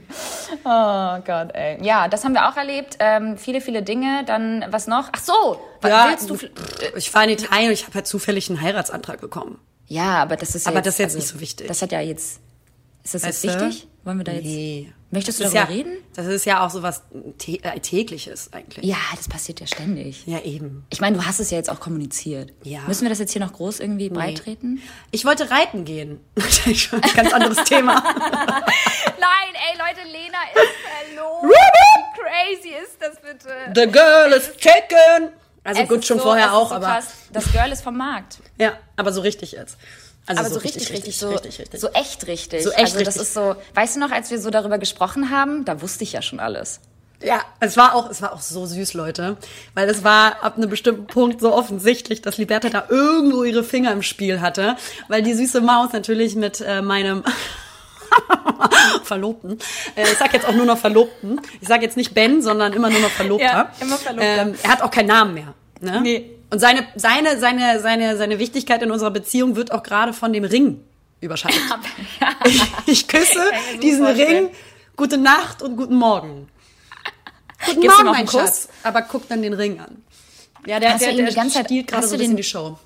Oh 0.63 1.17
Gott, 1.25 1.53
ey. 1.53 1.77
Ja, 1.83 2.07
das 2.07 2.23
haben 2.25 2.33
wir 2.33 2.49
auch 2.49 2.57
erlebt. 2.57 2.97
Ähm, 2.99 3.37
viele, 3.37 3.61
viele 3.61 3.83
Dinge. 3.83 4.23
Dann, 4.25 4.65
was 4.69 4.87
noch? 4.87 5.09
Ach 5.11 5.19
so, 5.19 5.59
was 5.81 5.89
Ja, 5.91 6.07
willst 6.09 6.29
du? 6.29 6.37
ich 6.97 7.13
war 7.13 7.23
in 7.23 7.29
Italien 7.31 7.67
und 7.67 7.73
ich 7.73 7.83
habe 7.85 7.95
halt 7.95 8.07
zufällig 8.07 8.49
einen 8.49 8.61
Heiratsantrag 8.61 9.21
bekommen. 9.21 9.59
Ja, 9.87 10.21
aber 10.21 10.35
das 10.35 10.55
ist 10.55 10.65
ja 10.65 10.69
Aber 10.71 10.79
jetzt, 10.79 10.87
das 10.87 10.93
ist 10.95 10.99
jetzt 10.99 11.07
also, 11.15 11.17
nicht 11.17 11.27
so 11.27 11.39
wichtig. 11.39 11.67
Das 11.67 11.81
hat 11.81 11.91
ja 11.91 12.01
jetzt. 12.01 12.39
Ist 13.03 13.13
das 13.15 13.23
Weißt 13.23 13.43
jetzt 13.43 13.59
wichtig? 13.61 13.87
Wollen 14.03 14.17
wir 14.17 14.23
da 14.25 14.31
jetzt. 14.33 14.43
Nee. 14.45 14.93
Möchtest 15.11 15.39
du 15.39 15.43
darüber 15.43 15.59
ja, 15.59 15.65
reden? 15.65 15.97
Das 16.13 16.27
ist 16.27 16.45
ja 16.45 16.63
auch 16.65 16.69
so 16.69 16.83
was 16.83 17.01
äh, 17.47 17.79
tägliches 17.79 18.53
eigentlich. 18.53 18.85
Ja, 18.85 18.97
das 19.15 19.27
passiert 19.27 19.59
ja 19.59 19.65
ständig. 19.65 20.23
Ja, 20.27 20.39
eben. 20.41 20.85
Ich 20.91 21.01
meine, 21.01 21.17
du 21.17 21.25
hast 21.25 21.39
es 21.39 21.49
ja 21.49 21.57
jetzt 21.57 21.69
auch 21.69 21.79
kommuniziert. 21.79 22.53
Ja. 22.63 22.81
Müssen 22.87 23.03
wir 23.03 23.09
das 23.09 23.17
jetzt 23.17 23.31
hier 23.31 23.41
noch 23.41 23.53
groß 23.53 23.79
irgendwie 23.79 24.09
breitreten? 24.09 24.81
Ich 25.09 25.25
wollte 25.25 25.49
reiten 25.49 25.83
gehen. 25.83 26.19
Ganz 27.15 27.33
anderes 27.33 27.63
Thema. 27.63 27.95
Nein, 28.03 29.55
ey 29.55 29.77
Leute, 29.77 30.07
Lena 30.07 30.37
ist 30.53 31.15
verloren. 31.15 31.49
Wie 31.49 32.19
crazy 32.19 32.75
ist 32.83 32.97
das 32.99 33.19
bitte? 33.19 33.49
The 33.73 33.91
girl 33.91 34.31
is 34.33 34.51
taken. 34.61 35.31
Also 35.63 35.81
Es 35.81 35.89
gut, 35.89 36.05
schon 36.05 36.17
so, 36.17 36.23
vorher 36.23 36.53
auch, 36.53 36.69
so 36.69 36.75
aber 36.75 36.85
Krass. 36.85 37.07
Das 37.33 37.51
Girl 37.51 37.71
ist 37.71 37.81
vom 37.81 37.97
Markt. 37.97 38.39
ja, 38.57 38.73
aber 38.95 39.11
so 39.11 39.21
richtig 39.21 39.51
jetzt. 39.53 39.77
Also 40.29 40.41
Aber 40.41 40.49
so, 40.51 40.59
richtig, 40.59 40.91
richtig, 40.91 41.17
so, 41.17 41.29
richtig, 41.29 41.57
richtig. 41.59 41.81
so 41.81 41.89
echt 41.89 42.27
richtig. 42.27 42.63
So 42.63 42.69
echt 42.69 42.79
also 42.79 42.99
das 42.99 43.07
richtig. 43.07 43.21
ist 43.23 43.33
so, 43.33 43.55
weißt 43.73 43.95
du 43.95 43.99
noch, 43.99 44.11
als 44.11 44.29
wir 44.29 44.39
so 44.39 44.51
darüber 44.51 44.77
gesprochen 44.77 45.31
haben, 45.31 45.65
da 45.65 45.81
wusste 45.81 46.03
ich 46.03 46.13
ja 46.13 46.21
schon 46.21 46.39
alles. 46.39 46.81
Ja, 47.23 47.41
es 47.59 47.77
war 47.77 47.95
auch, 47.95 48.11
es 48.11 48.21
war 48.21 48.31
auch 48.31 48.39
so 48.39 48.67
süß, 48.67 48.93
Leute, 48.93 49.37
weil 49.73 49.89
es 49.89 50.03
war 50.03 50.43
ab 50.43 50.57
einem 50.57 50.69
bestimmten 50.69 51.07
Punkt 51.07 51.41
so 51.41 51.51
offensichtlich, 51.51 52.21
dass 52.21 52.37
Liberta 52.37 52.69
da 52.69 52.85
irgendwo 52.89 53.43
ihre 53.43 53.63
Finger 53.63 53.91
im 53.91 54.03
Spiel 54.03 54.39
hatte, 54.39 54.77
weil 55.07 55.23
die 55.23 55.33
süße 55.33 55.61
Maus 55.61 55.93
natürlich 55.93 56.35
mit 56.35 56.61
äh, 56.61 56.83
meinem 56.83 57.23
Verlobten, 59.03 59.57
äh, 59.95 60.03
ich 60.03 60.17
sag 60.19 60.31
jetzt 60.33 60.47
auch 60.47 60.53
nur 60.53 60.65
noch 60.65 60.77
Verlobten, 60.77 61.41
ich 61.59 61.67
sag 61.67 61.81
jetzt 61.81 61.97
nicht 61.97 62.13
Ben, 62.13 62.43
sondern 62.43 62.71
immer 62.71 62.91
nur 62.91 63.01
noch 63.01 63.09
Verlobter. 63.09 63.43
Ja, 63.43 63.71
immer 63.81 63.97
Verlobter. 63.97 64.41
Ähm, 64.41 64.55
er 64.61 64.69
hat 64.69 64.83
auch 64.83 64.91
keinen 64.91 65.07
Namen 65.07 65.33
mehr. 65.33 65.55
Ne? 65.81 66.01
Nee. 66.01 66.38
Und 66.51 66.59
seine, 66.59 66.87
seine, 66.95 67.39
seine, 67.39 67.79
seine, 67.79 68.17
seine 68.17 68.39
Wichtigkeit 68.39 68.81
in 68.81 68.91
unserer 68.91 69.11
Beziehung 69.11 69.55
wird 69.55 69.71
auch 69.71 69.83
gerade 69.83 70.13
von 70.13 70.33
dem 70.33 70.43
Ring 70.43 70.83
überschattet. 71.21 71.59
Ich, 72.45 72.63
ich 72.85 73.07
küsse 73.07 73.39
ich 73.73 73.79
diesen 73.81 74.05
vorstellen. 74.05 74.45
Ring, 74.45 74.55
gute 74.95 75.17
Nacht 75.17 75.61
und 75.61 75.75
guten 75.75 75.95
Morgen. 75.95 76.47
Guten 77.65 77.81
Gibst 77.81 77.97
Morgen, 77.97 78.11
mein 78.11 78.25
Kuss? 78.25 78.39
Schatz. 78.41 78.69
Aber 78.83 79.01
guck 79.01 79.27
dann 79.27 79.41
den 79.41 79.53
Ring 79.53 79.79
an. 79.79 80.01
Ja, 80.65 80.79
der, 80.79 80.93
Hast 80.93 81.01
der, 81.05 81.13
der 81.13 81.27
die 81.27 81.35
ganze 81.35 81.55
Zeit- 81.55 81.65
stiehlt 81.65 81.87
gerade 81.87 82.07
so 82.07 82.15
ein 82.15 82.19
bisschen 82.19 82.37
die 82.37 82.43
Show. 82.43 82.79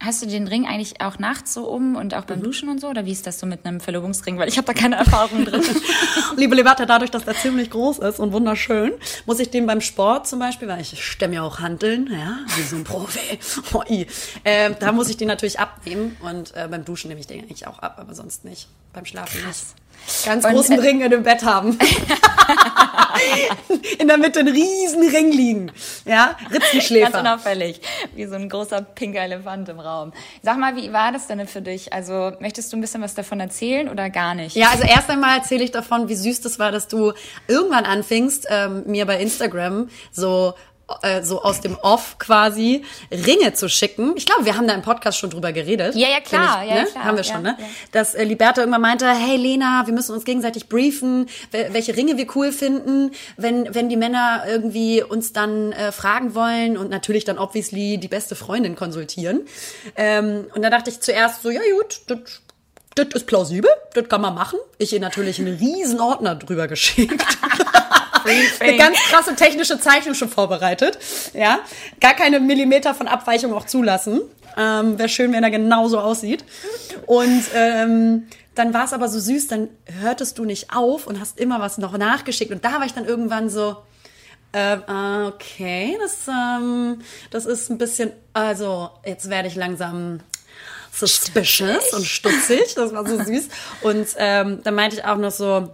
Hast 0.00 0.22
du 0.22 0.26
den 0.26 0.48
Ring 0.48 0.66
eigentlich 0.66 1.00
auch 1.00 1.18
nachts 1.18 1.54
so 1.54 1.68
um 1.68 1.94
und 1.94 2.14
auch 2.14 2.24
beim 2.24 2.42
Duschen 2.42 2.68
und 2.68 2.80
so? 2.80 2.88
Oder 2.88 3.04
wie 3.04 3.12
ist 3.12 3.26
das 3.26 3.38
so 3.38 3.46
mit 3.46 3.64
einem 3.64 3.80
Verlobungsring? 3.80 4.38
Weil 4.38 4.48
ich 4.48 4.56
habe 4.56 4.66
da 4.66 4.72
keine 4.72 4.96
Erfahrung 4.96 5.44
drin. 5.44 5.62
Liebe 6.36 6.54
Liberta, 6.54 6.86
dadurch, 6.86 7.10
dass 7.10 7.24
der 7.24 7.34
ziemlich 7.34 7.70
groß 7.70 7.98
ist 7.98 8.18
und 8.18 8.32
wunderschön, 8.32 8.92
muss 9.26 9.38
ich 9.38 9.50
den 9.50 9.66
beim 9.66 9.80
Sport 9.80 10.26
zum 10.26 10.38
Beispiel, 10.38 10.68
weil 10.68 10.80
ich 10.80 11.04
stemme 11.04 11.34
ja 11.34 11.42
auch 11.42 11.60
Handeln, 11.60 12.08
ja, 12.10 12.38
wie 12.56 12.62
so 12.62 12.76
ein 12.76 12.84
Profi, 12.84 13.38
oh, 13.74 13.82
äh, 14.44 14.74
da 14.78 14.92
muss 14.92 15.10
ich 15.10 15.16
den 15.16 15.28
natürlich 15.28 15.60
abnehmen 15.60 16.16
und 16.20 16.54
äh, 16.56 16.66
beim 16.70 16.84
Duschen 16.84 17.08
nehme 17.08 17.20
ich 17.20 17.26
den 17.26 17.42
eigentlich 17.42 17.66
auch 17.66 17.78
ab, 17.80 17.98
aber 17.98 18.14
sonst 18.14 18.44
nicht. 18.44 18.68
Beim 18.92 19.04
Schlafen 19.04 19.40
Krass. 19.40 19.74
Ganz 20.24 20.44
Und, 20.44 20.52
großen 20.52 20.78
äh, 20.78 20.80
Ring 20.80 21.00
in 21.00 21.10
dem 21.10 21.22
Bett 21.22 21.44
haben. 21.44 21.78
in 23.98 24.08
der 24.08 24.18
Mitte 24.18 24.40
einen 24.40 24.54
riesen 24.54 25.08
Ring 25.08 25.32
liegen. 25.32 25.72
Ja, 26.04 26.36
Ganz 26.50 26.64
Ritzenschläfer. 26.64 27.20
unauffällig, 27.20 27.80
wie 28.14 28.26
so 28.26 28.34
ein 28.34 28.48
großer 28.48 28.82
pinker 28.82 29.20
Elefant 29.20 29.68
im 29.68 29.80
Raum. 29.80 30.12
Sag 30.42 30.58
mal, 30.58 30.76
wie 30.76 30.92
war 30.92 31.12
das 31.12 31.26
denn 31.26 31.46
für 31.46 31.62
dich? 31.62 31.92
Also 31.92 32.32
möchtest 32.40 32.72
du 32.72 32.76
ein 32.76 32.80
bisschen 32.80 33.02
was 33.02 33.14
davon 33.14 33.40
erzählen 33.40 33.88
oder 33.88 34.10
gar 34.10 34.34
nicht? 34.34 34.56
Ja, 34.56 34.68
also 34.70 34.84
erst 34.84 35.10
einmal 35.10 35.38
erzähle 35.38 35.64
ich 35.64 35.70
davon, 35.70 36.08
wie 36.08 36.14
süß 36.14 36.40
das 36.40 36.58
war, 36.58 36.72
dass 36.72 36.88
du 36.88 37.12
irgendwann 37.46 37.84
anfingst, 37.84 38.46
ähm, 38.50 38.84
mir 38.86 39.06
bei 39.06 39.20
Instagram 39.20 39.88
so 40.12 40.54
äh, 41.02 41.22
so 41.22 41.42
aus 41.42 41.60
dem 41.60 41.76
Off 41.76 42.18
quasi 42.18 42.84
Ringe 43.10 43.52
zu 43.54 43.68
schicken. 43.68 44.12
Ich 44.16 44.26
glaube, 44.26 44.44
wir 44.44 44.56
haben 44.56 44.66
da 44.66 44.74
im 44.74 44.82
Podcast 44.82 45.18
schon 45.18 45.30
drüber 45.30 45.52
geredet. 45.52 45.94
Ja, 45.94 46.08
ja, 46.08 46.20
klar, 46.20 46.64
ja, 46.64 46.74
ne? 46.74 46.78
ja, 46.80 46.84
klar, 46.86 47.04
Haben 47.04 47.16
wir 47.16 47.24
ja, 47.24 47.32
schon, 47.32 47.42
ne? 47.42 47.56
ja. 47.58 47.64
Dass 47.92 48.14
äh, 48.14 48.24
Liberta 48.24 48.60
irgendwann 48.60 48.82
meinte, 48.82 49.08
hey 49.08 49.36
Lena, 49.36 49.82
wir 49.86 49.94
müssen 49.94 50.12
uns 50.14 50.24
gegenseitig 50.24 50.68
briefen, 50.68 51.28
wel- 51.52 51.72
welche 51.72 51.96
Ringe 51.96 52.16
wir 52.16 52.26
cool 52.34 52.52
finden, 52.52 53.12
wenn, 53.36 53.74
wenn 53.74 53.88
die 53.88 53.96
Männer 53.96 54.44
irgendwie 54.46 55.02
uns 55.02 55.32
dann 55.32 55.72
äh, 55.72 55.92
fragen 55.92 56.34
wollen 56.34 56.76
und 56.76 56.90
natürlich 56.90 57.24
dann 57.24 57.38
obviously 57.38 57.98
die 57.98 58.08
beste 58.08 58.34
Freundin 58.34 58.76
konsultieren. 58.76 59.42
Ähm, 59.96 60.46
und 60.54 60.62
da 60.62 60.70
dachte 60.70 60.90
ich 60.90 61.00
zuerst 61.00 61.42
so, 61.42 61.50
ja 61.50 61.60
gut, 61.78 62.00
das 62.06 62.42
das 62.96 63.06
ist 63.14 63.26
plausibel, 63.28 63.70
das 63.94 64.08
kann 64.08 64.20
man 64.20 64.34
machen. 64.34 64.58
Ich 64.78 64.92
ihr 64.92 64.98
natürlich 64.98 65.38
einen 65.38 65.56
riesen 65.56 66.00
Ordner 66.00 66.34
drüber 66.34 66.66
geschickt. 66.66 67.24
Eine 68.60 68.76
ganz 68.76 68.98
krasse 69.10 69.34
technische 69.34 69.78
Zeichnung 69.80 70.14
schon 70.14 70.28
vorbereitet. 70.28 70.98
Ja, 71.34 71.60
gar 72.00 72.14
keine 72.14 72.40
Millimeter 72.40 72.94
von 72.94 73.08
Abweichung 73.08 73.52
auch 73.54 73.66
zulassen. 73.66 74.20
Ähm, 74.56 74.98
Wäre 74.98 75.08
schön, 75.08 75.32
wenn 75.32 75.44
er 75.44 75.50
genauso 75.50 75.98
aussieht. 75.98 76.44
Und 77.06 77.44
ähm, 77.54 78.26
dann 78.54 78.74
war 78.74 78.84
es 78.84 78.92
aber 78.92 79.08
so 79.08 79.18
süß, 79.18 79.48
dann 79.48 79.68
hörtest 80.00 80.38
du 80.38 80.44
nicht 80.44 80.74
auf 80.74 81.06
und 81.06 81.20
hast 81.20 81.38
immer 81.38 81.60
was 81.60 81.78
noch 81.78 81.96
nachgeschickt. 81.96 82.50
Und 82.50 82.64
da 82.64 82.74
war 82.74 82.84
ich 82.84 82.92
dann 82.92 83.04
irgendwann 83.06 83.48
so, 83.48 83.76
ah, 84.52 85.28
okay, 85.28 85.96
das, 86.00 86.26
ähm, 86.28 87.00
das 87.30 87.46
ist 87.46 87.70
ein 87.70 87.78
bisschen, 87.78 88.12
also 88.32 88.90
jetzt 89.04 89.30
werde 89.30 89.48
ich 89.48 89.54
langsam 89.54 90.20
suspicious 90.92 91.92
und 91.92 92.04
stutzig. 92.04 92.74
Das 92.74 92.92
war 92.92 93.06
so 93.06 93.22
süß. 93.22 93.48
Und 93.82 94.08
ähm, 94.16 94.60
dann 94.64 94.74
meinte 94.74 94.96
ich 94.96 95.04
auch 95.04 95.16
noch 95.16 95.30
so, 95.30 95.70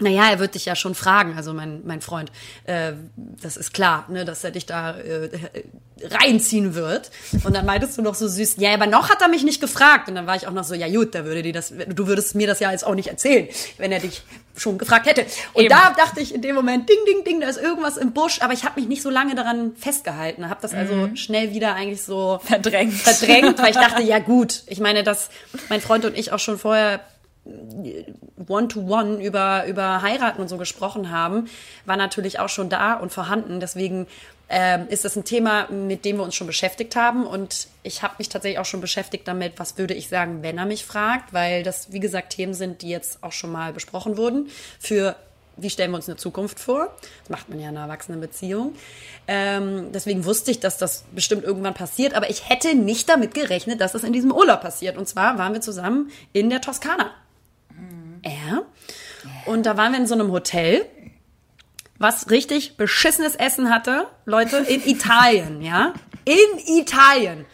naja, 0.00 0.30
er 0.30 0.38
wird 0.38 0.54
dich 0.54 0.64
ja 0.64 0.76
schon 0.76 0.94
fragen, 0.94 1.36
also 1.36 1.52
mein, 1.52 1.82
mein 1.84 2.00
Freund, 2.00 2.30
äh, 2.64 2.92
das 3.16 3.56
ist 3.56 3.72
klar, 3.72 4.04
ne, 4.08 4.24
dass 4.24 4.44
er 4.44 4.52
dich 4.52 4.64
da 4.64 4.96
äh, 4.96 5.28
reinziehen 6.02 6.74
wird. 6.74 7.10
Und 7.44 7.56
dann 7.56 7.66
meintest 7.66 7.98
du 7.98 8.02
noch 8.02 8.14
so 8.14 8.28
süß, 8.28 8.56
ja, 8.58 8.72
aber 8.72 8.86
noch 8.86 9.10
hat 9.10 9.20
er 9.20 9.28
mich 9.28 9.42
nicht 9.42 9.60
gefragt. 9.60 10.08
Und 10.08 10.14
dann 10.14 10.26
war 10.26 10.36
ich 10.36 10.46
auch 10.46 10.52
noch 10.52 10.64
so, 10.64 10.74
ja 10.74 10.88
gut, 10.88 11.14
da 11.14 11.24
würde 11.24 11.42
dir 11.42 11.52
das, 11.52 11.72
du 11.88 12.06
würdest 12.06 12.36
mir 12.36 12.46
das 12.46 12.60
ja 12.60 12.70
jetzt 12.70 12.86
auch 12.86 12.94
nicht 12.94 13.08
erzählen, 13.08 13.48
wenn 13.78 13.90
er 13.90 13.98
dich 13.98 14.22
schon 14.56 14.78
gefragt 14.78 15.06
hätte. 15.06 15.26
Und 15.52 15.64
Eben. 15.64 15.70
da 15.70 15.92
dachte 15.96 16.20
ich 16.20 16.34
in 16.34 16.42
dem 16.42 16.54
Moment, 16.54 16.88
ding, 16.88 16.98
ding, 17.06 17.24
ding, 17.24 17.40
da 17.40 17.48
ist 17.48 17.60
irgendwas 17.60 17.96
im 17.96 18.12
Busch, 18.12 18.40
aber 18.40 18.52
ich 18.52 18.64
habe 18.64 18.80
mich 18.80 18.88
nicht 18.88 19.02
so 19.02 19.10
lange 19.10 19.34
daran 19.34 19.72
festgehalten, 19.76 20.48
habe 20.48 20.60
das 20.62 20.74
also 20.74 21.10
schnell 21.14 21.52
wieder 21.52 21.74
eigentlich 21.74 22.02
so 22.02 22.40
Verdrängt. 22.44 22.94
verdrängt, 22.94 23.58
weil 23.58 23.70
ich 23.70 23.76
dachte, 23.76 24.02
ja 24.04 24.18
gut, 24.18 24.62
ich 24.66 24.80
meine, 24.80 25.02
dass 25.02 25.30
mein 25.68 25.80
Freund 25.80 26.04
und 26.04 26.16
ich 26.16 26.32
auch 26.32 26.38
schon 26.38 26.58
vorher 26.58 27.00
One-to-One 28.46 29.22
über, 29.22 29.66
über 29.66 30.02
Heiraten 30.02 30.40
und 30.40 30.48
so 30.48 30.56
gesprochen 30.56 31.10
haben, 31.10 31.48
war 31.84 31.96
natürlich 31.96 32.38
auch 32.38 32.48
schon 32.48 32.68
da 32.68 32.94
und 32.94 33.12
vorhanden. 33.12 33.60
Deswegen 33.60 34.06
ähm, 34.48 34.86
ist 34.88 35.04
das 35.04 35.16
ein 35.16 35.24
Thema, 35.24 35.70
mit 35.70 36.04
dem 36.04 36.16
wir 36.16 36.24
uns 36.24 36.34
schon 36.34 36.46
beschäftigt 36.46 36.96
haben. 36.96 37.26
Und 37.26 37.68
ich 37.82 38.02
habe 38.02 38.14
mich 38.18 38.28
tatsächlich 38.28 38.58
auch 38.58 38.64
schon 38.64 38.80
beschäftigt 38.80 39.28
damit, 39.28 39.54
was 39.58 39.78
würde 39.78 39.94
ich 39.94 40.08
sagen, 40.08 40.42
wenn 40.42 40.58
er 40.58 40.66
mich 40.66 40.84
fragt, 40.84 41.32
weil 41.32 41.62
das, 41.62 41.92
wie 41.92 42.00
gesagt, 42.00 42.30
Themen 42.30 42.54
sind, 42.54 42.82
die 42.82 42.88
jetzt 42.88 43.22
auch 43.22 43.32
schon 43.32 43.52
mal 43.52 43.72
besprochen 43.72 44.16
wurden. 44.16 44.48
Für 44.78 45.16
wie 45.60 45.70
stellen 45.70 45.90
wir 45.90 45.96
uns 45.96 46.08
eine 46.08 46.16
Zukunft 46.16 46.60
vor? 46.60 46.94
Das 47.22 47.30
macht 47.30 47.48
man 47.48 47.58
ja 47.58 47.68
in 47.68 47.76
einer 47.76 47.86
Erwachsenenbeziehung. 47.86 48.74
Ähm, 49.26 49.90
deswegen 49.92 50.24
wusste 50.24 50.50
ich, 50.50 50.60
dass 50.60 50.78
das 50.78 51.04
bestimmt 51.12 51.44
irgendwann 51.44 51.74
passiert, 51.74 52.14
aber 52.14 52.30
ich 52.30 52.48
hätte 52.48 52.74
nicht 52.74 53.08
damit 53.08 53.34
gerechnet, 53.34 53.80
dass 53.80 53.92
das 53.92 54.04
in 54.04 54.12
diesem 54.12 54.32
Urlaub 54.32 54.60
passiert. 54.60 54.96
Und 54.96 55.08
zwar 55.08 55.36
waren 55.36 55.52
wir 55.52 55.60
zusammen 55.60 56.10
in 56.32 56.48
der 56.48 56.60
Toskana. 56.60 57.10
Ja. 58.24 58.62
Und 59.46 59.64
da 59.66 59.76
waren 59.76 59.92
wir 59.92 59.98
in 59.98 60.06
so 60.06 60.14
einem 60.14 60.30
Hotel, 60.32 60.86
was 61.98 62.30
richtig 62.30 62.76
beschissenes 62.76 63.34
Essen 63.34 63.70
hatte. 63.70 64.06
Leute, 64.24 64.58
in 64.58 64.82
Italien, 64.86 65.62
ja? 65.62 65.94
In 66.24 66.76
Italien. 66.78 67.46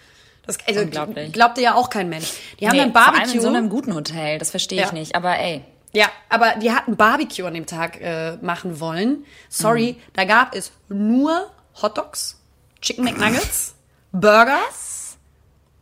Das 0.47 0.59
also, 0.67 0.81
Unglaublich. 0.81 1.33
glaubte 1.33 1.63
ja 1.63 1.75
auch 1.75 1.89
kein 1.89 2.11
Mensch. 2.11 2.31
Die 2.61 2.67
haben 2.69 2.77
Nee, 2.77 2.83
dann 2.83 2.93
vor 2.93 3.01
allem 3.03 3.13
Barbecue. 3.15 3.35
in 3.37 3.41
so 3.41 3.49
einem 3.49 3.69
guten 3.71 3.95
Hotel, 3.95 4.39
das 4.39 4.51
verstehe 4.51 4.81
ich 4.83 4.89
Ja. 4.89 4.93
nicht. 4.93 5.15
Aber 5.15 5.39
ey, 5.39 5.65
Ja, 5.95 6.07
aber 6.29 6.57
die 6.61 6.73
hatten 6.73 6.97
Barbecue 6.97 7.47
an 7.47 7.55
dem 7.55 7.65
Tag 7.67 8.01
äh, 8.01 8.37
machen 8.43 8.79
wollen. 8.81 9.25
Sorry, 9.49 9.97
da 10.13 10.25
gab 10.25 10.55
es 10.55 10.73
nur 10.89 11.51
Hotdogs, 11.81 12.41
Chicken 12.83 13.05
McNuggets, 13.05 13.75
Burgers 14.13 14.94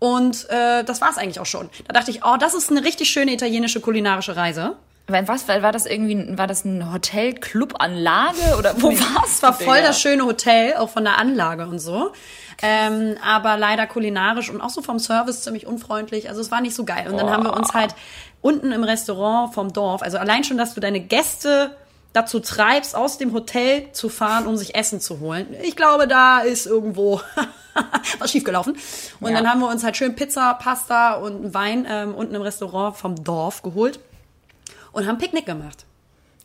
und 0.02 0.50
äh, 0.50 0.82
das 0.82 1.00
war's 1.00 1.16
eigentlich 1.16 1.38
auch 1.38 1.46
schon. 1.46 1.70
Da 1.86 1.92
dachte 1.92 2.10
ich, 2.10 2.24
oh, 2.24 2.36
das 2.36 2.54
ist 2.54 2.72
eine 2.72 2.82
richtig 2.82 3.08
schöne 3.08 3.32
italienische 3.34 3.78
kulinarische 3.78 4.34
Reise. 4.34 4.74
weil 5.06 5.28
was, 5.28 5.46
weil 5.46 5.62
war 5.62 5.70
das 5.70 5.86
irgendwie, 5.86 6.36
war 6.36 6.48
das 6.48 6.64
ein 6.64 6.92
Hotel, 6.92 7.34
Clubanlage 7.34 8.56
oder 8.58 8.82
wo 8.82 8.88
war's? 8.88 9.36
Es 9.36 9.42
war 9.44 9.52
voll 9.52 9.80
das 9.80 10.00
schöne 10.00 10.24
Hotel, 10.24 10.74
auch 10.74 10.88
von 10.88 11.04
der 11.04 11.18
Anlage 11.18 11.66
und 11.66 11.78
so. 11.78 12.10
Ähm, 12.62 13.14
aber 13.24 13.56
leider 13.56 13.86
kulinarisch 13.86 14.50
und 14.50 14.60
auch 14.60 14.70
so 14.70 14.82
vom 14.82 14.98
Service 14.98 15.42
ziemlich 15.42 15.68
unfreundlich. 15.68 16.28
Also 16.28 16.40
es 16.40 16.50
war 16.50 16.60
nicht 16.60 16.74
so 16.74 16.84
geil. 16.84 17.06
Und 17.08 17.16
dann 17.16 17.30
haben 17.30 17.44
wir 17.44 17.56
uns 17.56 17.72
halt 17.72 17.94
unten 18.40 18.72
im 18.72 18.82
Restaurant 18.82 19.54
vom 19.54 19.72
Dorf, 19.72 20.02
also 20.02 20.18
allein 20.18 20.42
schon, 20.42 20.58
dass 20.58 20.74
du 20.74 20.80
deine 20.80 20.98
Gäste 20.98 21.76
dazu 22.12 22.40
treibst, 22.40 22.94
aus 22.94 23.18
dem 23.18 23.32
Hotel 23.32 23.90
zu 23.92 24.08
fahren, 24.08 24.46
um 24.46 24.56
sich 24.56 24.74
Essen 24.74 25.00
zu 25.00 25.20
holen. 25.20 25.46
Ich 25.62 25.76
glaube, 25.76 26.06
da 26.06 26.40
ist 26.40 26.66
irgendwo 26.66 27.20
was 28.18 28.30
schiefgelaufen. 28.30 28.76
Und 29.20 29.30
Ja. 29.30 29.38
dann 29.38 29.50
haben 29.50 29.60
wir 29.60 29.68
uns 29.68 29.82
halt 29.84 29.96
schön 29.96 30.14
Pizza, 30.14 30.54
Pasta 30.54 31.14
und 31.14 31.54
Wein 31.54 31.86
ähm, 31.88 32.14
unten 32.14 32.34
im 32.34 32.42
Restaurant 32.42 32.96
vom 32.96 33.22
Dorf 33.24 33.62
geholt 33.62 33.98
und 34.92 35.06
haben 35.06 35.18
Picknick 35.18 35.46
gemacht. 35.46 35.86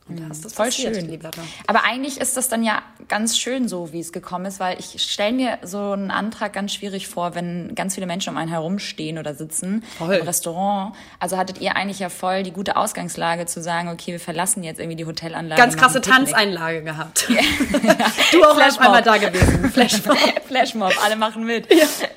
Und 0.10 0.22
da 0.22 0.28
ist 0.28 0.46
das 0.46 0.54
Voll 0.54 0.67
passiert, 0.67 0.96
schön. 0.96 1.20
Aber 1.67 1.84
eigentlich 1.84 2.20
ist 2.20 2.38
das 2.38 2.48
dann 2.48 2.63
ja 2.63 2.82
ganz 3.08 3.38
schön 3.38 3.67
so, 3.67 3.91
wie 3.91 4.00
es 4.00 4.12
gekommen 4.12 4.46
ist, 4.46 4.60
weil 4.60 4.80
ich 4.80 5.02
stelle 5.04 5.34
mir 5.34 5.58
so 5.63 5.91
einen 5.91 6.12
Antrag 6.12 6.54
ganz 6.54 6.74
schwierig 6.74 7.08
vor, 7.08 7.36
wenn 7.36 7.76
ganz 7.76 7.96
viele 7.96 8.08
Menschen 8.08 8.30
um 8.32 8.38
einen 8.38 8.50
herumstehen 8.50 9.17
oder 9.17 9.36
sitzen 9.36 9.84
Voll. 9.98 10.15
im 10.15 10.26
Restaurant. 10.26 10.96
Also 11.20 11.38
hattet 11.38 11.60
ihr 11.60 11.76
eigentlich 11.76 12.00
ja 12.00 12.10
voll 12.10 12.43
die 12.43 12.52
gute 12.52 12.78
Ausgangslage 12.78 13.46
zu 13.46 13.62
sagen, 13.62 13.89
okay, 13.89 14.13
wir 14.13 14.20
verlassen 14.20 14.63
jetzt 14.63 14.80
irgendwie 14.80 14.96
die 14.96 15.06
Hotelanlage. 15.06 15.62
Ganz 15.62 15.76
krasse. 15.76 16.00
Tanzeinlage 16.02 16.84
gehabt. 16.84 17.28
du 18.32 18.43
auch 18.43 18.60
erst 18.60 18.80
einmal 18.80 19.02
da 19.02 19.17
gewesen. 19.17 19.70
Flashmob. 19.72 20.17
Flashmob, 20.48 20.93
alle 21.04 21.15
machen 21.17 21.46
mit. 21.46 21.67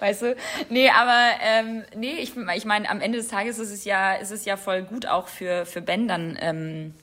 Weißt 0.00 0.22
du? 0.22 0.36
Nee, 0.68 0.90
aber 0.90 1.30
ähm, 1.42 1.82
nee, 1.96 2.14
ich, 2.20 2.34
ich 2.54 2.64
meine, 2.64 2.88
am 2.88 3.00
Ende 3.00 3.18
des 3.18 3.28
Tages 3.28 3.58
ist 3.58 3.70
es 3.70 3.84
ja, 3.84 4.14
ist 4.14 4.30
es 4.30 4.44
ja 4.44 4.56
voll 4.56 4.82
gut 4.82 5.06
auch 5.06 5.28
für, 5.28 5.66
für 5.66 5.80
Ben 5.80 6.06
dann 6.06 6.38
ähm, 6.40 6.94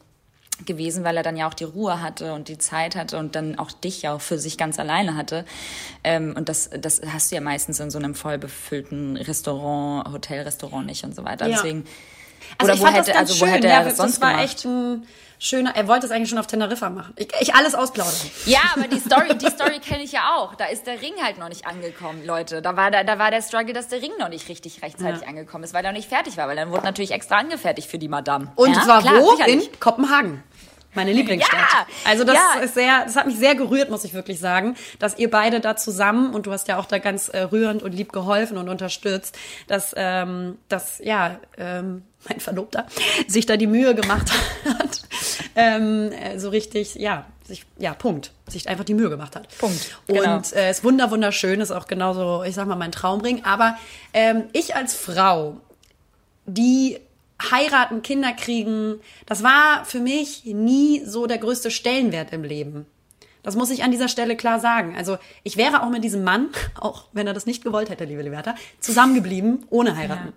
gewesen, 0.65 1.04
weil 1.04 1.15
er 1.17 1.24
dann 1.24 1.38
ja 1.38 1.48
auch 1.48 1.54
die 1.54 1.63
Ruhe 1.65 2.02
hatte 2.02 2.34
und 2.34 2.48
die 2.48 2.58
Zeit 2.58 2.96
hatte 2.96 3.17
und 3.17 3.36
dann 3.36 3.60
auch 3.60 3.72
dich 3.72 4.02
ja 4.02 4.13
auch 4.15 4.22
für 4.22 4.38
sich 4.39 4.58
ganz 4.58 4.80
alleine 4.80 5.15
hatte. 5.15 5.46
Ähm, 6.04 6.34
und 6.36 6.50
das, 6.50 6.70
das 6.80 7.02
hast 7.12 7.32
du 7.32 7.36
ja 7.36 7.41
meistens 7.41 7.80
in 7.80 7.91
so 7.91 7.98
einem 8.00 8.15
voll 8.15 8.38
befüllten 8.38 9.17
Restaurant, 9.17 10.12
Hotelrestaurant 10.12 10.86
nicht 10.86 11.04
und 11.04 11.15
so 11.15 11.24
weiter. 11.26 11.48
Ja. 11.48 11.58
Deswegen. 11.58 11.86
Also 12.58 12.74
oder 12.74 12.82
wo 12.82 12.88
hätte, 12.96 13.15
also 13.15 13.34
wo 13.34 13.38
schön. 13.46 13.50
hätte 13.50 13.67
ja, 13.67 13.80
er 13.80 13.84
das 13.86 13.98
sonst 13.98 14.15
das 14.15 14.22
war 14.22 14.30
gemacht? 14.32 14.46
echt 14.46 14.65
ein 14.65 15.06
schöner. 15.39 15.76
Er 15.76 15.88
wollte 15.88 16.06
es 16.06 16.12
eigentlich 16.12 16.30
schon 16.30 16.38
auf 16.39 16.48
Teneriffa 16.48 16.89
machen. 16.89 17.13
Ich, 17.17 17.28
ich 17.41 17.54
alles 17.56 17.76
ausplaudern. 17.76 18.13
Ja, 18.46 18.60
aber 18.76 18.88
die 18.88 19.00
Story, 19.00 19.38
die 19.38 19.50
Story 19.50 19.80
kenne 19.80 20.04
ich 20.04 20.13
ja 20.13 20.36
auch. 20.36 20.56
Da 20.56 20.65
ist 20.65 20.88
der 20.88 21.02
Ring 21.02 21.13
halt 21.22 21.38
noch 21.39 21.50
nicht 21.50 21.67
angekommen, 21.67 22.26
Leute. 22.26 22.62
Da 22.62 22.78
war, 22.78 22.89
da, 22.89 23.04
da 23.04 23.20
war 23.20 23.32
der 23.32 23.41
Struggle, 23.41 23.74
dass 23.74 23.89
der 23.89 24.02
Ring 24.02 24.12
noch 24.20 24.30
nicht 24.30 24.48
richtig 24.50 24.82
rechtzeitig 24.82 25.22
Ja. 25.22 25.28
angekommen 25.28 25.63
ist, 25.65 25.74
weil 25.74 25.84
er 25.84 25.91
noch 25.91 25.98
nicht 25.98 26.10
fertig 26.10 26.38
war. 26.38 26.48
Weil 26.48 26.56
dann 26.56 26.72
wurde 26.72 26.86
natürlich 26.86 27.12
extra 27.12 27.38
angefertigt 27.38 27.89
für 27.89 28.00
die 28.00 28.08
Madame. 28.08 28.52
Und 28.56 28.74
ja, 28.74 28.82
zwar 28.82 29.02
klar, 29.02 29.20
wo? 29.20 29.32
sicherlich. 29.36 29.67
In 29.74 29.80
Kopenhagen. 29.80 30.43
Meine 30.97 31.13
Lieblingsstadt. 31.13 31.60
Ja, 31.60 31.88
also 32.05 32.23
das 32.23 32.36
ja. 32.36 32.62
ist 32.62 32.73
sehr, 32.73 33.03
das 33.05 33.15
hat 33.15 33.27
mich 33.27 33.38
sehr 33.38 33.53
gerührt, 33.53 33.91
muss 33.91 34.03
ich 34.03 34.15
wirklich 34.15 34.39
sagen, 34.39 34.75
dass 34.97 35.17
ihr 35.19 35.29
beide 35.29 35.60
da 35.60 35.75
zusammen 35.75 36.33
und 36.33 36.47
du 36.47 36.51
hast 36.51 36.67
ja 36.67 36.77
auch 36.79 36.86
da 36.86 36.97
ganz 36.97 37.29
äh, 37.29 37.41
rührend 37.43 37.83
und 37.83 37.93
lieb 37.93 38.12
geholfen 38.12 38.57
und 38.57 38.67
unterstützt, 38.67 39.38
dass, 39.67 39.93
ähm, 39.95 40.57
dass 40.69 40.97
ja 40.97 41.39
ähm, 41.57 42.01
mein 42.27 42.39
Verlobter 42.39 42.88
sich 43.27 43.45
da 43.45 43.57
die 43.57 43.67
Mühe 43.67 43.93
gemacht 43.93 44.31
hat, 44.65 45.03
ähm, 45.55 46.12
äh, 46.12 46.39
so 46.39 46.49
richtig, 46.49 46.95
ja, 46.95 47.27
sich, 47.45 47.63
ja, 47.77 47.93
Punkt, 47.93 48.31
sich 48.47 48.67
einfach 48.67 48.83
die 48.83 48.95
Mühe 48.95 49.12
gemacht 49.12 49.36
hat. 49.36 49.47
Punkt, 49.60 49.99
Und 50.07 50.15
genau. 50.15 50.41
äh, 50.55 50.71
ist 50.71 50.83
wunder, 50.83 51.12
wunderschön, 51.12 51.62
ist 51.62 51.69
auch 51.69 51.86
genauso, 51.86 52.43
ich 52.43 52.55
sag 52.55 52.67
mal, 52.67 52.75
mein 52.75 52.91
Traumring. 52.91 53.45
Aber 53.45 53.77
ähm, 54.13 54.45
ich 54.51 54.75
als 54.75 54.95
Frau, 54.95 55.62
die 56.47 56.97
heiraten, 57.52 58.02
Kinder 58.02 58.34
kriegen, 58.34 59.00
das 59.26 59.43
war 59.43 59.86
für 59.86 60.00
mich 60.00 60.45
nie 60.45 61.04
so 61.06 61.28
der 61.28 61.38
größte 61.38 61.71
Stellenwert 61.71 62.34
im 62.34 62.43
Leben. 62.43 62.86
Das 63.43 63.56
muss 63.56 63.69
ich 63.69 63.84
an 63.84 63.91
dieser 63.91 64.10
Stelle 64.10 64.36
klar 64.36 64.60
sagen. 64.60 64.95
Also 64.97 65.17
ich 65.43 65.56
wäre 65.56 65.82
auch 65.82 65.89
mit 65.89 66.04
diesem 66.04 66.23
Mann, 66.23 66.50
auch 66.80 67.06
wenn 67.13 67.28
er 67.28 67.34
das 67.34 67.45
nicht 67.45 67.63
gewollt 67.63 67.89
hätte, 67.89 68.03
liebe 68.03 68.22
Liberta, 68.22 68.55
zusammengeblieben, 68.80 69.66
ohne 69.70 69.95
heiraten. 69.95 70.34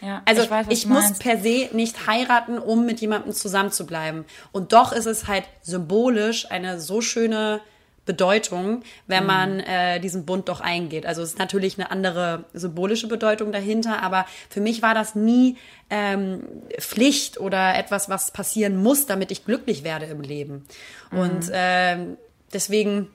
Ja, 0.00 0.22
Also 0.24 0.42
ich 0.42 0.46
ich, 0.46 0.50
weiß, 0.50 0.82
du 0.82 0.88
muss 0.88 1.18
per 1.18 1.38
se 1.38 1.68
nicht 1.72 2.06
heiraten, 2.06 2.58
um 2.58 2.86
mit 2.86 3.00
jemandem 3.00 3.32
zusammen 3.32 3.70
zu 3.70 3.86
bleiben. 3.86 4.24
Und 4.52 4.72
doch 4.72 4.92
ist 4.92 5.06
es 5.06 5.28
halt 5.28 5.44
symbolisch 5.62 6.50
eine 6.50 6.80
so 6.80 7.00
schöne 7.00 7.60
Bedeutung, 8.06 8.82
wenn 9.06 9.22
Mhm. 9.22 9.26
man 9.26 9.60
äh, 9.60 10.00
diesen 10.00 10.26
Bund 10.26 10.48
doch 10.48 10.60
eingeht. 10.60 11.06
Also 11.06 11.22
es 11.22 11.30
ist 11.30 11.38
natürlich 11.38 11.78
eine 11.78 11.90
andere 11.90 12.44
symbolische 12.52 13.06
Bedeutung 13.08 13.50
dahinter, 13.52 14.02
aber 14.02 14.26
für 14.50 14.60
mich 14.60 14.82
war 14.82 14.94
das 14.94 15.14
nie 15.14 15.56
ähm, 15.90 16.44
Pflicht 16.78 17.38
oder 17.40 17.74
etwas, 17.76 18.08
was 18.08 18.30
passieren 18.30 18.76
muss, 18.82 19.06
damit 19.06 19.30
ich 19.30 19.44
glücklich 19.44 19.84
werde 19.84 20.06
im 20.06 20.20
Leben. 20.20 20.64
Und 21.10 21.50
ähm, 21.52 22.16
deswegen 22.52 23.08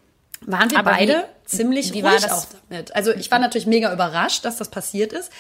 waren 0.46 0.70
wir 0.72 0.78
Mhm. 0.80 0.88
Aber 0.88 0.92
wie- 0.98 1.08
beide 1.08 1.26
ziemlich 1.46 1.94
wie 1.94 2.04
war 2.04 2.12
ruhig 2.14 2.22
das? 2.24 2.32
auch 2.32 2.46
damit. 2.70 2.96
Also 2.96 3.12
ich 3.14 3.30
war 3.30 3.40
natürlich 3.40 3.68
mega 3.68 3.92
überrascht, 3.92 4.46
dass 4.46 4.58
das 4.58 4.70
passiert 4.70 5.12
ist. 5.14 5.32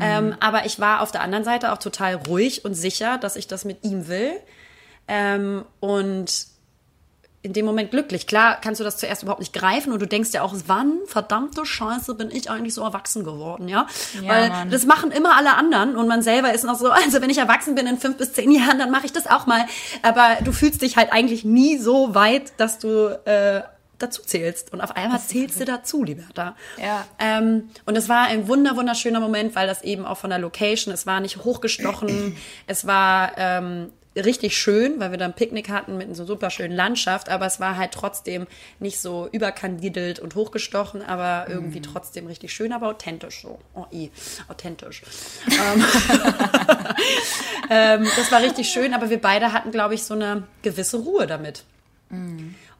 Ähm, 0.00 0.34
aber 0.40 0.64
ich 0.66 0.78
war 0.80 1.00
auf 1.02 1.10
der 1.12 1.20
anderen 1.22 1.44
Seite 1.44 1.72
auch 1.72 1.78
total 1.78 2.14
ruhig 2.14 2.64
und 2.64 2.74
sicher, 2.74 3.18
dass 3.18 3.36
ich 3.36 3.46
das 3.46 3.64
mit 3.64 3.84
ihm 3.84 4.08
will. 4.08 4.32
Ähm, 5.08 5.64
und 5.80 6.46
in 7.46 7.52
dem 7.52 7.64
Moment 7.64 7.92
glücklich. 7.92 8.26
Klar 8.26 8.58
kannst 8.60 8.80
du 8.80 8.84
das 8.84 8.96
zuerst 8.96 9.22
überhaupt 9.22 9.40
nicht 9.40 9.52
greifen 9.52 9.92
und 9.92 10.02
du 10.02 10.06
denkst 10.06 10.30
ja 10.32 10.42
auch, 10.42 10.52
wann, 10.66 10.98
verdammte 11.06 11.64
Scheiße, 11.64 12.14
bin 12.16 12.30
ich 12.30 12.50
eigentlich 12.50 12.74
so 12.74 12.82
erwachsen 12.82 13.22
geworden, 13.22 13.68
ja? 13.68 13.86
Ja, 14.20 14.28
Weil 14.28 14.48
Mann. 14.48 14.70
das 14.70 14.84
machen 14.84 15.12
immer 15.12 15.36
alle 15.36 15.54
anderen 15.54 15.96
und 15.96 16.08
man 16.08 16.22
selber 16.22 16.52
ist 16.52 16.64
noch 16.64 16.76
so, 16.76 16.90
also 17.04 17.22
wenn 17.22 17.30
ich 17.30 17.38
erwachsen 17.38 17.76
bin 17.76 17.86
in 17.86 17.98
fünf 17.98 18.16
bis 18.16 18.32
zehn 18.32 18.50
Jahren, 18.50 18.80
dann 18.80 18.90
mache 18.90 19.06
ich 19.06 19.12
das 19.12 19.28
auch 19.28 19.46
mal. 19.46 19.64
Aber 20.02 20.38
du 20.44 20.50
fühlst 20.50 20.82
dich 20.82 20.96
halt 20.96 21.12
eigentlich 21.12 21.44
nie 21.44 21.78
so 21.78 22.16
weit, 22.16 22.52
dass 22.58 22.80
du 22.80 23.16
äh, 23.26 23.62
dazu 23.98 24.22
zählst. 24.22 24.72
Und 24.72 24.80
auf 24.80 24.96
einmal 24.96 25.20
zählst 25.20 25.60
du 25.60 25.64
dazu, 25.64 26.02
Liberta. 26.02 26.56
Ja. 26.82 27.06
Ähm, 27.20 27.70
und 27.84 27.96
es 27.96 28.08
war 28.08 28.26
ein 28.26 28.48
wunder, 28.48 28.76
wunderschöner 28.76 29.20
Moment, 29.20 29.54
weil 29.54 29.68
das 29.68 29.82
eben 29.82 30.04
auch 30.04 30.18
von 30.18 30.30
der 30.30 30.40
Location, 30.40 30.92
es 30.92 31.06
war 31.06 31.20
nicht 31.20 31.44
hochgestochen, 31.44 32.36
es 32.66 32.86
war 32.88 33.32
ähm, 33.36 33.92
richtig 34.16 34.56
schön, 34.56 34.98
weil 34.98 35.10
wir 35.10 35.18
dann 35.18 35.34
Picknick 35.34 35.68
hatten 35.68 35.96
mit 35.96 36.14
so 36.14 36.22
einer 36.22 36.26
super 36.26 36.50
schönen 36.50 36.74
Landschaft, 36.74 37.28
aber 37.28 37.46
es 37.46 37.60
war 37.60 37.76
halt 37.76 37.92
trotzdem 37.92 38.46
nicht 38.78 39.00
so 39.00 39.28
überkandidelt 39.30 40.18
und 40.18 40.34
hochgestochen, 40.34 41.02
aber 41.02 41.46
irgendwie 41.48 41.80
trotzdem 41.80 42.26
richtig 42.26 42.52
schön, 42.52 42.72
aber 42.72 42.88
authentisch 42.88 43.42
so. 43.42 43.58
Oh, 43.74 43.86
i, 43.92 44.10
authentisch. 44.48 45.02
ähm, 45.50 45.84
ähm, 47.70 48.08
das 48.16 48.32
war 48.32 48.42
richtig 48.42 48.68
schön, 48.68 48.94
aber 48.94 49.10
wir 49.10 49.20
beide 49.20 49.52
hatten, 49.52 49.70
glaube 49.70 49.94
ich, 49.94 50.02
so 50.02 50.14
eine 50.14 50.44
gewisse 50.62 50.98
Ruhe 50.98 51.26
damit. 51.26 51.64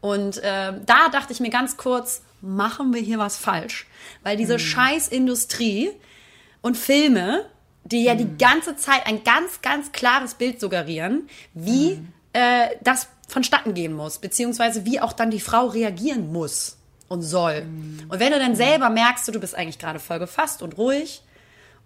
Und 0.00 0.40
ähm, 0.44 0.82
da 0.86 1.08
dachte 1.08 1.32
ich 1.32 1.40
mir 1.40 1.50
ganz 1.50 1.76
kurz, 1.76 2.22
machen 2.40 2.94
wir 2.94 3.00
hier 3.00 3.18
was 3.18 3.36
falsch? 3.36 3.86
Weil 4.22 4.36
diese 4.36 4.58
Scheißindustrie 4.58 5.90
und 6.60 6.76
Filme, 6.76 7.46
die 7.90 8.04
ja 8.04 8.14
die 8.14 8.36
ganze 8.36 8.76
Zeit 8.76 9.06
ein 9.06 9.22
ganz, 9.24 9.62
ganz 9.62 9.92
klares 9.92 10.34
Bild 10.34 10.60
suggerieren, 10.60 11.28
wie 11.54 12.00
äh, 12.32 12.68
das 12.82 13.08
vonstatten 13.28 13.74
gehen 13.74 13.92
muss, 13.92 14.18
beziehungsweise 14.18 14.84
wie 14.84 15.00
auch 15.00 15.12
dann 15.12 15.30
die 15.30 15.40
Frau 15.40 15.66
reagieren 15.66 16.32
muss 16.32 16.76
und 17.08 17.22
soll. 17.22 17.66
Und 18.08 18.20
wenn 18.20 18.32
du 18.32 18.38
dann 18.38 18.56
selber 18.56 18.90
merkst, 18.90 19.28
du, 19.28 19.40
bist 19.40 19.54
eigentlich 19.54 19.78
gerade 19.78 19.98
voll 19.98 20.18
gefasst 20.18 20.62
und 20.62 20.76
ruhig 20.78 21.22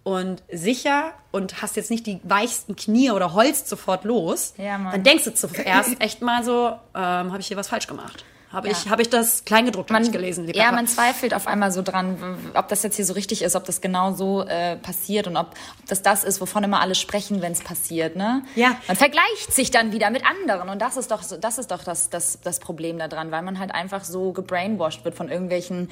und 0.03 0.41
sicher 0.51 1.13
und 1.31 1.61
hast 1.61 1.75
jetzt 1.75 1.91
nicht 1.91 2.07
die 2.07 2.19
weichsten 2.23 2.75
Knie 2.75 3.11
oder 3.11 3.33
holst 3.33 3.69
sofort 3.69 4.03
los, 4.03 4.53
Ja, 4.57 4.77
dann 4.91 5.03
denkst 5.03 5.25
du 5.25 5.33
zuerst 5.33 5.95
echt 5.99 6.21
mal 6.21 6.43
so, 6.43 6.67
ähm, 6.95 7.31
habe 7.31 7.39
ich 7.39 7.47
hier 7.47 7.57
was 7.57 7.67
falsch 7.67 7.87
gemacht? 7.87 8.25
Habe 8.51 8.69
ich, 8.69 8.85
Ja. 8.85 8.91
hab 8.91 8.99
ich 8.99 9.09
das 9.09 9.45
Kleingedruckte 9.45 9.93
nicht 9.93 10.11
gelesen? 10.11 10.47
ja, 10.53 10.65
Papa? 10.65 10.75
man 10.75 10.87
zweifelt 10.87 11.33
auf 11.33 11.47
einmal 11.47 11.71
so 11.71 11.81
dran, 11.81 12.17
ob 12.53 12.67
das 12.67 12.83
jetzt 12.83 12.95
hier 12.97 13.05
so 13.05 13.13
richtig 13.13 13.41
ist, 13.41 13.55
ob 13.55 13.63
das 13.65 13.81
genau 13.81 14.13
so 14.13 14.43
äh, 14.43 14.75
passiert 14.75 15.27
und 15.27 15.37
ob, 15.37 15.51
ob 15.79 15.87
das 15.87 16.01
das 16.01 16.23
ist, 16.23 16.41
wovon 16.41 16.63
immer 16.63 16.81
alle 16.81 16.95
sprechen, 16.95 17.41
wenn 17.41 17.51
es 17.53 17.61
passiert. 17.61 18.15
Ne? 18.15 18.43
Ja. 18.55 18.75
Man 18.87 18.97
vergleicht 18.97 19.53
sich 19.53 19.71
dann 19.71 19.91
wieder 19.93 20.09
mit 20.09 20.23
anderen 20.25 20.69
und 20.69 20.81
das 20.81 20.97
ist 20.97 21.11
doch, 21.11 21.21
das, 21.39 21.57
ist 21.57 21.71
doch 21.71 21.83
das, 21.83 22.09
das, 22.09 22.39
das 22.43 22.59
Problem 22.59 22.99
daran, 22.99 23.31
weil 23.31 23.41
man 23.41 23.57
halt 23.59 23.73
einfach 23.73 24.03
so 24.03 24.31
gebrainwashed 24.33 25.05
wird 25.05 25.15
von 25.15 25.29
irgendwelchen 25.29 25.89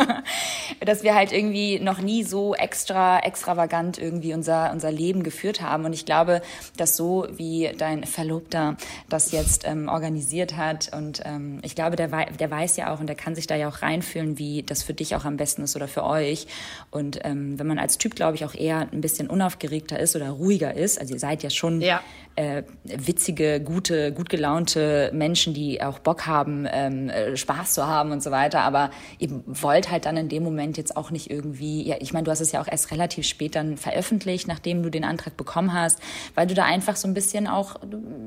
dass 0.85 1.03
wir 1.03 1.13
halt 1.15 1.31
irgendwie 1.31 1.79
noch 1.79 1.99
nie 1.99 2.23
so 2.23 2.55
extra, 2.55 3.19
extravagant 3.19 3.97
irgendwie 3.97 4.33
unser, 4.33 4.71
unser 4.71 4.91
Leben 4.91 5.23
geführt 5.23 5.61
haben. 5.61 5.85
Und 5.85 5.93
ich 5.93 6.05
glaube, 6.05 6.41
dass 6.77 6.95
so 6.95 7.27
wie 7.31 7.71
dein 7.77 8.05
Verlobter 8.05 8.77
das 9.09 9.31
jetzt 9.31 9.65
ähm, 9.67 9.89
organisiert 9.89 10.55
hat 10.55 10.91
und 10.95 11.21
ähm, 11.25 11.59
ich 11.63 11.75
glaube, 11.75 11.95
der, 11.95 12.07
der 12.07 12.51
weiß 12.51 12.77
ja 12.77 12.93
auch 12.93 12.99
und 12.99 13.07
der 13.07 13.15
kann 13.15 13.35
sich 13.35 13.47
da 13.47 13.55
ja 13.55 13.66
auch 13.67 13.81
reinfühlen, 13.81 14.37
wie 14.37 14.63
das 14.63 14.83
für 14.83 14.93
dich 14.93 15.15
auch 15.15 15.25
am 15.25 15.37
besten 15.37 15.63
ist 15.63 15.75
oder 15.75 15.87
für 15.87 16.03
euch. 16.03 16.47
Und 16.91 17.19
ähm, 17.23 17.59
wenn 17.59 17.67
man 17.67 17.79
als 17.79 17.97
Typ, 17.97 18.15
glaube 18.15 18.35
ich, 18.35 18.45
auch 18.45 18.55
eher 18.55 18.87
ein 18.91 19.01
bisschen 19.01 19.29
unaufgeregter 19.29 19.99
ist 19.99 20.15
oder 20.15 20.29
ruhiger 20.29 20.73
ist, 20.73 20.99
also 20.99 21.13
ihr 21.13 21.19
seid 21.19 21.43
ja 21.43 21.49
schon 21.49 21.81
Ja. 21.81 22.01
Äh, 22.37 22.63
witzige, 22.83 23.59
gute, 23.59 24.11
gut 24.13 24.29
gelaunte 24.29 25.09
Menschen, 25.11 25.55
die 25.55 25.81
auch 25.81 25.97
Bock 25.97 26.27
haben, 26.27 26.67
ähm, 26.71 27.09
äh, 27.09 27.35
Spaß 27.35 27.73
zu 27.73 27.87
haben 27.87 28.11
und 28.11 28.21
so 28.21 28.29
weiter. 28.29 28.61
Aber 28.61 28.91
ihr 29.17 29.29
wollt 29.47 29.89
halt 29.89 30.05
dann 30.05 30.17
in 30.17 30.29
dem 30.29 30.43
Moment 30.43 30.77
jetzt 30.77 30.95
auch 30.95 31.09
nicht 31.09 31.31
irgendwie, 31.31 31.81
ja, 31.83 31.95
ich 31.99 32.13
meine, 32.13 32.25
du 32.25 32.31
hast 32.31 32.39
es 32.39 32.51
ja 32.51 32.61
auch 32.61 32.67
erst 32.67 32.91
relativ 32.91 33.25
spät 33.25 33.55
dann 33.55 33.75
veröffentlicht, 33.75 34.47
nachdem 34.47 34.83
du 34.83 34.91
den 34.91 35.03
Antrag 35.03 35.35
bekommen 35.35 35.73
hast, 35.73 35.99
weil 36.35 36.45
du 36.45 36.53
da 36.53 36.63
einfach 36.63 36.95
so 36.95 37.07
ein 37.07 37.15
bisschen 37.15 37.47
auch, 37.47 37.77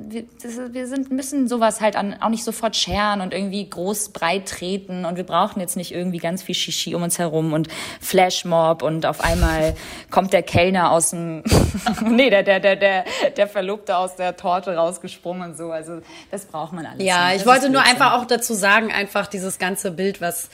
wir, 0.09 0.25
das, 0.43 0.59
wir 0.73 0.89
sind, 0.89 1.13
müssen 1.13 1.47
sowas 1.47 1.81
halt 1.81 1.95
an, 1.95 2.21
auch 2.21 2.31
nicht 2.31 2.43
sofort 2.43 2.75
scheren 2.75 3.21
und 3.21 3.33
irgendwie 3.33 3.71
groß 3.71 4.09
breit 4.09 4.47
treten 4.47 5.05
und 5.05 5.19
wir 5.19 5.25
brauchen 5.25 5.61
jetzt 5.61 5.77
nicht 5.77 5.93
irgendwie 5.93 6.19
ganz 6.19 6.43
viel 6.43 6.57
Shishi 6.57 6.97
um 6.97 7.05
uns 7.05 7.21
herum 7.21 7.53
und 7.53 7.69
Flashmob 8.01 8.83
und 8.83 9.07
auf 9.07 9.21
einmal 9.21 9.75
kommt 10.11 10.33
der 10.33 10.43
Kellner 10.43 10.91
aus 10.91 11.11
dem, 11.11 11.45
nee, 12.05 12.29
der, 12.29 12.43
der, 12.43 12.59
der, 12.59 12.75
der, 12.75 13.05
der 13.37 13.47
Verlobte 13.47 14.00
aus 14.01 14.17
der 14.17 14.37
Torte 14.37 14.75
rausgesprungen 14.75 15.51
und 15.51 15.57
so. 15.57 15.71
Also 15.71 16.01
das 16.31 16.47
braucht 16.47 16.73
man 16.73 16.87
alles. 16.87 17.03
Ja, 17.05 17.27
nicht. 17.27 17.37
ich 17.37 17.45
Das 17.45 17.53
wollte 17.53 17.71
nur 17.71 17.83
einfach 17.83 18.15
auch 18.15 18.27
dazu 18.27 18.55
sagen, 18.55 18.93
einfach 18.93 19.27
dieses 19.27 19.59
ganze 19.59 19.91
Bild, 19.91 20.21
was 20.21 20.51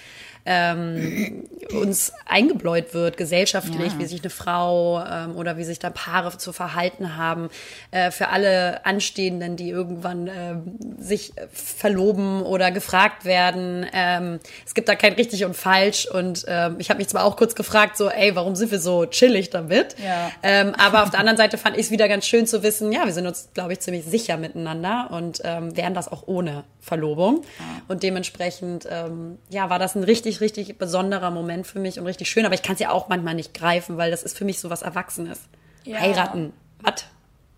ähm, 0.47 1.45
uns 1.81 2.13
eingebläut 2.27 2.95
wird, 2.95 3.17
gesellschaftlich, 3.17 3.93
Ja. 3.93 3.99
wie 3.99 4.07
sich 4.07 4.21
eine 4.21 4.31
Frau 4.31 5.03
ähm, 5.05 5.37
oder 5.37 5.57
wie 5.57 5.65
sich 5.65 5.79
da 5.81 5.91
Paare 5.91 6.39
zu 6.39 6.53
verhalten 6.53 7.17
haben, 7.17 7.49
äh, 7.91 8.11
für 8.13 8.29
alle 8.29 8.87
Anstehenden, 8.87 9.57
die 9.57 9.69
irgendwann 9.71 10.29
ähm, 10.29 10.79
sich 10.99 11.33
verloben 11.53 12.43
oder 12.43 12.71
gefragt 12.71 13.25
werden. 13.25 13.85
Ähm, 13.93 14.39
es 14.65 14.75
gibt 14.75 14.89
da 14.89 14.95
kein 14.95 15.15
richtig 15.15 15.45
und 15.45 15.57
falsch 15.57 16.07
und 16.07 16.45
ähm, 16.47 16.77
ich 16.79 16.91
habe 16.91 16.99
mich 16.99 17.09
zwar 17.09 17.25
auch 17.25 17.37
kurz 17.37 17.55
gefragt, 17.55 17.97
so, 17.97 18.09
ey, 18.09 18.37
warum 18.37 18.55
sind 18.55 18.71
wir 18.71 18.79
so 18.79 19.05
chillig 19.07 19.51
damit? 19.51 19.97
Ja. 20.05 20.31
Ähm, 20.43 20.73
aber 20.79 21.03
auf 21.03 21.11
der 21.11 21.19
anderen 21.21 21.37
Seite 21.37 21.59
fand 21.59 21.77
ich 21.77 21.87
es 21.87 21.91
wieder 21.91 22.09
ganz 22.09 22.27
schön 22.27 22.47
zu 22.47 22.63
wissen, 22.63 22.93
ja, 22.93 23.05
wir 23.05 23.13
sind 23.13 23.27
uns, 23.27 23.49
glaube 23.55 23.73
ich, 23.73 23.81
ziemlich 23.81 24.05
sicher 24.05 24.37
miteinander 24.37 25.09
und 25.11 25.41
ähm, 25.45 25.77
wären 25.77 25.95
das 25.95 26.07
auch 26.11 26.25
ohne 26.27 26.65
Verlobung. 26.81 27.43
Und 27.89 28.05
dementsprechend, 28.05 28.87
ähm, 28.89 29.39
ja, 29.51 29.69
war 29.71 29.81
das 29.81 29.97
ein 29.97 30.05
richtig, 30.05 30.36
richtig 30.41 30.79
besonderer 30.79 31.31
Moment 31.31 31.67
für 31.67 31.79
mich 31.79 31.99
und 31.99 32.07
richtig 32.07 32.31
schön. 32.31 32.45
Aber 32.45 32.55
ich 32.55 32.63
kann 32.63 32.75
es 32.75 32.81
ja 32.81 32.91
auch 32.91 33.09
manchmal 33.09 33.35
nicht 33.35 33.55
greifen, 33.55 33.97
weil 33.97 34.11
das 34.11 34.23
ist 34.23 34.37
für 34.37 34.45
mich 34.45 34.61
so 34.61 34.71
was 34.71 34.83
Erwachsenes. 34.83 35.41
Ja. 35.85 35.99
Heiraten. 35.99 36.53
Was? 36.81 37.05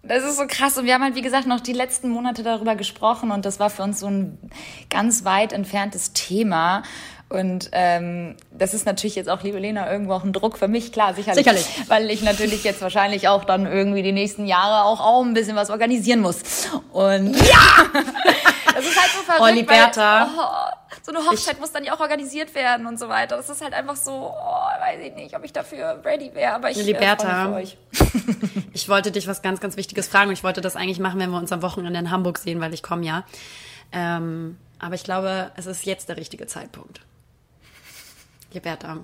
Das 0.02 0.24
ist 0.24 0.36
so 0.36 0.46
krass. 0.46 0.78
Und 0.78 0.86
wir 0.86 0.94
haben 0.94 1.02
halt, 1.02 1.16
wie 1.16 1.22
gesagt, 1.22 1.46
noch 1.46 1.60
die 1.60 1.72
letzten 1.72 2.08
Monate 2.08 2.42
darüber 2.42 2.76
gesprochen 2.76 3.30
und 3.30 3.44
das 3.44 3.58
war 3.60 3.68
für 3.68 3.82
uns 3.82 4.00
so 4.00 4.06
ein 4.06 4.38
ganz 4.90 5.24
weit 5.24 5.52
entferntes 5.52 6.12
Thema. 6.12 6.82
Und 7.30 7.68
ähm, 7.72 8.36
das 8.50 8.72
ist 8.72 8.86
natürlich 8.86 9.14
jetzt 9.14 9.28
auch, 9.28 9.42
liebe 9.42 9.58
Lena, 9.58 9.90
irgendwo 9.90 10.14
auch 10.14 10.24
ein 10.24 10.32
Druck 10.32 10.56
für 10.56 10.68
mich, 10.68 10.92
klar, 10.92 11.12
sicherlich. 11.12 11.44
Sicherlich. 11.44 11.66
Weil 11.88 12.10
ich 12.10 12.22
natürlich 12.22 12.64
jetzt 12.64 12.80
wahrscheinlich 12.80 13.28
auch 13.28 13.44
dann 13.44 13.66
irgendwie 13.66 14.02
die 14.02 14.12
nächsten 14.12 14.46
Jahre 14.46 14.84
auch, 14.84 15.00
auch 15.00 15.22
ein 15.22 15.34
bisschen 15.34 15.54
was 15.54 15.68
organisieren 15.68 16.20
muss. 16.20 16.40
Und 16.90 17.34
ja! 17.36 17.86
das 18.74 18.86
ist 18.86 18.98
halt 18.98 19.10
so 19.14 19.22
verrückt. 19.24 19.42
Oh, 19.42 19.54
Liberta. 19.54 20.20
Weil, 20.22 20.28
oh, 20.38 20.78
so 21.02 21.12
eine 21.12 21.26
Hochzeit 21.26 21.60
muss 21.60 21.70
dann 21.72 21.84
ja 21.84 21.94
auch 21.94 22.00
organisiert 22.00 22.54
werden 22.54 22.86
und 22.86 22.98
so 22.98 23.08
weiter. 23.10 23.36
Das 23.36 23.50
ist 23.50 23.62
halt 23.62 23.74
einfach 23.74 23.96
so, 23.96 24.12
oh, 24.12 24.80
weiß 24.80 25.00
ich 25.02 25.14
nicht, 25.14 25.36
ob 25.36 25.44
ich 25.44 25.52
dafür 25.52 26.00
ready 26.04 26.34
wäre, 26.34 26.54
aber 26.54 26.70
ich 26.70 26.78
Liberta, 26.78 27.26
äh, 27.28 27.44
freue 27.44 27.60
mich 27.60 27.78
für 27.92 28.04
euch. 28.04 28.24
ich 28.72 28.88
wollte 28.88 29.10
dich 29.10 29.28
was 29.28 29.42
ganz, 29.42 29.60
ganz 29.60 29.76
Wichtiges 29.76 30.08
fragen 30.08 30.28
und 30.28 30.34
ich 30.34 30.44
wollte 30.44 30.62
das 30.62 30.76
eigentlich 30.76 30.98
machen, 30.98 31.20
wenn 31.20 31.30
wir 31.30 31.38
uns 31.38 31.52
am 31.52 31.60
Wochenende 31.60 31.98
in 31.98 32.10
Hamburg 32.10 32.38
sehen, 32.38 32.60
weil 32.60 32.72
ich 32.72 32.82
komme 32.82 33.04
ja. 33.04 33.24
Ähm, 33.92 34.56
aber 34.78 34.94
ich 34.94 35.04
glaube, 35.04 35.50
es 35.56 35.66
ist 35.66 35.84
jetzt 35.86 36.08
der 36.08 36.16
richtige 36.16 36.46
Zeitpunkt. 36.46 37.00
Liberta, 38.52 38.98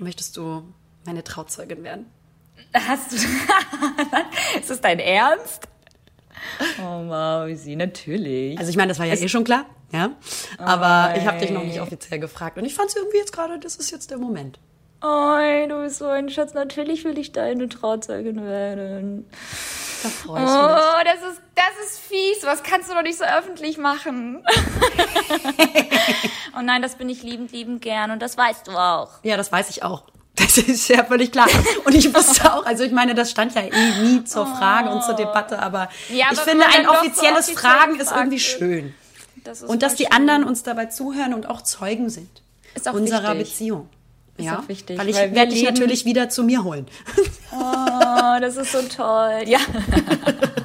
möchtest 0.00 0.36
du 0.36 0.62
meine 1.04 1.24
Trauzeugin 1.24 1.82
werden? 1.82 2.06
Hast 2.72 3.12
du, 3.12 3.16
ist 4.58 4.70
das 4.70 4.80
dein 4.80 4.98
Ernst? 4.98 5.68
Oh, 6.78 7.02
Mausi, 7.02 7.76
natürlich. 7.76 8.58
Also 8.58 8.70
ich 8.70 8.76
meine, 8.76 8.88
das 8.88 8.98
war 8.98 9.06
ja 9.06 9.14
eh 9.14 9.28
schon 9.28 9.44
klar, 9.44 9.66
ja. 9.92 10.10
Aber 10.58 11.16
ich 11.16 11.26
habe 11.26 11.38
dich 11.38 11.50
noch 11.50 11.64
nicht 11.64 11.80
offiziell 11.80 12.20
gefragt 12.20 12.58
und 12.58 12.64
ich 12.64 12.74
fand 12.74 12.90
es 12.90 12.96
irgendwie 12.96 13.18
jetzt 13.18 13.32
gerade, 13.32 13.58
das 13.58 13.76
ist 13.76 13.90
jetzt 13.90 14.10
der 14.10 14.18
Moment. 14.18 14.58
Oh, 15.06 15.68
du 15.68 15.82
bist 15.82 15.98
so 15.98 16.06
ein 16.06 16.30
Schatz. 16.30 16.54
Natürlich 16.54 17.04
will 17.04 17.18
ich 17.18 17.32
deine 17.32 17.68
Trauzeugin 17.68 18.42
werden. 18.46 19.28
Da 20.02 20.08
freue 20.08 20.42
ich 20.44 20.50
Oh, 20.50 20.98
mich. 20.98 21.04
das 21.04 21.32
ist, 21.32 21.40
das 21.54 21.86
ist 21.86 21.98
fies. 22.00 22.42
Was 22.44 22.62
kannst 22.62 22.90
du 22.90 22.94
doch 22.94 23.02
nicht 23.02 23.18
so 23.18 23.24
öffentlich 23.24 23.76
machen? 23.76 24.42
oh 26.58 26.62
nein, 26.62 26.82
das 26.82 26.96
bin 26.96 27.08
ich 27.08 27.22
liebend, 27.22 27.52
liebend 27.52 27.82
gern. 27.82 28.10
Und 28.10 28.20
das 28.22 28.36
weißt 28.36 28.66
du 28.66 28.72
auch. 28.72 29.10
Ja, 29.22 29.36
das 29.36 29.50
weiß 29.52 29.70
ich 29.70 29.82
auch. 29.82 30.04
Das 30.36 30.58
ist 30.58 30.88
ja 30.88 31.04
völlig 31.04 31.30
klar. 31.32 31.46
Und 31.84 31.94
ich 31.94 32.12
wusste 32.14 32.44
auch, 32.52 32.66
also 32.66 32.82
ich 32.82 32.92
meine, 32.92 33.14
das 33.14 33.30
stand 33.30 33.54
ja 33.54 33.62
eh 33.62 34.02
nie 34.02 34.24
zur 34.24 34.46
Frage 34.46 34.90
und 34.90 35.02
zur 35.04 35.14
Debatte, 35.14 35.60
aber, 35.60 35.88
Ja, 36.08 36.26
ich 36.32 36.40
finde, 36.40 36.66
ein 36.66 36.84
doch 36.84 36.94
so 36.94 37.00
offizielles 37.00 37.48
offiziell 37.48 37.56
Fragen 37.72 38.00
ist 38.00 38.10
irgendwie 38.10 38.30
wird. 38.32 38.40
schön. 38.42 38.94
Das 39.44 39.62
ist 39.62 39.68
Und 39.68 39.82
dass 39.82 39.94
die 39.94 40.04
schön. 40.04 40.12
anderen 40.12 40.44
uns 40.44 40.62
dabei 40.64 40.86
zuhören 40.86 41.34
und 41.34 41.48
auch 41.48 41.62
Zeugen 41.62 42.10
sind. 42.10 42.42
Ist 42.74 42.88
auch 42.88 42.94
unserer 42.94 43.34
wichtig. 43.38 43.52
Beziehung. 43.52 43.88
Ist 44.36 44.46
ja, 44.46 44.58
auch 44.58 44.68
wichtig, 44.68 44.98
Weil 44.98 45.08
ich 45.08 45.16
weil 45.16 45.34
werde 45.34 45.52
dich 45.52 45.62
natürlich 45.62 46.04
wieder 46.04 46.28
zu 46.28 46.42
mir 46.42 46.64
holen. 46.64 46.86
Oh, 47.52 48.40
das 48.40 48.56
ist 48.56 48.72
so 48.72 48.82
toll. 48.82 49.44
Ja. 49.46 49.60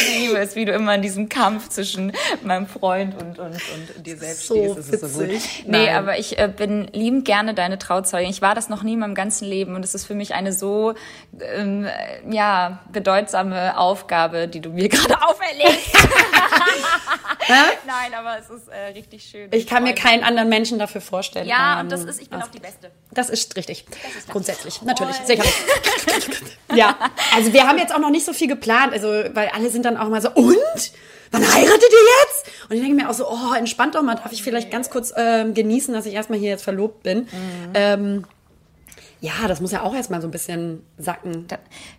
Ich 0.00 0.18
liebe 0.18 0.38
es, 0.38 0.56
wie 0.56 0.64
du 0.64 0.72
immer 0.72 0.94
in 0.94 1.02
diesem 1.02 1.28
Kampf 1.28 1.68
zwischen 1.68 2.12
meinem 2.42 2.66
Freund 2.66 3.14
und, 3.20 3.38
und, 3.38 3.52
und 3.52 4.06
dir 4.06 4.16
selbst 4.16 4.46
So 4.46 4.54
stehst. 4.54 4.78
Das 4.78 5.02
ist 5.02 5.14
so 5.14 5.20
gut. 5.20 5.30
Nee, 5.66 5.86
Nein. 5.86 5.94
aber 5.94 6.18
ich 6.18 6.38
äh, 6.38 6.48
bin 6.54 6.88
liebend 6.92 7.24
gerne 7.24 7.54
deine 7.54 7.78
Trauzeugin. 7.78 8.30
Ich 8.30 8.42
war 8.42 8.54
das 8.54 8.68
noch 8.68 8.82
nie 8.82 8.94
in 8.94 9.00
meinem 9.00 9.14
ganzen 9.14 9.46
Leben 9.46 9.74
und 9.74 9.84
es 9.84 9.94
ist 9.94 10.06
für 10.06 10.14
mich 10.14 10.34
eine 10.34 10.52
so 10.52 10.94
ähm, 11.40 11.84
äh, 11.84 11.90
ja, 12.34 12.80
bedeutsame 12.92 13.76
Aufgabe, 13.78 14.48
die 14.48 14.60
du 14.60 14.70
mir 14.70 14.88
gerade 14.90 15.22
auferlegst. 15.22 15.96
Nein, 17.48 18.14
aber 18.16 18.38
es 18.38 18.50
ist 18.50 18.68
äh, 18.68 18.92
richtig 18.94 19.24
schön. 19.24 19.48
Ich 19.52 19.66
kann 19.66 19.82
mir 19.82 19.94
keinen 19.94 20.22
anderen 20.22 20.48
Menschen 20.48 20.78
dafür 20.78 21.00
vorstellen. 21.00 21.48
Ja, 21.48 21.80
und 21.80 21.90
das 21.90 22.04
ist, 22.04 22.20
ich 22.20 22.30
bin 22.30 22.40
auch 22.40 22.48
die 22.48 22.60
Beste. 22.60 22.90
Das 23.12 23.28
ist 23.28 23.56
richtig. 23.56 23.86
Grundsätzlich, 24.28 24.82
natürlich, 24.82 25.16
sicherlich. 25.16 25.54
ja, 26.74 26.96
also 27.34 27.52
wir 27.52 27.66
haben 27.66 27.78
jetzt 27.78 27.94
auch 27.94 27.98
noch 27.98 28.10
nicht 28.10 28.24
so 28.24 28.32
viel 28.32 28.48
geplant, 28.48 28.92
also 28.92 29.08
weil 29.08 29.48
alle 29.48 29.70
sind 29.70 29.84
dann 29.90 30.02
auch 30.02 30.08
mal 30.08 30.20
so, 30.20 30.30
und? 30.30 30.92
Wann 31.32 31.42
heiratet 31.42 31.82
ihr 31.82 32.06
jetzt? 32.24 32.68
Und 32.68 32.76
ich 32.76 32.82
denke 32.82 32.96
mir 32.96 33.08
auch 33.08 33.14
so, 33.14 33.28
oh, 33.28 33.54
entspannt 33.56 33.94
doch 33.94 34.02
mal, 34.02 34.16
darf 34.16 34.32
ich 34.32 34.42
vielleicht 34.42 34.70
ganz 34.70 34.90
kurz 34.90 35.12
ähm, 35.16 35.54
genießen, 35.54 35.94
dass 35.94 36.06
ich 36.06 36.14
erstmal 36.14 36.38
hier 36.38 36.50
jetzt 36.50 36.64
verlobt 36.64 37.04
bin. 37.04 37.28
Ähm, 37.74 38.24
ja, 39.20 39.48
das 39.48 39.60
muss 39.60 39.70
ja 39.70 39.82
auch 39.82 39.94
erstmal 39.94 40.22
so 40.22 40.28
ein 40.28 40.30
bisschen 40.30 40.82
sacken. 40.96 41.46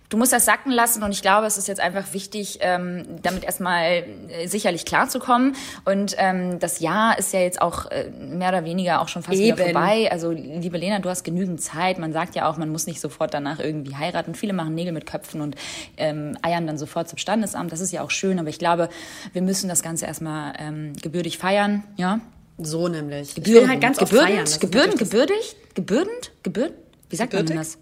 Du 0.10 0.18
musst 0.18 0.34
das 0.34 0.44
sacken 0.44 0.72
lassen 0.72 1.04
und 1.04 1.12
ich 1.12 1.22
glaube, 1.22 1.46
es 1.46 1.58
ist 1.58 1.68
jetzt 1.68 1.80
einfach 1.80 2.14
wichtig, 2.14 2.58
ähm, 2.62 3.06
damit 3.22 3.44
erstmal 3.44 4.04
äh, 4.30 4.48
sicherlich 4.48 4.86
klarzukommen. 4.86 5.56
Und 5.86 6.16
ähm, 6.18 6.58
das 6.60 6.80
Jahr 6.80 7.20
ist 7.20 7.32
ja 7.32 7.40
jetzt 7.40 7.62
auch 7.62 7.86
äh, 7.92 8.10
mehr 8.10 8.50
oder 8.50 8.66
weniger 8.66 9.02
auch 9.02 9.08
schon 9.08 9.22
fast 9.22 9.38
wieder 9.38 9.58
Eben. 9.60 9.72
vorbei. 9.72 10.12
Also 10.12 10.32
liebe 10.32 10.80
Lena, 10.80 10.98
du 10.98 11.10
hast 11.10 11.24
genügend 11.24 11.62
Zeit. 11.62 12.00
Man 12.00 12.12
sagt 12.12 12.36
ja 12.36 12.50
auch, 12.50 12.58
man 12.58 12.70
muss 12.70 12.88
nicht 12.88 13.00
sofort 13.00 13.36
danach 13.36 13.60
irgendwie 13.60 13.96
heiraten. 13.96 14.34
Viele 14.34 14.54
machen 14.54 14.74
Nägel 14.74 14.92
mit 14.92 15.06
Köpfen 15.06 15.42
und 15.42 15.56
ähm, 15.98 16.36
eiern 16.42 16.66
dann 16.66 16.80
sofort 16.80 17.08
zum 17.08 17.20
Standesamt. 17.20 17.72
Das 17.72 17.82
ist 17.82 17.92
ja 17.92 18.02
auch 18.02 18.12
schön, 18.12 18.40
aber 18.40 18.50
ich 18.50 18.58
glaube, 18.58 18.90
wir 19.32 19.44
müssen 19.44 19.70
das 19.70 19.84
Ganze 19.84 20.08
erstmal 20.08 20.54
ähm, 20.58 20.94
gebürdig 21.00 21.38
feiern. 21.38 21.84
Ja, 21.98 22.20
So 22.58 22.88
nämlich. 22.88 23.36
Will 23.46 23.70
halt 23.70 23.80
ganz 23.80 24.00
oft 24.00 24.10
gebürdend, 24.12 24.50
feiern. 24.50 24.62
Natürlich 24.72 24.98
gebürdig, 25.00 25.56
gebürdend, 25.76 26.32
gebürden. 26.42 26.76
Wie 27.12 27.16
sagt 27.16 27.34
man 27.34 27.46
denn 27.46 27.58
Gebürtig? 27.58 27.78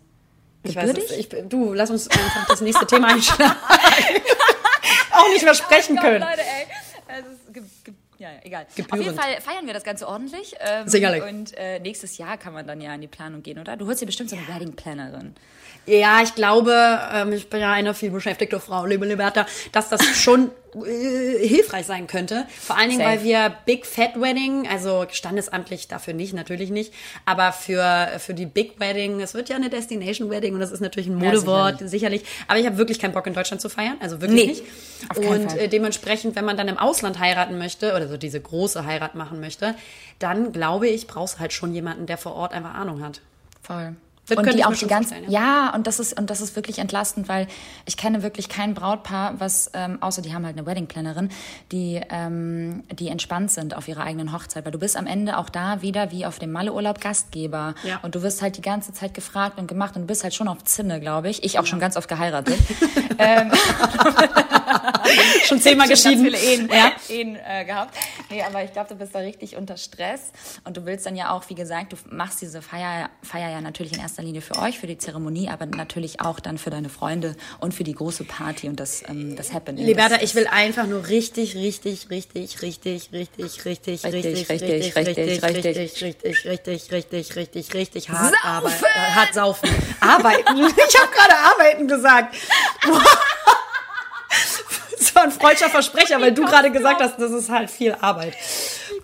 das? 0.64 0.64
das- 0.64 0.72
Ich 0.72 0.76
weiß 0.76 1.12
es, 1.12 1.18
ich, 1.18 1.50
du, 1.50 1.74
lass 1.74 1.90
uns 1.90 2.10
einfach 2.10 2.46
das 2.48 2.62
nächste 2.62 2.86
Thema 2.86 3.08
einschlagen. 3.10 3.56
auch 5.12 5.30
nicht 5.30 5.44
mehr 5.44 5.54
sprechen 5.54 5.96
Gott, 5.96 6.06
können. 6.06 6.22
Leute, 6.22 6.42
ey. 6.42 6.68
Es 7.08 7.26
ist 7.26 7.54
ge 7.54 7.64
ge 7.84 7.94
ja, 8.18 8.32
ja, 8.32 8.40
egal. 8.44 8.64
Auf 8.68 8.76
Gebührend. 8.76 9.06
jeden 9.06 9.18
Fall 9.18 9.40
feiern 9.42 9.66
wir 9.66 9.74
das 9.74 9.84
Ganze 9.84 10.06
ordentlich. 10.08 10.54
Ähm, 10.60 10.88
Sicherlich. 10.90 11.24
Und 11.24 11.58
äh, 11.58 11.80
nächstes 11.80 12.18
Jahr 12.18 12.38
kann 12.38 12.52
man 12.54 12.68
dann 12.68 12.82
ja 12.82 12.94
in 12.94 13.00
die 13.00 13.08
Planung 13.08 13.42
gehen, 13.44 13.60
oder? 13.60 13.78
Du 13.78 13.88
holst 13.88 14.02
dir 14.02 14.06
bestimmt 14.06 14.30
so 14.30 14.36
eine 14.36 14.46
Wedding 14.48 14.74
Plannerin. 14.76 15.36
Ja, 15.90 16.22
ich 16.22 16.36
glaube, 16.36 17.00
ähm, 17.14 17.34
ich 17.34 17.50
bin 17.50 17.62
ja 17.62 17.72
eine 17.72 17.94
viel 17.96 18.12
beschäftigte 18.12 18.60
Frau, 18.60 18.86
liebe 18.86 19.06
Liberta, 19.06 19.46
dass 19.72 19.90
das 19.90 20.06
schon 20.16 20.52
äh, 20.86 21.48
hilfreich 21.48 21.88
sein 21.88 22.06
könnte. 22.06 22.46
Vor 22.62 22.78
allen 22.78 22.90
Dingen, 22.90 23.02
Safe. 23.02 23.18
weil 23.18 23.24
wir 23.24 23.54
Big 23.66 23.88
Fat 23.88 24.20
Wedding, 24.22 24.68
also 24.68 25.08
standesamtlich 25.12 25.88
dafür 25.88 26.14
nicht, 26.14 26.34
natürlich 26.34 26.70
nicht, 26.70 26.94
aber 27.26 27.52
für, 27.54 28.08
für 28.20 28.36
die 28.36 28.46
Big 28.46 28.80
Wedding, 28.80 29.20
es 29.22 29.34
wird 29.34 29.50
ja 29.50 29.56
eine 29.56 29.70
Destination 29.70 30.30
Wedding 30.30 30.54
und 30.54 30.60
das 30.60 30.72
ist 30.72 30.80
natürlich 30.82 31.08
ein 31.08 31.20
Ja, 31.24 31.32
Modewort, 31.32 31.80
sicherlich. 31.90 32.24
Aber 32.48 32.60
ich 32.60 32.68
habe 32.68 32.78
wirklich 32.78 33.00
keinen 33.00 33.14
Bock 33.14 33.26
in 33.26 33.34
Deutschland 33.34 33.60
zu 33.62 33.70
feiern, 33.70 33.98
also 34.00 34.22
wirklich 34.22 34.46
Nee, 34.46 35.18
nicht. 35.18 35.28
und 35.28 35.50
Fall. 35.52 35.60
äh, 35.60 35.68
dementsprechend, 35.70 36.36
wenn 36.36 36.46
man 36.46 36.56
dann 36.56 36.68
im 36.68 36.78
Ausland 36.78 37.18
heiraten 37.20 37.58
möchte 37.58 37.96
oder 37.96 38.08
so 38.08 38.18
diese 38.18 38.40
große 38.40 38.86
Heirat 38.86 39.16
machen 39.16 39.40
möchte, 39.40 39.74
dann 40.20 40.52
glaube 40.52 40.88
ich, 40.88 41.08
brauchst 41.08 41.36
du 41.38 41.40
halt 41.40 41.54
schon 41.54 41.74
jemanden, 41.74 42.06
der 42.06 42.18
vor 42.20 42.36
Ort 42.36 42.54
einfach 42.54 42.76
Ahnung 42.76 43.04
hat. 43.04 43.22
Voll. 43.64 43.96
Das 44.30 44.38
und 44.38 44.54
die 44.54 44.64
auch 44.66 44.70
die 44.72 44.78
schon 44.78 44.90
ganze, 44.90 45.10
vorstellen, 45.16 45.32
ja, 45.32 45.74
und 45.76 45.88
das 45.88 46.00
ist 46.00 46.18
und 46.20 46.30
das 46.30 46.42
ist 46.42 46.56
wirklich 46.56 46.80
entlastend, 46.80 47.28
weil 47.30 47.48
ich 47.86 47.98
kenne 47.98 48.24
wirklich 48.24 48.50
kein 48.50 48.74
Brautpaar, 48.74 49.40
was 49.40 49.72
ähm, 49.74 49.98
außer 50.02 50.22
die 50.22 50.34
haben 50.34 50.46
halt 50.46 50.58
eine 50.58 50.66
Wedding 50.66 50.88
Plannerin, 50.88 51.30
die 51.72 52.02
ähm, 52.10 52.84
die 52.92 53.08
entspannt 53.10 53.52
sind 53.52 53.76
auf 53.76 53.88
ihrer 53.88 54.04
eigenen 54.04 54.34
Hochzeit, 54.34 54.66
weil 54.66 54.72
du 54.72 54.80
bist 54.80 54.98
am 54.98 55.08
Ende 55.08 55.38
auch 55.38 55.50
da 55.50 55.82
wieder 55.82 56.12
wie 56.12 56.26
auf 56.26 56.40
dem 56.40 56.52
Malleurlaub 56.52 57.02
Gastgeber 57.02 57.76
Ja. 57.84 58.00
und 58.02 58.16
du 58.16 58.22
wirst 58.24 58.42
halt 58.42 58.58
die 58.58 58.62
ganze 58.62 58.94
Zeit 58.94 59.14
gefragt 59.14 59.60
und 59.60 59.68
gemacht 59.68 59.96
und 59.96 60.02
du 60.04 60.08
bist 60.08 60.24
halt 60.24 60.34
schon 60.34 60.48
auf 60.48 60.64
Zinne, 60.64 61.00
glaube 61.00 61.30
ich. 61.30 61.44
Ich 61.44 61.60
auch 61.60 61.66
schon 61.66 61.80
ganz 61.80 61.98
oft 61.98 62.08
geheiratet. 62.08 62.58
Schon 65.46 65.60
zehnmal 65.60 65.88
Schon 65.88 65.90
ganz 65.90 66.04
geschieden. 66.04 66.24
viele 66.24 66.38
Ehen, 66.38 66.70
Ja. 66.72 66.92
Ehen 67.10 67.36
äh, 67.44 67.66
gehabt. 67.66 67.96
Nee, 68.30 68.44
aber 68.44 68.64
ich 68.64 68.72
glaube, 68.74 68.90
du 68.90 68.96
bist 68.96 69.16
da 69.16 69.20
richtig 69.20 69.56
unter 69.56 69.78
Stress. 69.78 70.32
Und 70.64 70.78
du 70.78 70.86
willst 70.86 71.06
dann 71.06 71.16
ja 71.16 71.32
auch, 71.32 71.44
wie 71.50 71.56
gesagt, 71.56 71.94
du 71.94 71.98
machst 72.12 72.42
diese 72.42 72.62
Feier, 72.62 73.10
Feier 73.24 73.50
ja 73.50 73.62
natürlich 73.62 73.94
in 73.94 74.00
erster 74.00 74.19
Linie 74.24 74.42
für 74.42 74.58
euch, 74.58 74.80
für 74.80 74.88
die 74.88 74.98
Zeremonie, 74.98 75.50
aber 75.50 75.66
natürlich 75.66 76.22
auch 76.22 76.40
dann 76.40 76.58
für 76.58 76.70
deine 76.70 76.90
Freunde 76.90 77.36
und 77.60 77.74
für 77.74 77.84
die 77.84 77.94
große 77.94 78.24
Party 78.24 78.68
und 78.70 78.80
das, 78.80 79.04
ähm, 79.08 79.36
das 79.36 79.54
Happening. 79.54 79.86
Liberta, 79.86 80.22
ich 80.22 80.36
will 80.36 80.48
einfach 80.48 80.88
nur 80.88 81.08
richtig, 81.08 81.56
richtig, 81.56 82.10
richtig, 82.10 82.62
richtig, 82.62 83.12
richtig, 83.12 83.66
richtig, 83.66 83.66
richtig, 83.66 84.04
Richtig, 84.04 84.50
richtig, 84.50 84.96
richtig, 84.96 84.96
richtig, 84.96 85.44
richtig, 85.44 86.02
richtig, 86.02 86.46
richtig, 86.46 86.46
richtig, 86.46 86.92
richtig, 86.92 87.36
richtig, 87.36 87.74
richtig 87.74 88.10
hart 88.10 88.34
Saufen! 88.34 88.46
arbeiten. 88.46 88.84
Äh, 88.84 89.12
hart 89.16 89.34
saufen. 89.34 89.70
Arbeiten. 90.00 90.58
Ich 90.58 91.00
habe 91.00 91.12
gerade 91.12 91.36
arbeiten 91.38 91.88
gesagt. 91.88 92.36
Das 94.98 95.16
war 95.16 95.24
ein 95.24 95.32
freudscher 95.32 95.70
Versprecher, 95.70 96.20
weil 96.22 96.34
du 96.34 96.46
gerade 96.46 96.72
gesagt 96.72 97.02
hast, 97.02 97.18
das 97.20 97.32
ist 97.32 97.50
halt 97.50 97.72
viel 97.72 97.94
Arbeit. 98.00 98.36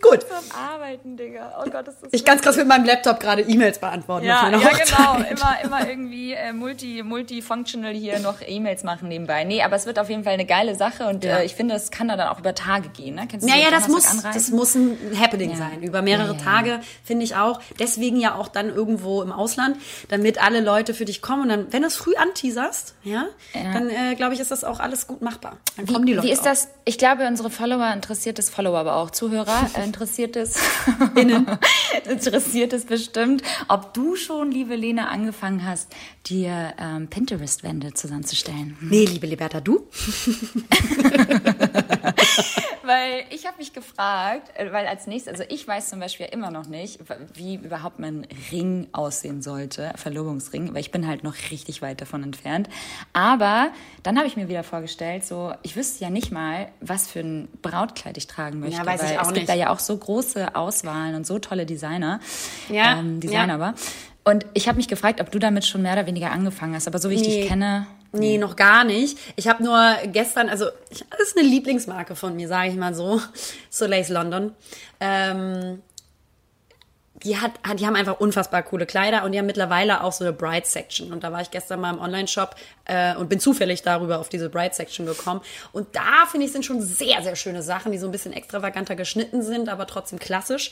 Gut. 0.10 0.22
Zum 0.22 0.52
Arbeiten, 0.60 1.18
Digga. 1.18 1.54
Oh 1.60 1.70
Gott, 1.70 1.88
ist 1.88 1.98
das 2.02 2.10
Ich 2.14 2.24
ganz 2.26 2.42
krass 2.42 2.56
mit 2.58 2.68
meinem 2.68 2.86
Laptop 2.86 3.20
gerade 3.20 3.42
E-Mails 3.42 3.80
beantworten. 3.80 4.26
ja, 4.26 4.50
ja, 4.50 4.58
genau. 4.70 5.16
Immer, 5.30 5.56
immer 5.64 5.90
irgendwie 5.90 6.34
äh, 6.34 6.54
multi, 6.54 7.02
multifunctional 7.04 7.94
hier 7.94 8.20
noch 8.20 8.36
E-Mails 8.46 8.84
machen 8.84 9.08
nebenbei. 9.08 9.44
Nee, 9.44 9.64
aber 9.64 9.76
es 9.76 9.86
wird 9.86 10.00
auf 10.00 10.10
jeden 10.10 10.24
Fall 10.24 10.34
eine 10.34 10.46
geile 10.46 10.76
Sache 10.76 11.08
und 11.08 11.24
Ja. 11.24 11.38
äh, 11.40 11.46
ich 11.46 11.56
finde, 11.56 11.76
es 11.76 11.92
kann 11.92 12.08
da 12.08 12.16
dann 12.18 12.28
auch 12.30 12.40
über 12.40 12.54
Tage 12.54 12.90
gehen. 12.90 13.16
Ne? 13.16 13.28
Kennst 13.30 13.46
du 13.48 13.50
Ja, 13.52 13.58
so 13.58 13.62
ja, 13.64 13.72
das 13.72 13.88
muss, 13.88 14.04
das 14.04 14.26
anreisen? 14.26 14.56
muss 14.56 14.76
ein 14.76 14.98
Happening 15.20 15.52
Ja. 15.52 15.56
sein. 15.58 15.82
Über 15.84 16.02
mehrere. 16.02 16.36
Tage, 16.38 16.80
finde 17.04 17.24
ich 17.24 17.36
auch. 17.36 17.60
Deswegen 17.80 18.20
ja 18.20 18.36
auch 18.36 18.48
dann 18.48 18.70
irgendwo 18.70 19.22
im 19.22 19.32
Ausland, 19.32 19.78
damit 20.10 20.42
alle 20.44 20.60
Leute 20.62 20.94
für 20.94 21.06
dich 21.06 21.22
kommen. 21.22 21.44
Und 21.44 21.50
dann, 21.50 21.68
wenn 21.74 21.82
du 21.82 21.88
es 21.88 21.96
früh 21.98 22.16
anteaserst, 22.16 22.96
ja, 23.04 23.26
dann 23.54 23.90
äh, 23.90 24.16
glaube 24.16 24.34
ich, 24.34 24.40
ist 24.40 24.52
das 24.52 24.64
auch 24.64 24.80
alles 24.80 25.08
gut 25.08 25.22
machbar. 25.22 25.58
Dann 25.78 25.86
kommen 25.88 26.06
die 26.06 26.12
Wie, 26.12 26.16
Leute 26.18 26.28
wie 26.28 26.32
ist 26.32 26.42
auch. 26.42 26.46
das? 26.46 26.68
Ich 26.84 26.98
glaube, 26.98 27.26
unsere 27.28 27.50
Follower 27.50 27.92
interessiert 27.94 28.38
es, 28.40 28.50
Follower 28.50 28.78
aber 28.80 28.96
auch 28.98 29.12
Zuhörer, 29.12 29.70
äh, 29.76 29.84
interessiert 29.96 30.36
es, 30.36 30.56
interessiert 32.10 32.74
es 32.74 32.84
bestimmt, 32.86 33.42
ob 33.70 33.94
du 33.94 34.18
schon, 34.18 34.52
liebe 34.52 34.76
Lena, 34.76 35.08
angefangen 35.08 35.66
hast, 35.66 35.88
dir 36.28 36.74
ähm, 36.78 37.08
Pinterest-Wände 37.08 37.94
zusammenzustellen. 37.94 38.76
Nee, 38.82 39.06
liebe 39.06 39.26
Liberta, 39.26 39.62
du? 39.62 39.88
Weil 42.86 43.26
ich 43.30 43.46
habe 43.46 43.58
mich 43.58 43.74
gefragt, 43.74 44.52
äh, 44.56 44.72
weil 44.72 44.88
als 44.88 45.08
nächstes, 45.08 45.34
also 45.40 45.44
ich 45.50 45.68
weiß 45.68 45.90
zum 45.90 46.00
Beispiel 46.00 46.28
immer 46.32 46.52
noch 46.52 46.68
nicht, 46.68 47.00
wie 47.34 47.56
überhaupt 47.56 48.00
mein 48.00 48.28
Ring 48.52 48.88
aussehen 48.92 49.42
sollte, 49.42 49.92
Verlobungsring, 49.96 50.74
weil 50.74 50.82
ich 50.82 50.92
bin 50.92 51.08
halt 51.08 51.24
noch 51.24 51.36
richtig 51.52 51.82
weit 51.82 52.02
davon 52.02 52.24
entfernt. 52.24 52.70
Aber 53.14 53.70
dann 54.04 54.18
habe 54.18 54.28
ich 54.28 54.36
mir 54.38 54.50
wieder 54.50 54.64
vorgestellt, 54.64 55.26
so 55.26 55.54
ich 55.64 55.76
wüsste 55.76 56.04
ja 56.04 56.10
nicht 56.10 56.32
mal, 56.32 56.68
was 56.82 57.08
für 57.08 57.20
ein 57.20 57.48
Brautkleid 57.62 58.18
ich 58.18 58.28
tragen 58.28 58.60
möchte. 58.60 58.78
Ja, 58.78 58.86
weil 58.86 59.00
es 59.00 59.10
gibt 59.28 59.34
nicht. 59.34 59.50
da 59.50 59.54
ja 59.54 59.70
auch 59.72 59.80
so 59.80 59.98
große 59.98 60.56
Auswahlen 60.56 61.16
und 61.16 61.26
so 61.26 61.40
tolle 61.40 61.66
Designer. 61.66 62.20
Ja, 62.70 63.00
ähm, 63.00 63.20
Designer 63.20 63.48
ja. 63.48 63.54
aber. 63.56 63.74
Und 64.28 64.46
ich 64.56 64.68
habe 64.68 64.78
mich 64.78 64.88
gefragt, 64.88 65.22
ob 65.22 65.30
du 65.32 65.38
damit 65.38 65.66
schon 65.66 65.84
mehr 65.84 65.94
oder 65.94 66.08
weniger 66.08 66.32
angefangen 66.32 66.74
hast. 66.74 66.88
Aber 66.88 66.98
so 66.98 67.10
wie 67.12 67.14
ich 67.14 67.22
Nee. 67.22 67.42
dich 67.42 67.48
kenne, 67.48 67.86
Nee, 68.20 68.38
noch 68.38 68.56
gar 68.56 68.84
nicht. 68.84 69.18
Ich 69.36 69.48
habe 69.48 69.64
nur 69.64 69.80
gestern, 70.12 70.50
also 70.50 70.68
ich, 70.90 71.06
das 71.10 71.20
ist 71.28 71.38
eine 71.38 71.48
Lieblingsmarke 71.48 72.16
von 72.16 72.36
mir, 72.36 72.48
sage 72.48 72.70
ich 72.70 72.76
mal 72.76 72.94
so, 72.94 73.22
Soleil's 73.70 74.10
London. 74.10 74.54
Ähm, 75.00 75.82
die, 77.24 77.38
hat, 77.38 77.54
die 77.80 77.86
haben 77.86 77.96
einfach 77.96 78.20
unfassbar 78.20 78.62
coole 78.64 78.86
Kleider 78.86 79.24
und 79.24 79.32
die 79.32 79.40
haben 79.40 79.46
mittlerweile 79.46 80.04
auch 80.04 80.12
so 80.12 80.26
eine 80.26 80.34
Bride 80.34 80.66
Section. 80.66 81.14
Und 81.14 81.24
da 81.24 81.32
war 81.32 81.42
ich 81.42 81.50
gestern 81.50 81.80
mal 81.80 81.94
im 81.94 82.00
Online-Shop 82.00 82.56
äh, 82.86 83.16
und 83.16 83.30
bin 83.30 83.40
zufällig 83.40 83.84
darüber 83.84 84.20
auf 84.20 84.28
diese 84.28 84.50
Bride 84.50 84.74
Section 84.76 85.06
gekommen. 85.06 85.42
Und 85.72 85.88
da 85.94 86.26
finde 86.30 86.46
ich 86.46 86.52
sind 86.52 86.66
schon 86.66 86.82
sehr, 86.82 87.22
sehr 87.24 87.36
schöne 87.36 87.64
Sachen, 87.64 87.92
die 87.94 87.98
so 87.98 88.06
ein 88.08 88.12
bisschen 88.12 88.34
extravaganter 88.34 88.96
geschnitten 88.96 89.44
sind, 89.44 89.70
aber 89.70 89.88
trotzdem 89.88 90.20
klassisch 90.20 90.72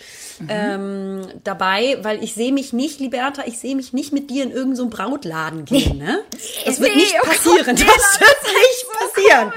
ähm, 0.49 1.25
dabei, 1.43 1.97
weil 2.01 2.21
ich 2.23 2.33
sehe 2.33 2.51
mich 2.51 2.73
nicht, 2.73 2.99
Liberta, 2.99 3.43
ich 3.45 3.59
sehe 3.59 3.75
mich 3.75 3.93
nicht 3.93 4.11
mit 4.11 4.29
dir 4.29 4.43
in 4.43 4.49
irgendeinen 4.51 4.75
so 4.75 4.89
Brautladen 4.89 5.65
gehen. 5.65 5.97
Ne? 6.03 6.19
Das 6.65 6.79
wird 6.79 6.91
Nee, 6.91 7.01
nicht 7.01 7.15
oh 7.15 7.25
Gott, 7.25 7.29
passieren. 7.35 7.75
das 7.75 8.19
wird 8.19 8.43
nicht 8.43 8.85
passieren. 8.99 9.53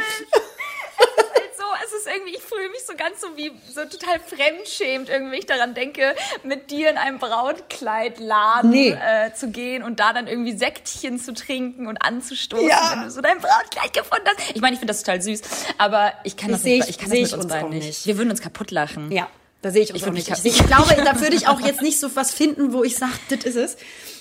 Ist 2.07 2.14
irgendwie, 2.14 2.34
ich 2.36 2.42
fühle 2.42 2.68
mich 2.70 2.84
so 2.86 2.94
ganz 2.96 3.20
so 3.20 3.26
wie 3.36 3.52
so 3.72 3.82
total 3.84 4.18
fremdschämt, 4.20 5.09
irgendwie, 5.09 5.32
wenn 5.32 5.38
ich 5.38 5.46
daran 5.46 5.74
denke, 5.74 6.14
mit 6.42 6.70
dir 6.70 6.90
in 6.90 6.96
einem 6.96 7.18
Brautkleidladen 7.18 8.70
Nee. 8.70 8.90
äh, 8.90 9.32
zu 9.34 9.48
gehen 9.50 9.82
und 9.82 10.00
da 10.00 10.12
dann 10.12 10.26
irgendwie 10.26 10.57
Säckchen 10.57 11.18
zu 11.18 11.34
trinken 11.34 11.86
und 11.86 11.98
anzustoßen, 11.98 12.68
Ja. 12.68 12.92
wenn 12.92 13.04
du 13.04 13.11
so 13.11 13.20
dein 13.20 13.38
Brautkleid 13.38 13.92
gefunden 13.92 14.24
hast. 14.26 14.50
Ich 14.54 14.61
meine, 14.61 14.74
ich 14.74 14.78
finde 14.80 14.92
das 14.92 15.02
total 15.02 15.20
süß, 15.22 15.40
aber 15.78 16.12
ich 16.24 16.36
kann 16.36 16.50
Ich 16.50 16.57
das 16.57 16.62
seh 16.62 16.76
nicht, 16.78 16.84
ich- 16.84 16.90
ich 16.90 16.98
kann 16.98 17.11
das 17.11 17.18
ich 17.18 17.24
mit 17.32 17.34
uns 17.34 17.46
beiden 17.48 17.68
nicht. 17.70 17.86
nicht. 17.86 18.07
Wir 18.07 18.16
würden 18.18 18.30
uns 18.30 18.40
kaputt 18.40 18.70
lachen. 18.70 19.11
Ja, 19.12 19.28
da 19.62 19.70
sehe 19.70 19.82
ich 19.82 19.90
uns 19.92 20.02
Ich 20.02 20.09
auch 20.09 20.12
nicht. 20.12 20.28
Ich, 20.28 20.44
ich 20.61 20.66
glaube, 20.66 20.94
da 21.04 21.20
würde 21.20 21.36
ich 21.36 21.48
auch 21.48 21.61
jetzt 21.61 21.82
nicht 21.82 21.98
so 22.00 22.14
was 22.14 22.32
finden, 22.32 22.72
wo 22.72 22.84
ich 22.84 22.96
sage, 22.96 23.12
das 23.30 23.44
ist 23.44 23.57
es. 23.57 23.76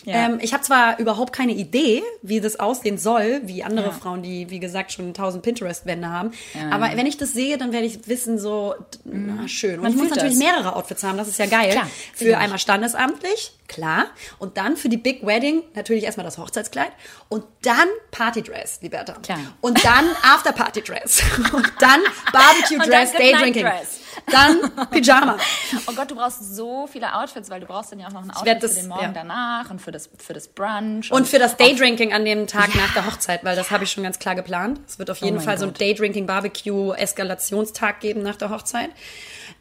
Ja. 0.06 0.14
Ähm, 0.28 0.40
ich 0.42 0.54
habe 0.54 0.64
zwar 0.64 1.00
überhaupt 1.00 1.34
keine 1.34 1.52
Idee, 1.54 2.04
wie 2.22 2.40
das 2.40 2.60
aussehen 2.60 2.98
soll, 2.98 3.42
wie 3.44 3.64
andere 3.64 3.88
Ja. 3.88 3.92
Frauen, 3.92 4.22
die, 4.24 4.50
wie 4.50 4.60
gesagt, 4.60 4.92
schon 4.92 5.14
tausend 5.14 5.44
Pinterest-Wände 5.44 6.10
haben. 6.10 6.32
Ja. 6.54 6.70
Aber 6.72 6.90
wenn 6.96 7.06
ich 7.06 7.18
das 7.18 7.34
sehe, 7.34 7.58
dann 7.58 7.74
werde 7.74 7.88
ich 7.88 8.08
wissen, 8.08 8.38
so, 8.40 8.76
d- 8.94 9.00
na, 9.06 9.48
schön. 9.48 9.76
Und 9.76 9.82
Man 9.84 9.92
ich 9.94 9.98
muss 9.98 10.10
natürlich 10.10 10.38
das. 10.38 10.44
mehrere 10.44 10.76
Outfits 10.76 11.04
haben, 11.04 11.18
das 11.18 11.28
ist 11.28 11.40
ja 11.40 11.48
geil. 11.48 11.72
Klar, 11.72 11.90
für 12.14 12.38
einmal 12.38 12.60
standesamtlich, 12.60 13.52
klar. 13.68 14.06
Und 14.40 14.58
dann 14.58 14.78
für 14.78 14.90
die 14.90 14.98
Big 14.98 15.26
Wedding 15.26 15.64
natürlich 15.74 16.04
erstmal 16.04 16.26
das 16.26 16.38
Hochzeitskleid. 16.38 16.92
Und 17.30 17.44
dann 17.64 17.88
Partydress, 18.12 18.80
Liberta. 18.82 19.14
Klar. 19.24 19.40
Und 19.62 19.84
dann 19.84 20.06
After-Party-Dress. 20.24 21.24
Und 21.54 21.72
dann 21.80 22.02
Barbecue-Dress, 22.32 23.14
Day-Drinking. 23.14 23.64
Dress. 23.64 24.00
Dann 24.32 24.72
Pyjama. 24.92 25.38
Oh 25.88 25.94
Gott, 25.94 26.10
du 26.12 26.16
brauchst 26.16 26.56
so 26.56 26.88
viele 26.88 27.14
Outfits, 27.16 27.50
weil 27.50 27.60
du 27.60 27.66
brauchst 27.68 27.92
dann 27.92 28.00
ja 28.00 28.08
auch 28.08 28.12
noch 28.14 28.24
ein 28.24 28.32
Outfit 28.32 28.46
werd 28.46 28.62
für 28.62 28.68
das- 28.68 28.76
den 28.76 28.88
Morgen 28.88 29.02
ja. 29.04 29.12
danach 29.14 29.70
und 29.70 29.82
für 29.82 29.92
das, 29.92 30.10
für 30.18 30.34
das 30.34 30.48
Brunch. 30.48 31.12
Und 31.12 31.28
für 31.28 31.40
das 31.40 31.58
Daydrinking 31.58 32.14
an 32.14 32.26
dem 32.26 32.48
Tag 32.48 32.74
nach 32.76 32.94
der 32.94 33.06
Hochzeit, 33.06 33.44
weil 33.44 33.56
das 33.56 33.72
habe 33.72 33.84
ich 33.84 33.92
schon 33.92 34.04
ganz 34.04 34.20
klar 34.20 34.36
geplant. 34.36 34.80
Es 34.88 35.00
wird 35.00 35.10
auf 35.10 35.18
jeden 35.20 35.38
Oh 35.38 35.42
Fall 35.42 35.58
so 35.58 35.66
ein 35.66 35.72
Gott. 35.72 35.82
Daydrinking-Barbecue-Eskalationstag 35.82 38.00
geben 38.00 38.22
nach 38.24 38.36
der 38.36 38.50
Hochzeit. 38.50 38.90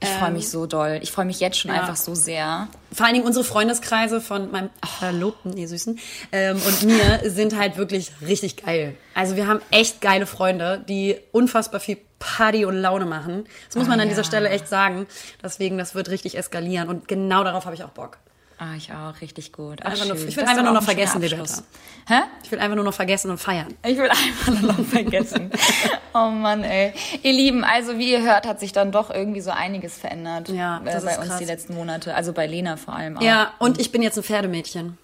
Ich 0.04 0.08
freue 0.10 0.30
mich 0.30 0.48
so 0.48 0.66
doll. 0.66 0.98
Ich 1.02 1.10
freue 1.12 1.24
mich 1.24 1.40
jetzt 1.40 1.58
schon 1.58 1.70
ja. 1.72 1.80
einfach 1.80 1.96
so 1.96 2.14
sehr. 2.14 2.68
Vor 2.92 3.06
allen 3.06 3.14
Dingen 3.14 3.26
unsere 3.26 3.44
Freundeskreise 3.44 4.20
von 4.20 4.50
meinem 4.50 4.70
Verlobten, 4.98 5.56
ihr 5.56 5.66
Süßen, 5.68 5.98
ähm, 6.32 6.60
und 6.64 6.82
mir 6.84 7.20
sind 7.30 7.56
halt 7.58 7.76
wirklich 7.76 8.12
richtig 8.20 8.64
geil. 8.64 8.94
Also 9.14 9.34
wir 9.36 9.46
haben 9.48 9.60
echt 9.70 10.00
geile 10.00 10.26
Freunde, 10.26 10.84
die 10.88 11.16
unfassbar 11.32 11.80
viel 11.80 11.98
Party 12.18 12.64
und 12.64 12.76
Laune 12.76 13.04
machen. 13.04 13.44
Das 13.66 13.76
muss 13.76 13.86
Ah, 13.86 13.90
man 13.90 14.00
an 14.00 14.06
ja. 14.06 14.10
dieser 14.14 14.24
Stelle 14.24 14.48
echt 14.48 14.68
sagen. 14.68 15.06
Deswegen, 15.42 15.76
das 15.76 15.94
wird 15.94 16.08
richtig 16.08 16.38
eskalieren. 16.38 16.88
Und 16.88 17.08
genau 17.08 17.44
darauf 17.44 17.64
habe 17.66 17.74
ich 17.74 17.84
auch 17.84 17.90
Bock. 17.90 18.18
Ah, 18.58 18.74
ich 18.76 18.92
auch, 18.92 19.20
richtig 19.20 19.52
gut. 19.52 19.80
Ach, 19.82 19.90
Einfach 19.90 20.06
nur- 20.06 20.16
ich 20.16 20.36
will 20.36 20.44
einfach 20.44 20.62
nur 20.62 20.72
noch 20.72 20.82
vergessen. 20.82 21.20
Liberta. 21.20 21.62
Hä? 22.06 22.20
Ich 22.44 22.50
will 22.52 22.58
einfach 22.60 22.76
nur 22.76 22.84
noch 22.84 22.94
vergessen 22.94 23.30
und 23.30 23.38
feiern. 23.38 23.74
Ich 23.84 23.96
will 23.98 24.08
einfach 24.08 24.60
nur 24.60 24.72
noch 24.72 24.84
vergessen. 24.84 25.50
oh 26.14 26.28
Mann, 26.30 26.62
ey. 26.62 26.92
Ihr 27.22 27.32
Lieben, 27.32 27.64
also 27.64 27.98
wie 27.98 28.12
ihr 28.12 28.22
hört, 28.22 28.46
hat 28.46 28.60
sich 28.60 28.72
dann 28.72 28.92
doch 28.92 29.10
irgendwie 29.10 29.40
so 29.40 29.50
einiges 29.50 29.98
verändert 29.98 30.48
Ja, 30.50 30.78
äh, 30.78 30.84
das 30.84 31.04
bei 31.04 31.12
ist 31.12 31.18
uns 31.18 31.28
krass. 31.28 31.38
die 31.38 31.44
letzten 31.46 31.74
Monate. 31.74 32.14
Also 32.14 32.32
bei 32.32 32.46
Lena 32.46 32.76
vor 32.76 32.94
allem 32.94 33.16
auch. 33.18 33.22
Ja, 33.22 33.52
und 33.58 33.80
ich 33.80 33.90
bin 33.90 34.02
jetzt 34.02 34.16
ein 34.18 34.22
Pferdemädchen. 34.22 34.98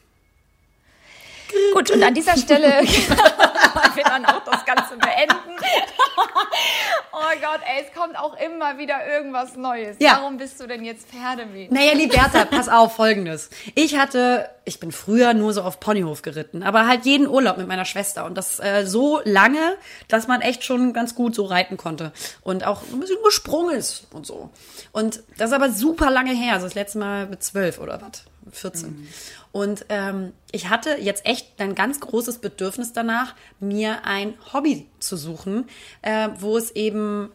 Gut, 1.73 1.91
und 1.91 2.03
an 2.03 2.15
dieser 2.15 2.37
Stelle 2.37 2.67
wollen 2.83 3.97
wir 3.97 4.05
dann 4.05 4.25
auch 4.27 4.43
das 4.45 4.65
Ganze 4.65 4.97
beenden. 4.97 5.57
oh 7.13 7.41
Gott, 7.41 7.61
ey, 7.67 7.85
es 7.87 7.99
kommt 7.99 8.19
auch 8.19 8.37
immer 8.39 8.79
wieder 8.79 9.07
irgendwas 9.07 9.57
Neues. 9.57 9.97
Ja. 10.01 10.19
Warum 10.19 10.37
bist 10.37 10.61
du 10.61 10.67
denn 10.67 10.85
jetzt 10.85 11.09
Pferdemädchen? 11.09 11.75
Naja, 11.75 11.93
Liberta, 11.95 12.45
pass 12.45 12.69
auf, 12.69 12.97
folgendes. 12.97 13.51
Ich 13.75 13.97
hatte, 13.97 14.49
ich 14.65 14.81
bin 14.81 14.93
früher 14.93 15.35
nur 15.35 15.53
so 15.53 15.63
auf 15.63 15.81
Ponyhof 15.81 16.23
geritten, 16.23 16.63
aber 16.63 16.87
halt 16.87 17.05
jeden 17.05 17.29
Urlaub 17.29 17.57
mit 17.59 17.69
meiner 17.69 17.85
Schwester 17.85 18.25
und 18.25 18.37
das 18.37 18.61
äh, 18.61 18.85
so 18.87 19.21
lange, 19.25 19.77
dass 20.09 20.29
man 20.29 20.41
echt 20.41 20.65
schon 20.65 20.93
ganz 20.93 21.15
gut 21.15 21.35
so 21.35 21.45
reiten 21.45 21.77
konnte 21.77 22.13
und 22.43 22.67
auch 22.67 22.83
ein 22.93 23.01
bisschen 23.01 23.23
gesprungen 23.25 23.77
ist 23.77 24.07
und 24.13 24.27
so. 24.27 24.51
Und 24.93 25.23
das 25.39 25.51
ist 25.51 25.55
aber 25.57 25.71
super 25.71 26.11
lange 26.11 26.33
her, 26.33 26.55
also 26.55 26.67
das 26.67 26.75
letzte 26.75 26.99
Mal 26.99 27.27
mit 27.27 27.43
zwölf 27.43 27.79
oder 27.79 28.01
was, 28.01 28.25
14. 28.53 29.09
Und 29.53 29.87
ähm, 29.89 30.33
ich 30.53 30.69
hatte 30.69 30.97
jetzt 31.01 31.27
echt 31.27 31.61
ein 31.61 31.75
ganz 31.75 32.01
großes 32.01 32.39
Bedürfnis 32.39 32.93
danach, 32.93 33.35
mir 33.59 34.05
ein 34.05 34.35
Hobby 34.53 34.87
zu 35.01 35.17
suchen, 35.17 35.69
äh, 36.03 36.29
wo 36.39 36.57
es 36.57 36.71
eben 36.73 37.31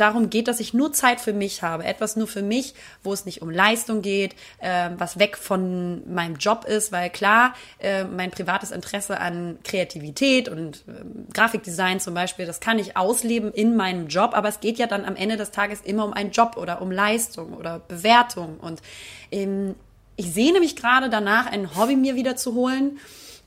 darum 0.00 0.30
geht, 0.30 0.48
dass 0.48 0.60
ich 0.60 0.72
nur 0.72 0.92
Zeit 0.92 1.20
für 1.20 1.32
mich 1.32 1.62
habe, 1.62 1.84
etwas 1.84 2.16
nur 2.16 2.26
für 2.26 2.42
mich, 2.42 2.74
wo 3.02 3.12
es 3.12 3.26
nicht 3.26 3.42
um 3.42 3.50
Leistung 3.50 4.02
geht, 4.02 4.34
äh, 4.58 4.90
was 4.96 5.18
weg 5.18 5.36
von 5.36 6.02
meinem 6.12 6.36
Job 6.36 6.64
ist, 6.64 6.90
weil 6.90 7.10
klar, 7.10 7.54
äh, 7.78 8.04
mein 8.04 8.30
privates 8.30 8.70
Interesse 8.70 9.20
an 9.20 9.58
Kreativität 9.62 10.48
und 10.48 10.84
ähm, 10.88 11.26
Grafikdesign 11.32 12.00
zum 12.00 12.14
Beispiel, 12.14 12.46
das 12.46 12.60
kann 12.60 12.78
ich 12.78 12.96
ausleben 12.96 13.52
in 13.52 13.76
meinem 13.76 14.08
Job, 14.08 14.30
aber 14.34 14.48
es 14.48 14.60
geht 14.60 14.78
ja 14.78 14.86
dann 14.86 15.04
am 15.04 15.16
Ende 15.16 15.36
des 15.36 15.50
Tages 15.50 15.80
immer 15.82 16.04
um 16.04 16.12
einen 16.12 16.30
Job 16.30 16.56
oder 16.56 16.80
um 16.80 16.90
Leistung 16.90 17.52
oder 17.52 17.78
Bewertung. 17.78 18.58
Und 18.58 18.80
ähm, 19.30 19.74
ich 20.20 20.32
sehne 20.32 20.60
mich 20.60 20.76
gerade 20.76 21.08
danach, 21.08 21.46
ein 21.46 21.74
Hobby 21.76 21.96
mir 21.96 22.14
wieder 22.14 22.36
zu 22.36 22.54
holen, 22.54 22.98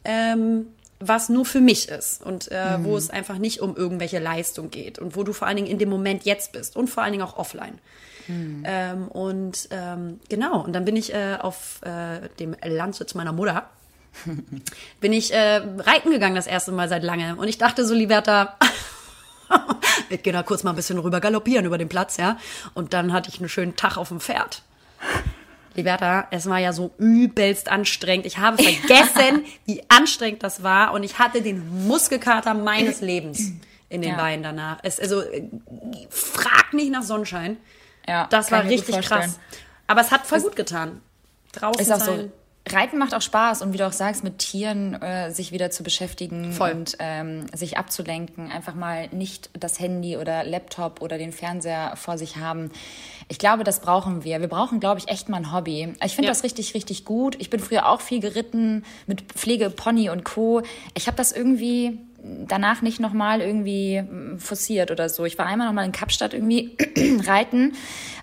ähm, 0.04 0.68
was 1.00 1.30
nur 1.30 1.46
für 1.46 1.62
mich 1.62 1.88
ist 1.88 2.24
und 2.24 2.52
äh, 2.52 2.84
wo 2.84 2.98
es 2.98 3.10
einfach 3.10 3.38
nicht 3.38 3.62
um 3.62 3.76
irgendwelche 3.76 4.20
Leistung 4.20 4.72
geht 4.72 4.98
und 4.98 5.16
wo 5.16 5.24
du 5.24 5.34
vor 5.34 5.48
allen 5.48 5.58
Dingen 5.58 5.68
in 5.68 5.78
dem 5.78 5.90
Moment 5.90 6.24
jetzt 6.24 6.52
bist 6.52 6.76
und 6.76 6.90
vor 6.90 7.04
allen 7.04 7.12
Dingen 7.12 7.24
auch 7.24 7.38
offline. 7.38 7.78
Ähm, 8.28 9.08
und 9.10 9.68
ähm, 9.72 10.20
genau, 10.30 10.64
und 10.64 10.74
dann 10.74 10.86
bin 10.86 10.96
ich 10.96 11.14
äh, 11.14 11.38
auf 11.40 11.82
äh, 11.84 12.30
dem 12.40 12.56
Landsitz 12.64 13.14
meiner 13.14 13.34
Mutter, 13.34 13.70
bin 15.02 15.14
ich 15.14 15.34
äh, 15.34 15.58
reiten 15.58 16.10
gegangen 16.10 16.36
das 16.36 16.48
erste 16.48 16.72
Mal 16.72 16.90
seit 16.90 17.04
langem. 17.04 17.38
Und 17.38 17.50
ich 17.50 17.58
dachte 17.58 17.86
so, 17.86 17.94
Liberta, 17.94 18.58
wir 20.10 20.18
gehen 20.18 20.34
da 20.34 20.42
kurz 20.42 20.64
mal 20.64 20.72
ein 20.72 20.78
bisschen 20.78 20.98
rüber 20.98 21.20
galoppieren 21.20 21.66
über 21.66 21.78
den 21.78 21.90
Platz, 21.90 22.18
ja. 22.18 22.38
Und 22.74 22.94
dann 22.94 23.12
hatte 23.12 23.30
ich 23.30 23.40
einen 23.40 23.50
schönen 23.50 23.76
Tag 23.76 23.98
auf 23.98 24.08
dem 24.08 24.22
Pferd. 24.22 24.64
Liberta, 25.76 26.28
es 26.32 26.48
war 26.48 26.60
ja 26.60 26.74
so 26.74 26.92
übelst 26.98 27.70
anstrengend. 27.70 28.26
Ich 28.26 28.38
habe 28.38 28.62
vergessen, 28.62 29.46
wie 29.66 29.82
anstrengend 29.90 30.44
das 30.44 30.64
war. 30.64 30.94
Und 30.94 31.04
ich 31.04 31.20
hatte 31.20 31.42
den 31.42 31.88
Muskelkater 31.88 32.54
meines 32.54 33.02
Lebens 33.02 33.52
in 33.90 34.02
den 34.02 34.12
Ja. 34.12 34.18
Beinen 34.18 34.44
danach. 34.44 34.78
Es, 34.84 35.00
also, 35.00 35.22
äh, 35.22 35.44
frag 36.10 36.74
nicht 36.74 36.92
nach 36.92 37.04
Sonnenschein. 37.04 37.58
Ja, 38.08 38.28
Das 38.30 38.52
war 38.52 38.66
richtig 38.66 39.00
krass. 39.02 39.40
Aber 39.88 40.02
es 40.02 40.12
hat 40.12 40.26
voll 40.26 40.42
gut 40.42 40.56
getan. 40.56 41.02
Draußen 41.54 41.82
Ist 41.82 41.92
auch 41.92 42.00
sein. 42.00 42.20
so. 42.20 42.32
Reiten 42.70 42.98
macht 42.98 43.14
auch 43.14 43.22
Spaß 43.22 43.62
und 43.62 43.74
wie 43.74 43.78
du 43.78 43.86
auch 43.86 43.92
sagst, 43.92 44.24
mit 44.24 44.40
Tieren 44.40 44.94
äh, 45.02 45.32
sich 45.32 45.52
wieder 45.52 45.70
zu 45.70 45.84
beschäftigen 45.84 46.54
Voll. 46.54 46.72
und 46.72 46.96
ähm, 47.00 47.46
sich 47.54 47.78
abzulenken, 47.78 48.50
einfach 48.52 48.74
mal 48.74 49.10
nicht 49.12 49.50
das 49.54 49.80
Handy 49.82 50.16
oder 50.16 50.46
Laptop 50.46 51.02
oder 51.02 51.18
den 51.18 51.34
Fernseher 51.34 51.94
vor 51.98 52.18
sich 52.18 52.38
haben. 52.38 52.72
Ich 53.28 53.38
glaube, 53.38 53.66
das 53.66 53.82
brauchen 53.82 54.24
wir. 54.24 54.40
Wir 54.40 54.48
brauchen, 54.48 54.80
glaube 54.80 55.00
ich, 55.00 55.10
echt 55.10 55.28
mal 55.28 55.38
ein 55.38 55.52
Hobby. 55.54 55.94
Ich 56.06 56.16
finde 56.16 56.28
Ja. 56.28 56.32
das 56.32 56.44
richtig, 56.44 56.74
richtig 56.74 57.04
gut. 57.04 57.36
Ich 57.40 57.50
bin 57.50 57.60
früher 57.60 57.90
auch 57.90 58.00
viel 58.00 58.22
geritten 58.22 58.86
mit 59.08 59.22
Pflege, 59.34 59.70
Pony 59.70 60.10
und 60.10 60.24
Co. 60.24 60.62
Ich 60.94 61.08
habe 61.08 61.18
das 61.18 61.34
irgendwie 61.34 62.00
danach 62.24 62.82
nicht 62.82 63.00
nochmal 63.00 63.42
irgendwie 63.42 64.02
mm, 64.02 64.40
forciert 64.40 64.92
oder 64.92 65.10
so. 65.10 65.26
Ich 65.26 65.38
war 65.38 65.46
einmal 65.46 65.68
nochmal 65.68 65.86
in 65.86 65.92
Kapstadt 65.92 66.34
irgendwie 66.34 66.78
reiten, 67.26 67.74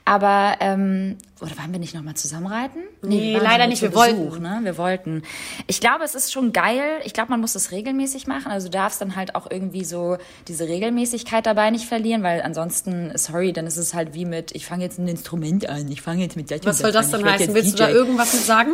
Aber, 0.05 0.57
ähm, 0.61 1.19
oder 1.41 1.57
wollen 1.59 1.73
wir 1.73 1.79
nicht 1.79 1.95
nochmal 1.95 2.15
zusammenreiten? 2.15 2.83
Nee, 3.03 3.33
wir 3.33 3.35
waren 3.37 3.45
leider 3.45 3.67
nicht, 3.67 3.81
wir 3.81 3.95
wollten. 3.95 4.27
Besuch, 4.27 4.41
ne? 4.41 4.61
Wir 4.63 4.77
wollten. 4.77 5.23
Ich 5.67 5.81
glaube, 5.81 6.05
es 6.05 6.15
ist 6.15 6.33
schon 6.33 6.53
geil. 6.53 7.01
Ich 7.05 7.15
glaube, 7.15 7.31
man 7.31 7.41
muss 7.41 7.55
das 7.55 7.71
regelmäßig 7.71 8.27
machen. 8.27 8.51
Also 8.51 8.69
du 8.69 8.73
darfst 8.73 9.01
dann 9.01 9.17
halt 9.17 9.35
auch 9.35 9.51
irgendwie 9.51 9.85
so 9.85 10.19
diese 10.49 10.69
Regelmäßigkeit 10.69 11.47
dabei 11.47 11.71
nicht 11.71 11.87
verlieren, 11.87 12.23
weil 12.23 12.43
ansonsten, 12.43 13.13
sorry, 13.17 13.55
dann 13.55 13.67
ist 13.67 13.79
es 13.79 13.95
halt 13.95 14.13
wie 14.13 14.27
mit, 14.27 14.55
ich 14.55 14.67
fange 14.67 14.85
jetzt 14.85 14.99
ein 14.99 15.09
Instrument 15.09 15.67
an, 15.67 15.91
ich 15.91 16.03
fange 16.03 16.23
jetzt 16.23 16.37
mit 16.37 16.51
Was 16.67 16.79
soll 16.79 16.93
das 16.93 17.11
denn 17.11 17.25
heißen? 17.25 17.55
Willst 17.55 17.75
du 17.75 17.79
da 17.79 17.89
irgendwas 17.89 18.35
mit 18.35 18.43
sagen? 18.43 18.73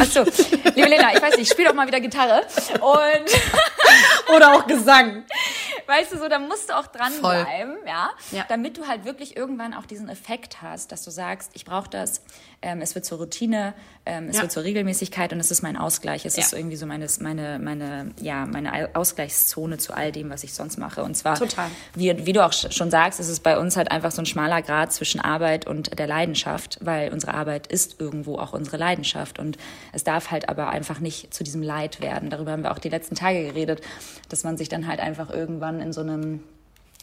Achso, 0.00 0.24
liebe 0.74 0.88
Lena, 0.88 1.12
ich 1.14 1.22
weiß 1.22 1.36
nicht, 1.36 1.42
ich 1.42 1.50
spiele 1.50 1.68
doch 1.68 1.74
mal 1.74 1.86
wieder 1.86 2.00
Gitarre. 2.00 2.42
Und 2.80 3.30
Oder 4.34 4.54
auch 4.54 4.66
Gesang. 4.68 5.24
weißt 5.86 6.12
du 6.12 6.18
so, 6.18 6.28
da 6.28 6.38
musst 6.38 6.70
du 6.70 6.76
auch 6.76 6.86
dranbleiben, 6.86 7.78
ja? 7.86 8.10
Ja. 8.30 8.44
Damit 8.48 8.76
du 8.76 8.86
halt 8.86 9.04
wirklich 9.04 9.36
irgendwann 9.36 9.74
auch 9.74 9.86
diesen 9.86 10.08
Effekt 10.08 10.62
hast, 10.62 10.92
dass 10.92 11.02
du 11.04 11.10
sagst, 11.10 11.50
ich 11.54 11.64
brauche 11.64 11.88
das, 11.88 12.22
ähm, 12.60 12.80
es 12.80 12.94
wird 12.94 13.04
zur 13.04 13.18
Routine, 13.18 13.72
ähm, 14.04 14.28
es 14.28 14.36
Ja. 14.36 14.42
wird 14.42 14.52
zur 14.52 14.64
Regelmäßigkeit 14.64 15.32
und 15.32 15.38
es 15.40 15.50
ist 15.50 15.62
mein 15.62 15.76
Ausgleich. 15.76 16.26
Es 16.26 16.36
Ja. 16.36 16.42
ist 16.42 16.52
irgendwie 16.52 16.76
so 16.76 16.86
meine, 16.86 17.06
meine, 17.20 17.58
meine, 17.58 18.10
ja, 18.20 18.46
meine 18.46 18.94
Ausgleichszone 18.96 19.78
zu 19.78 19.92
all 19.94 20.10
dem, 20.12 20.30
was 20.30 20.42
ich 20.44 20.54
sonst 20.54 20.76
mache. 20.78 21.02
Und 21.04 21.16
zwar, 21.16 21.36
Total. 21.38 21.70
Wie, 21.94 22.26
wie 22.26 22.32
du 22.32 22.44
auch 22.44 22.50
sch- 22.52 22.72
schon 22.72 22.90
sagst, 22.90 23.20
ist 23.20 23.28
es 23.28 23.40
bei 23.40 23.58
uns 23.58 23.76
halt 23.76 23.90
einfach 23.90 24.10
so 24.10 24.22
ein 24.22 24.26
schmaler 24.26 24.60
Grad 24.62 24.92
zwischen 24.92 25.20
Arbeit 25.20 25.66
und 25.66 25.98
der 25.98 26.06
Leidenschaft, 26.06 26.78
weil 26.80 27.12
unsere 27.12 27.34
Arbeit 27.34 27.66
ist 27.68 28.00
irgendwo 28.00 28.38
auch 28.38 28.52
unsere 28.52 28.76
Leidenschaft 28.76 29.38
und 29.38 29.56
es 29.92 30.02
darf 30.04 30.30
halt 30.30 30.48
aber 30.48 30.68
einfach 30.70 31.00
nicht 31.00 31.32
zu 31.32 31.44
diesem 31.44 31.62
Leid 31.62 32.00
werden. 32.00 32.28
Darüber 32.30 32.52
haben 32.52 32.62
wir 32.64 32.72
auch 32.72 32.78
die 32.78 32.88
letzten 32.88 33.14
Tage 33.14 33.42
geredet, 33.44 33.82
dass 34.28 34.42
man 34.44 34.56
sich 34.56 34.68
dann 34.68 34.86
halt 34.88 35.00
einfach 35.00 35.30
irgendwann 35.30 35.80
in 35.80 35.92
so 35.92 36.00
einem 36.00 36.42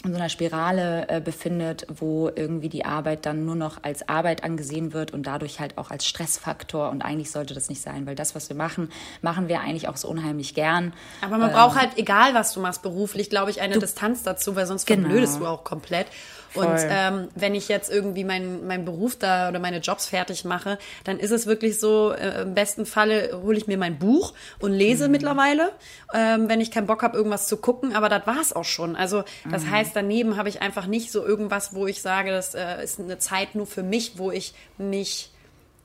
in 0.06 0.14
so 0.14 0.20
einer 0.20 0.30
Spirale 0.30 1.08
äh, 1.10 1.22
befindet, 1.22 1.86
wo 1.90 2.30
irgendwie 2.34 2.70
die 2.70 2.86
Arbeit 2.86 3.26
dann 3.26 3.46
nur 3.46 3.56
noch 3.56 3.84
als 3.84 4.08
Arbeit 4.08 4.44
angesehen 4.44 4.94
wird 4.94 5.12
und 5.12 5.28
dadurch 5.28 5.60
halt 5.60 5.78
auch 5.78 5.92
als 5.92 6.06
Stressfaktor. 6.06 6.90
Und 6.90 7.02
eigentlich 7.04 7.32
sollte 7.32 7.54
das 7.54 7.70
nicht 7.70 7.82
sein, 7.82 8.06
weil 8.06 8.16
das, 8.16 8.36
was 8.36 8.50
wir 8.50 8.56
machen, 8.56 8.92
machen 9.22 9.48
wir 9.48 9.62
eigentlich 9.62 9.88
auch 9.88 9.98
so 9.98 10.08
unheimlich 10.08 10.54
gern. 10.54 10.94
Aber 11.22 11.38
man 11.38 11.52
braucht 11.52 11.78
halt, 11.80 11.98
egal 11.98 12.34
was 12.34 12.54
du 12.54 12.60
machst 12.60 12.82
beruflich, 12.82 13.30
glaube 13.30 13.52
ich, 13.52 13.62
eine 13.62 13.78
Distanz 13.80 14.24
dazu, 14.24 14.56
weil 14.56 14.66
sonst 14.68 14.86
Genau. 14.88 15.04
verblödest 15.04 15.40
du 15.40 15.46
auch 15.48 15.64
komplett. 15.64 16.08
Und 16.56 16.78
ähm, 16.90 17.28
wenn 17.36 17.56
ich 17.56 17.68
jetzt 17.68 17.92
irgendwie 17.92 18.24
meinen 18.24 18.66
mein 18.68 18.86
Beruf 18.86 19.16
da 19.18 19.50
oder 19.50 19.60
meine 19.60 19.80
Jobs 19.80 20.08
fertig 20.08 20.46
mache, 20.46 20.78
dann 21.04 21.20
ist 21.20 21.32
es 21.32 21.46
wirklich 21.48 21.80
so, 21.80 22.12
äh, 22.12 22.42
im 22.42 22.54
besten 22.54 22.86
Falle 22.86 23.42
hole 23.44 23.58
ich 23.58 23.68
mir 23.68 23.78
mein 23.78 24.00
Buch 24.00 24.34
und 24.60 24.72
lese 24.72 25.08
mittlerweile, 25.08 25.72
ähm, 26.14 26.50
wenn 26.50 26.62
ich 26.62 26.72
keinen 26.72 26.88
Bock 26.88 27.04
habe, 27.04 27.18
irgendwas 27.18 27.48
zu 27.48 27.58
gucken. 27.58 27.96
Aber 27.96 28.10
das 28.10 28.26
war's 28.26 28.54
auch 28.54 28.66
schon. 28.66 28.96
Also 28.96 29.24
das 29.50 29.66
heißt, 29.66 29.96
daneben 29.96 30.38
habe 30.38 30.50
ich 30.50 30.62
einfach 30.62 30.88
nicht 30.88 31.12
so 31.12 31.26
irgendwas, 31.26 31.74
wo 31.74 31.88
ich 31.88 32.02
sage, 32.02 32.32
das 32.32 32.56
äh, 32.56 32.84
ist 32.84 33.00
eine 33.00 33.18
Zeit 33.18 33.56
nur 33.56 33.68
für 33.68 33.84
mich, 33.84 34.18
wo 34.18 34.32
ich 34.32 34.54
mich 34.78 35.32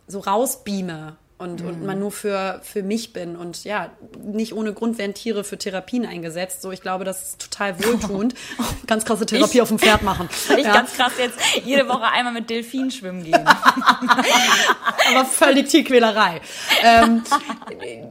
so 0.06 0.20
rausbeame 0.20 1.16
und, 1.40 1.62
und 1.62 1.86
man 1.86 1.98
nur 1.98 2.12
für, 2.12 2.60
für 2.62 2.82
mich 2.82 3.12
bin. 3.14 3.34
Und 3.34 3.64
ja, 3.64 3.90
nicht 4.22 4.52
ohne 4.52 4.74
Grund 4.74 4.98
werden 4.98 5.14
Tiere 5.14 5.42
für 5.42 5.56
Therapien 5.56 6.04
eingesetzt. 6.04 6.60
So, 6.60 6.70
ich 6.70 6.82
glaube, 6.82 7.04
das 7.04 7.22
ist 7.30 7.40
total 7.40 7.82
wohltuend. 7.82 8.34
Ganz 8.86 9.06
krasse 9.06 9.24
Therapie 9.24 9.54
Ich- 9.56 9.62
auf 9.62 9.68
dem 9.68 9.78
Pferd 9.78 10.02
machen. 10.02 10.28
Ich 10.60 10.66
ja, 10.66 10.72
ganz 10.74 10.92
krass 10.94 11.12
jetzt 11.18 11.38
jede 11.64 11.88
Woche 11.88 12.04
einmal 12.04 12.34
mit 12.34 12.50
Delfinen 12.50 12.90
schwimmen 12.90 13.24
gehen. 13.24 13.46
aber 15.10 15.24
völlig 15.24 15.68
Tierquälerei. 15.68 16.40
ähm, 16.82 17.22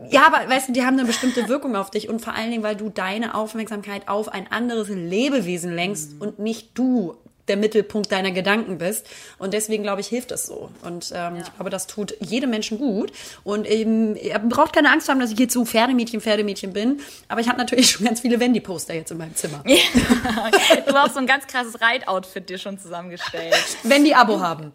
ja, 0.10 0.26
aber 0.28 0.50
weißt 0.50 0.70
du, 0.70 0.74
die 0.74 0.84
haben 0.86 0.98
eine 0.98 1.06
bestimmte 1.06 1.48
Wirkung 1.48 1.76
auf 1.76 1.92
dich 1.92 2.10
und 2.10 2.22
vor 2.22 2.34
allen 2.34 2.50
Dingen, 2.50 2.64
weil 2.64 2.76
du 2.76 2.90
deine 2.90 3.36
Aufmerksamkeit 3.36 4.08
auf 4.08 4.30
ein 4.30 4.52
anderes 4.52 4.90
Lebewesen 4.90 5.74
lenkst 5.76 6.20
und 6.20 6.40
nicht 6.40 6.78
du 6.78 7.16
der 7.50 7.58
Mittelpunkt 7.58 8.12
deiner 8.12 8.32
Gedanken 8.32 8.78
bist. 8.78 9.08
Und 9.38 9.54
deswegen, 9.54 9.84
glaube 9.84 10.02
ich, 10.02 10.08
hilft 10.08 10.32
es 10.32 10.46
so. 10.46 10.70
Und 10.84 11.12
ähm, 11.14 11.38
ich 11.38 11.56
glaube, 11.56 11.70
das 11.70 11.88
tut 11.88 12.16
jedem 12.20 12.50
Menschen 12.52 12.78
gut. 12.78 13.12
Und 13.44 13.68
eben, 13.68 14.16
ihr 14.16 14.38
braucht 14.40 14.74
keine 14.74 14.92
Angst 14.92 15.10
haben, 15.10 15.20
dass 15.20 15.32
ich 15.32 15.40
jetzt 15.40 15.54
so 15.54 15.66
Pferdemädchen, 15.66 16.22
Pferdemädchen 16.22 16.74
bin. 16.74 17.02
Aber 17.28 17.42
ich 17.42 17.48
habe 17.48 17.58
natürlich 17.58 17.92
schon 17.92 18.06
ganz 18.06 18.22
viele 18.22 18.40
Wendy-Poster 18.40 18.94
jetzt 18.94 19.12
in 19.12 19.18
meinem 19.18 19.36
Zimmer. 19.36 19.64
Du 20.88 20.94
hast 20.94 21.14
so 21.14 21.20
ein 21.20 21.28
ganz 21.28 21.48
krasses 21.48 21.82
Reitoutfit 21.82 22.50
dir 22.50 22.58
schon 22.58 22.80
zusammengestellt. 22.80 23.56
Wendy-Abo 23.84 24.40
haben. 24.40 24.72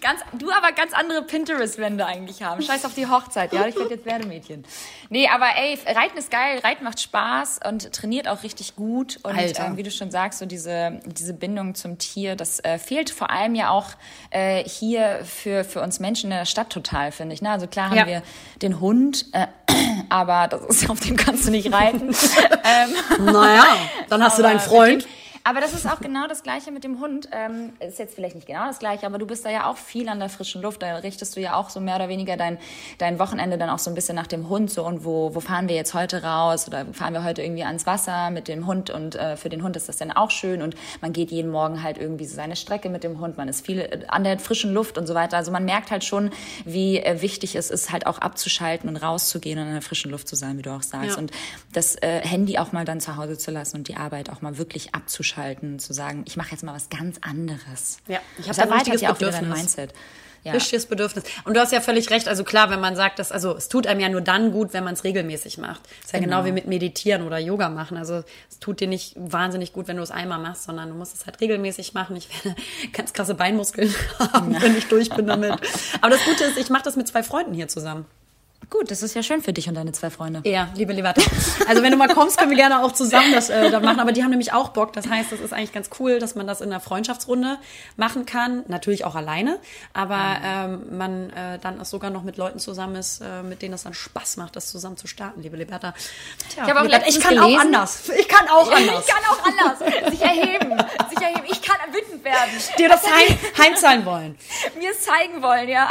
Ganz, 0.00 0.20
du 0.38 0.50
aber 0.50 0.72
ganz 0.72 0.92
andere 0.92 1.22
Pinterest-Wände 1.22 2.04
eigentlich 2.06 2.42
haben. 2.42 2.62
Scheiß 2.62 2.84
auf 2.84 2.94
die 2.94 3.06
Hochzeit, 3.06 3.52
ja? 3.52 3.66
Ich 3.66 3.76
werde 3.76 3.94
jetzt 3.94 4.06
Werdemädchen. 4.06 4.64
Nee, 5.10 5.28
aber 5.28 5.46
ey, 5.56 5.78
Reiten 5.86 6.18
ist 6.18 6.30
geil, 6.30 6.58
Reiten 6.62 6.84
macht 6.84 7.00
Spaß 7.00 7.60
und 7.68 7.92
trainiert 7.92 8.28
auch 8.28 8.42
richtig 8.42 8.76
gut. 8.76 9.18
Und 9.22 9.38
ähm, 9.38 9.76
wie 9.76 9.82
du 9.82 9.90
schon 9.90 10.10
sagst, 10.10 10.38
so 10.38 10.46
diese, 10.46 11.00
diese 11.06 11.34
Bindung 11.34 11.74
zum 11.74 11.98
Tier, 12.18 12.34
das 12.34 12.58
äh, 12.64 12.78
fehlt 12.78 13.10
vor 13.10 13.30
allem 13.30 13.54
ja 13.54 13.70
auch 13.70 13.90
äh, 14.30 14.64
hier 14.64 15.20
für, 15.24 15.62
für 15.62 15.80
uns 15.80 16.00
Menschen 16.00 16.30
in 16.32 16.36
der 16.36 16.46
Stadt 16.46 16.70
total, 16.70 17.12
finde 17.12 17.32
ich. 17.34 17.42
Ne? 17.42 17.50
Also 17.50 17.68
klar 17.68 17.90
haben 17.90 17.96
Ja. 17.96 18.06
wir 18.06 18.22
den 18.60 18.80
Hund, 18.80 19.26
äh, 19.32 19.46
aber 20.08 20.48
das 20.48 20.62
ist, 20.62 20.90
auf 20.90 20.98
dem 20.98 21.16
kannst 21.16 21.46
du 21.46 21.52
nicht 21.52 21.72
reiten. 21.72 22.08
ähm, 22.64 23.24
Naja, 23.24 23.64
dann 24.08 24.22
hast 24.22 24.36
du 24.38 24.42
deinen 24.48 24.58
aber 24.58 24.68
Freund. 24.68 25.06
Aber 25.48 25.62
das 25.62 25.72
ist 25.72 25.86
auch 25.86 26.00
genau 26.00 26.26
das 26.26 26.42
Gleiche 26.42 26.70
mit 26.70 26.84
dem 26.84 27.00
Hund. 27.00 27.30
Ähm, 27.32 27.72
ist 27.80 27.98
jetzt 27.98 28.14
vielleicht 28.14 28.34
nicht 28.34 28.46
genau 28.46 28.66
das 28.66 28.80
Gleiche, 28.80 29.06
aber 29.06 29.16
du 29.16 29.26
bist 29.26 29.46
da 29.46 29.50
ja 29.50 29.70
auch 29.70 29.78
viel 29.78 30.06
an 30.10 30.18
der 30.18 30.28
frischen 30.28 30.60
Luft. 30.60 30.82
Da 30.82 30.96
richtest 30.96 31.36
du 31.36 31.40
ja 31.40 31.56
auch 31.56 31.70
so 31.70 31.80
mehr 31.80 31.96
oder 31.96 32.10
weniger 32.10 32.36
dein, 32.36 32.58
dein 32.98 33.18
Wochenende 33.18 33.56
dann 33.56 33.70
auch 33.70 33.78
so 33.78 33.90
ein 33.90 33.94
bisschen 33.94 34.14
nach 34.14 34.26
dem 34.26 34.50
Hund. 34.50 34.70
So, 34.70 34.84
und 34.84 35.06
wo, 35.06 35.34
wo 35.34 35.40
fahren 35.40 35.66
wir 35.70 35.74
jetzt 35.74 35.94
heute 35.94 36.22
raus? 36.22 36.68
Oder 36.68 36.84
fahren 36.92 37.14
wir 37.14 37.24
heute 37.24 37.42
irgendwie 37.42 37.62
ans 37.62 37.86
Wasser 37.86 38.28
mit 38.28 38.46
dem 38.46 38.66
Hund? 38.66 38.90
Und 38.90 39.14
äh, 39.14 39.38
für 39.38 39.48
den 39.48 39.62
Hund 39.62 39.74
ist 39.76 39.88
das 39.88 39.96
dann 39.96 40.12
auch 40.12 40.30
schön. 40.30 40.60
Und 40.60 40.74
man 41.00 41.14
geht 41.14 41.30
jeden 41.30 41.50
Morgen 41.50 41.82
halt 41.82 41.96
irgendwie 41.96 42.26
so 42.26 42.36
seine 42.36 42.54
Strecke 42.54 42.90
mit 42.90 43.02
dem 43.02 43.18
Hund. 43.18 43.38
Man 43.38 43.48
ist 43.48 43.64
viel 43.64 43.78
äh, 43.78 44.00
an 44.08 44.24
der 44.24 44.38
frischen 44.38 44.74
Luft 44.74 44.98
und 44.98 45.06
so 45.06 45.14
weiter. 45.14 45.38
Also 45.38 45.50
man 45.50 45.64
merkt 45.64 45.90
halt 45.90 46.04
schon, 46.04 46.28
wie 46.66 46.98
äh, 46.98 47.22
wichtig 47.22 47.56
es 47.56 47.70
ist, 47.70 47.90
halt 47.90 48.06
auch 48.06 48.18
abzuschalten 48.18 48.86
und 48.86 48.98
rauszugehen 48.98 49.58
und 49.58 49.68
in 49.68 49.72
der 49.72 49.80
frischen 49.82 50.10
Luft 50.10 50.28
zu 50.28 50.36
sein, 50.36 50.58
wie 50.58 50.62
du 50.62 50.72
auch 50.72 50.82
sagst. 50.82 51.12
Ja. 51.12 51.16
Und 51.16 51.30
das 51.72 51.96
äh, 52.02 52.20
Handy 52.20 52.58
auch 52.58 52.72
mal 52.72 52.84
dann 52.84 53.00
zu 53.00 53.16
Hause 53.16 53.38
zu 53.38 53.50
lassen 53.50 53.78
und 53.78 53.88
die 53.88 53.96
Arbeit 53.96 54.28
auch 54.28 54.42
mal 54.42 54.58
wirklich 54.58 54.94
abzuschalten, 54.94 55.37
zu 55.78 55.92
sagen, 55.92 56.24
ich 56.26 56.36
mache 56.36 56.50
jetzt 56.52 56.62
mal 56.62 56.74
was 56.74 56.88
ganz 56.88 57.18
anderes. 57.20 57.98
Ja, 58.08 58.20
ich 58.38 58.48
hab 58.48 58.56
das 58.56 58.56
da 58.56 58.62
ein 58.64 58.72
richtiges 58.72 59.00
ja 59.00 59.12
Bedürfnis. 59.12 59.56
Mindset. 59.56 59.94
Ja. 60.44 60.52
Richtiges 60.52 60.86
Bedürfnis. 60.86 61.24
Und 61.44 61.54
du 61.54 61.60
hast 61.60 61.72
ja 61.72 61.80
völlig 61.80 62.10
recht. 62.10 62.28
Also 62.28 62.44
klar, 62.44 62.70
wenn 62.70 62.80
man 62.80 62.96
sagt, 62.96 63.18
dass, 63.18 63.32
also 63.32 63.56
es 63.56 63.68
tut 63.68 63.86
einem 63.86 64.00
ja 64.00 64.08
nur 64.08 64.20
dann 64.20 64.52
gut, 64.52 64.72
wenn 64.72 64.84
man 64.84 64.94
es 64.94 65.04
regelmäßig 65.04 65.58
macht. 65.58 65.82
ist 66.02 66.12
ja 66.12 66.20
genau. 66.20 66.38
Genau. 66.38 66.46
wie 66.46 66.52
mit 66.52 66.66
Meditieren 66.66 67.22
oder 67.22 67.38
Yoga 67.38 67.68
machen. 67.68 67.96
Also 67.96 68.22
es 68.48 68.58
tut 68.60 68.80
dir 68.80 68.86
nicht 68.86 69.14
wahnsinnig 69.16 69.72
gut, 69.72 69.88
wenn 69.88 69.96
du 69.96 70.02
es 70.02 70.10
einmal 70.10 70.38
machst, 70.38 70.64
sondern 70.64 70.88
du 70.90 70.94
musst 70.94 71.14
es 71.14 71.26
halt 71.26 71.40
regelmäßig 71.40 71.92
machen. 71.92 72.16
Ich 72.16 72.28
werde 72.44 72.56
ganz 72.92 73.12
krasse 73.12 73.34
Beinmuskeln 73.34 73.92
haben, 74.18 74.60
wenn 74.60 74.76
ich 74.76 74.86
durch 74.86 75.10
bin 75.10 75.26
damit. 75.26 75.52
Aber 76.00 76.10
das 76.10 76.24
Gute 76.24 76.44
ist, 76.44 76.56
ich 76.56 76.70
mache 76.70 76.84
das 76.84 76.96
mit 76.96 77.08
zwei 77.08 77.22
Freunden 77.22 77.52
hier 77.52 77.68
zusammen. 77.68 78.06
Gut, 78.70 78.90
das 78.90 79.02
ist 79.02 79.14
ja 79.14 79.22
schön 79.22 79.40
für 79.40 79.54
dich 79.54 79.66
und 79.68 79.74
deine 79.76 79.92
zwei 79.92 80.10
Freunde. 80.10 80.42
Ja, 80.44 80.68
liebe 80.74 80.92
Levata. 80.92 81.22
Also 81.66 81.82
wenn 81.82 81.90
du 81.90 81.96
mal 81.96 82.08
kommst, 82.08 82.36
können 82.36 82.50
wir 82.50 82.56
gerne 82.58 82.82
auch 82.84 82.92
zusammen 82.92 83.32
das 83.32 83.48
äh, 83.48 83.70
da 83.70 83.80
machen. 83.80 83.98
Aber 83.98 84.12
die 84.12 84.22
haben 84.22 84.30
nämlich 84.30 84.52
auch 84.52 84.68
Bock. 84.70 84.92
Das 84.92 85.08
heißt, 85.08 85.32
das 85.32 85.40
ist 85.40 85.54
eigentlich 85.54 85.72
ganz 85.72 85.88
cool, 85.98 86.18
dass 86.18 86.34
man 86.34 86.46
das 86.46 86.60
in 86.60 86.70
einer 86.70 86.80
Freundschaftsrunde 86.80 87.58
machen 87.96 88.26
kann. 88.26 88.64
Natürlich 88.68 89.06
auch 89.06 89.14
alleine. 89.14 89.58
Aber 89.94 90.36
ähm, 90.44 90.98
man 90.98 91.30
äh, 91.30 91.58
dann 91.60 91.80
auch 91.80 91.86
sogar 91.86 92.10
noch 92.10 92.22
mit 92.22 92.36
Leuten 92.36 92.58
zusammen 92.58 92.96
ist, 92.96 93.22
äh, 93.22 93.42
mit 93.42 93.62
denen 93.62 93.72
es 93.72 93.84
dann 93.84 93.94
Spaß 93.94 94.36
macht, 94.36 94.54
das 94.54 94.70
zusammen 94.70 94.98
zu 94.98 95.06
starten, 95.06 95.40
liebe 95.40 95.56
Liberta. 95.56 95.94
Tja, 96.50 96.64
Ich 96.66 96.72
auch 96.74 96.82
Liberta, 96.82 97.06
ich 97.08 97.20
kann 97.20 97.38
auch 97.38 97.58
anders. 97.58 98.10
Ich 98.18 98.28
kann 98.28 98.48
auch 98.48 98.70
anders. 98.70 99.04
Ich 99.06 99.14
kann 99.14 99.24
auch 99.30 99.44
anders. 99.44 100.10
Sich 100.10 100.22
erheben. 100.22 100.76
Sich 101.08 101.20
erheben. 101.22 101.44
Ich 101.50 101.62
kann 101.62 101.76
wütend 101.90 102.22
werden. 102.22 102.50
Dir 102.78 102.88
das 102.90 103.02
heim, 103.04 103.38
heimzahlen 103.56 104.04
wollen. 104.04 104.38
Mir 104.78 104.90
es 104.90 105.02
zeigen 105.02 105.40
wollen, 105.40 105.68
ja. 105.70 105.88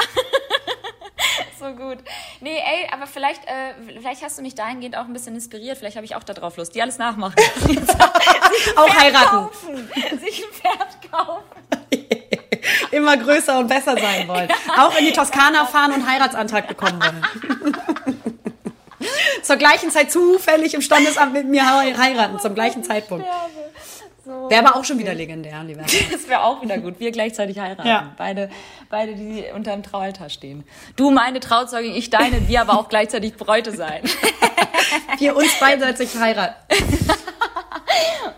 so 1.59 1.65
gut. 1.73 1.97
Nee, 2.41 2.57
ey, 2.57 2.87
aber 2.91 3.07
vielleicht, 3.07 3.45
äh, 3.45 3.73
vielleicht 3.99 4.23
hast 4.23 4.37
du 4.37 4.41
mich 4.41 4.55
dahingehend 4.55 4.97
auch 4.97 5.05
ein 5.05 5.13
bisschen 5.13 5.35
inspiriert. 5.35 5.77
Vielleicht 5.77 5.95
habe 5.95 6.05
ich 6.05 6.15
auch 6.15 6.23
da 6.23 6.33
drauf 6.33 6.57
Lust. 6.57 6.75
Die 6.75 6.81
alles 6.81 6.97
nachmachen. 6.97 7.35
Auch 8.75 8.89
heiraten. 8.89 9.29
kaufen. 9.29 9.89
Sich 10.19 10.43
ein 10.43 10.51
Pferd 10.53 11.11
kaufen. 11.11 11.43
Immer 12.91 13.17
größer 13.17 13.59
und 13.59 13.67
besser 13.67 13.97
sein 13.97 14.27
wollen. 14.27 14.49
Auch 14.77 14.97
in 14.97 15.05
die 15.05 15.13
Toskana 15.13 15.65
fahren 15.65 15.93
und 15.93 16.09
Heiratsantrag 16.09 16.67
bekommen 16.67 17.01
wollen. 17.01 17.77
Zur 19.43 19.55
gleichen 19.57 19.91
Zeit 19.91 20.11
zufällig 20.11 20.73
im 20.73 20.81
Standesamt 20.81 21.33
mit 21.33 21.47
mir 21.47 21.65
heiraten, 21.65 22.39
zum 22.39 22.55
gleichen 22.55 22.83
Zeitpunkt. 22.83 23.25
So. 24.27 24.49
Wäre 24.49 24.67
aber 24.67 24.75
auch 24.75 24.83
schon 24.83 24.99
wieder 24.99 25.13
legendär, 25.13 25.63
lieber. 25.63 25.83
Das 26.11 26.27
wäre 26.27 26.43
auch 26.43 26.61
wieder 26.61 26.77
gut. 26.79 26.99
Wir 26.99 27.11
gleichzeitig 27.11 27.59
heiraten. 27.59 27.87
Ja. 27.87 28.13
Beide, 28.17 28.49
beide, 28.89 29.15
die 29.15 29.45
unter 29.55 29.71
dem 29.71 29.83
Traualtar 29.83 30.29
stehen. 30.29 30.65
Du 30.97 31.11
meine 31.11 31.39
Trauzeugin, 31.39 31.95
ich 31.95 32.09
deine, 32.09 32.45
wir 32.49 32.59
aber 32.59 32.73
auch 32.73 32.89
gleichzeitig 32.89 33.35
Bräute 33.35 33.71
sein. 33.71 34.03
Wir 35.17 35.35
uns 35.35 35.59
beidseitig 35.59 36.15
heiraten. 36.19 36.55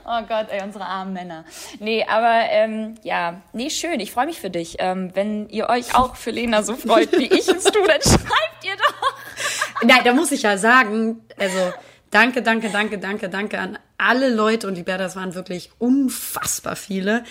Oh 0.06 0.22
Gott, 0.28 0.48
ey, 0.50 0.64
unsere 0.64 0.86
armen 0.86 1.14
Männer. 1.14 1.46
Nee, 1.80 2.04
aber 2.04 2.50
ähm, 2.50 2.96
ja, 3.04 3.42
nee, 3.54 3.70
schön. 3.70 4.00
Ich 4.00 4.12
freue 4.12 4.26
mich 4.26 4.40
für 4.40 4.50
dich. 4.50 4.78
Ähm, 4.80 5.12
wenn 5.14 5.48
ihr 5.50 5.70
euch 5.70 5.94
auch 5.94 6.16
für 6.16 6.32
Lena 6.32 6.64
so 6.64 6.76
freut, 6.76 7.12
wie 7.12 7.26
ich 7.26 7.48
es 7.48 7.64
tue, 7.66 7.88
dann 7.88 8.02
schreibt 8.02 8.64
ihr 8.64 8.76
doch. 8.76 9.84
Nein, 9.84 10.02
da 10.04 10.14
muss 10.14 10.32
ich 10.32 10.42
ja 10.42 10.58
sagen, 10.58 11.22
also 11.38 11.74
danke, 12.10 12.42
danke, 12.42 12.70
danke, 12.70 12.98
danke, 12.98 13.30
danke 13.30 13.60
an 13.60 13.78
alle 14.00 14.34
Leute 14.34 14.68
und 14.68 14.76
die 14.76 14.84
Berda, 14.84 15.04
das 15.04 15.16
waren 15.16 15.36
wirklich 15.36 15.72
unfassbar 15.78 16.76
viele, 16.76 17.24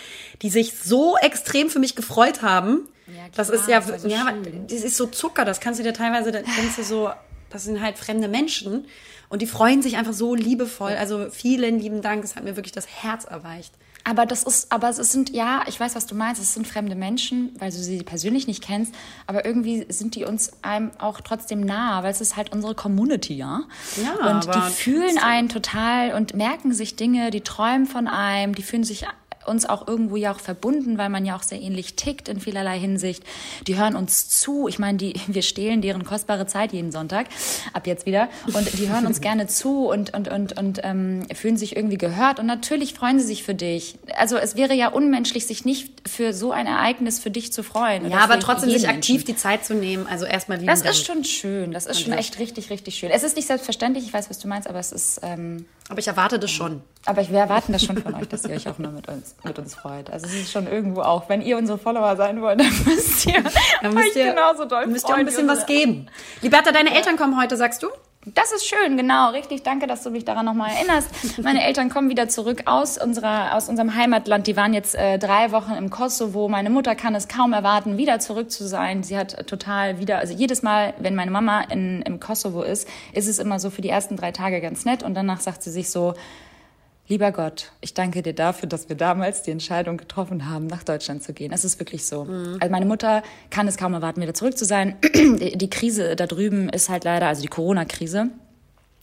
die 0.43 0.51
sich 0.51 0.75
so 0.79 1.17
extrem 1.17 1.71
für 1.71 1.79
mich 1.79 1.97
gefreut 1.97 2.43
haben. 2.43 2.89
Ja, 3.07 3.15
das 3.35 3.49
klar, 3.49 3.61
ist 3.61 3.69
ja, 3.69 3.81
das 3.81 4.03
so 4.03 4.09
ja, 4.09 4.35
das 4.69 4.83
ist 4.85 4.97
so 4.97 5.07
Zucker, 5.07 5.45
das 5.45 5.61
kannst 5.61 5.81
du 5.81 5.85
dir 5.85 5.95
teilweise, 5.95 6.31
da 6.31 6.41
denkst 6.41 6.77
du 6.77 6.83
so, 6.83 7.11
das 7.51 7.65
sind 7.65 7.81
halt 7.81 7.97
fremde 7.97 8.29
Menschen 8.29 8.87
und 9.31 9.41
die 9.41 9.47
freuen 9.47 9.83
sich 9.83 9.97
einfach 9.97 10.13
so 10.13 10.35
liebevoll. 10.35 10.93
Also 10.93 11.31
vielen 11.31 11.81
lieben 11.81 12.03
Dank, 12.03 12.23
es 12.23 12.37
hat 12.37 12.45
mir 12.45 12.57
wirklich 12.57 12.73
das 12.73 12.87
Herz 12.87 13.25
erweicht. 13.25 13.73
Aber 14.05 14.25
das 14.25 14.43
ist, 14.45 14.73
aber 14.73 14.89
es 14.89 14.97
sind, 15.13 15.31
ja, 15.31 15.63
ich 15.67 15.79
weiß, 15.79 15.95
was 15.95 16.07
du 16.07 16.15
meinst, 16.15 16.41
es 16.41 16.55
sind 16.55 16.67
fremde 16.67 16.95
Menschen, 16.95 17.55
weil 17.59 17.71
du 17.71 17.77
sie 17.77 18.03
persönlich 18.03 18.47
nicht 18.47 18.63
kennst, 18.63 18.95
aber 19.27 19.45
irgendwie 19.45 19.87
sind 19.89 20.15
die 20.15 20.25
uns 20.25 20.53
einem 20.63 20.91
auch 20.99 21.21
trotzdem 21.21 21.61
nah, 21.61 22.03
weil 22.03 22.11
es 22.11 22.21
ist 22.21 22.37
halt 22.37 22.53
unsere 22.53 22.75
Community, 22.75 23.35
ja? 23.35 23.65
Ja, 24.03 24.31
Und 24.31 24.47
die 24.47 24.71
fühlen 24.71 25.19
einen 25.19 25.49
total 25.49 26.15
und 26.15 26.35
merken 26.35 26.73
sich 26.73 26.97
Dinge, 26.97 27.31
die 27.31 27.43
träumen 27.43 27.87
von 27.87 28.07
einem, 28.09 28.55
die 28.55 28.63
fühlen 28.63 28.85
sich 28.85 29.07
uns 29.49 29.67
auch 29.67 29.89
irgendwo 29.89 30.17
ja 30.17 30.33
auch 30.33 30.41
verbunden, 30.41 30.99
weil 30.99 31.09
man 31.09 31.25
ja 31.25 31.37
auch 31.37 31.43
sehr 31.43 31.61
ähnlich 31.61 31.95
tickt 31.95 32.29
in 32.29 32.41
vielerlei 32.41 32.79
Hinsicht. 32.79 33.25
Die 33.67 33.77
hören 33.77 33.97
uns 33.97 34.29
zu. 34.29 34.69
Ich 34.69 34.79
meine, 34.79 34.99
die, 34.99 35.15
wir 35.27 35.43
stehlen 35.43 35.83
deren 35.83 36.05
kostbare 36.05 36.47
Zeit 36.47 36.73
jeden 36.73 36.93
Sonntag, 36.93 37.27
ab 37.73 37.87
jetzt 37.87 38.07
wieder. 38.07 38.29
Und 38.47 38.79
die 38.79 38.89
hören 38.89 39.07
uns 39.07 39.21
gerne 39.23 39.47
zu 39.47 39.87
und, 39.87 40.15
und, 40.15 40.29
und, 40.29 40.59
und 40.59 40.81
ähm, 40.83 41.27
fühlen 41.35 41.57
sich 41.57 41.77
irgendwie 41.77 41.99
gehört. 41.99 42.39
Und 42.39 42.47
natürlich 42.47 42.95
freuen 42.95 43.19
sie 43.19 43.27
sich 43.27 43.43
für 43.43 43.55
dich. 43.55 43.99
Also 44.17 44.37
es 44.37 44.57
wäre 44.57 44.75
ja 44.75 44.89
unmenschlich, 44.89 45.47
sich 45.47 45.65
nicht 45.65 46.09
für 46.09 46.33
so 46.33 46.53
ein 46.53 46.67
Ereignis 46.67 47.19
für 47.19 47.31
dich 47.31 47.53
zu 47.53 47.63
freuen. 47.63 48.11
Ja, 48.11 48.19
aber 48.19 48.39
trotzdem 48.41 48.71
sich 48.71 48.83
Menschen. 48.83 48.99
aktiv 48.99 49.25
die 49.25 49.37
Zeit 49.37 49.65
zu 49.65 49.75
nehmen. 49.75 50.07
Also 50.07 50.25
erstmal 50.25 50.59
lieben 50.59 50.69
Das 50.69 50.83
ist 50.83 51.05
schon 51.05 51.25
schön. 51.25 51.73
Das 51.73 51.87
ist 51.87 52.01
schon 52.01 52.13
echt 52.13 52.39
richtig, 52.39 52.71
richtig 52.71 52.97
schön. 52.97 53.11
Es 53.11 53.23
ist 53.23 53.37
nicht 53.37 53.47
selbstverständlich, 53.47 54.05
ich 54.05 54.13
weiß, 54.13 54.31
was 54.31 54.39
du 54.39 54.49
meinst, 54.49 54.69
aber 54.69 54.79
es 54.79 54.93
ist... 54.93 55.21
Ähm, 55.23 55.67
Aber 55.91 55.99
ich 55.99 56.07
erwarte 56.09 56.39
das 56.39 56.51
schon. 56.51 56.83
aber 57.07 57.27
wir 57.29 57.39
erwarten 57.39 57.73
das 57.73 57.83
schon 57.83 57.97
von 57.97 58.15
euch, 58.15 58.29
dass 58.29 58.45
ihr 58.45 58.55
euch 58.55 58.69
auch 58.69 58.79
nur 58.79 58.93
mit 58.93 59.09
uns, 59.09 59.35
mit 59.43 59.59
uns 59.59 59.75
freut. 59.75 60.11
Also 60.11 60.27
es 60.27 60.35
ist 60.35 60.53
schon 60.53 60.67
irgendwo 60.67 61.01
auch, 61.01 61.29
wenn 61.31 61.41
ihr 61.41 61.57
unsere 61.57 61.79
Follower 61.79 62.15
sein 62.17 62.43
wollt, 62.43 62.61
dann 62.61 62.73
müsst 62.85 63.25
ihr, 63.27 63.43
Dann 63.83 63.95
müsst 63.95 64.11
euch 64.11 64.17
ihr, 64.17 64.31
genauso 64.31 64.67
doll 64.67 64.87
müsst 64.87 65.05
ihr 65.05 65.09
auch 65.09 65.13
freuen 65.13 65.21
ein 65.21 65.27
bisschen 65.27 65.49
was 65.49 65.65
geben. 65.65 66.09
Liberta, 66.43 66.73
deine 66.73 66.95
Eltern 66.95 67.17
kommen 67.17 67.41
heute, 67.41 67.57
sagst 67.57 67.83
du? 67.83 67.89
Das 68.25 68.53
ist 68.53 68.67
schön, 68.67 68.97
genau, 68.97 69.31
richtig. 69.31 69.63
Danke, 69.63 69.87
dass 69.87 70.03
du 70.03 70.11
mich 70.11 70.25
daran 70.25 70.45
nochmal 70.45 70.71
erinnerst. 70.73 71.09
Meine 71.43 71.65
Eltern 71.65 71.89
kommen 71.89 72.11
wieder 72.11 72.29
zurück 72.29 72.63
aus 72.67 72.99
unserer, 72.99 73.55
aus 73.57 73.69
unserem 73.69 73.95
Heimatland. 73.95 74.47
Die 74.47 74.57
waren 74.57 74.75
jetzt 74.75 74.95
äh, 74.97 75.19
drei 75.19 75.53
Wochen 75.53 75.73
im 75.73 75.89
Kosovo. 75.89 76.49
Meine 76.49 76.69
Mutter 76.69 76.95
kann 76.95 77.15
es 77.15 77.29
kaum 77.29 77.53
erwarten, 77.53 77.97
wieder 77.97 78.19
zurück 78.19 78.51
zu 78.51 78.67
sein. 78.67 79.03
Sie 79.03 79.17
hat 79.17 79.47
total 79.47 79.99
wieder, 79.99 80.19
also 80.19 80.35
jedes 80.35 80.63
Mal, 80.63 80.95
wenn 80.99 81.15
meine 81.15 81.31
Mama 81.31 81.63
in, 81.71 82.03
im 82.03 82.21
Kosovo 82.21 82.63
ist, 82.63 82.89
ist 83.13 83.29
es 83.29 83.39
immer 83.39 83.61
so 83.61 83.71
für 83.71 83.83
die 83.83 83.89
ersten 83.89 84.17
drei 84.17 84.33
Tage 84.33 84.61
ganz 84.61 84.85
nett 84.85 85.03
und 85.03 85.15
danach 85.15 85.41
sagt 85.41 85.63
sie 85.63 85.71
sich 85.71 85.91
so, 85.91 86.15
Lieber 87.09 87.33
Gott, 87.33 87.73
ich 87.81 87.95
danke 87.95 88.21
dir 88.21 88.35
dafür, 88.35 88.69
dass 88.69 88.91
wir 88.91 88.97
damals 88.97 89.43
die 89.43 89.51
Entscheidung 89.51 89.97
getroffen 89.97 90.51
haben, 90.51 90.67
nach 90.67 90.85
Deutschland 90.85 91.23
zu 91.23 91.33
gehen. 91.33 91.53
Es 91.53 91.65
ist 91.65 91.81
wirklich 91.81 92.05
so. 92.05 92.27
Also 92.61 92.71
meine 92.71 92.85
Mutter 92.85 93.23
kann 93.49 93.67
es 93.67 93.79
kaum 93.79 93.95
erwarten, 93.95 94.21
wieder 94.21 94.35
zurück 94.35 94.59
zu 94.59 94.67
sein. 94.67 94.97
Die 95.05 95.71
Krise 95.71 96.17
da 96.17 96.27
drüben 96.27 96.69
ist 96.69 96.91
halt 96.91 97.05
leider, 97.05 97.27
also 97.27 97.41
die 97.41 97.49
Corona-Krise, 97.49 98.29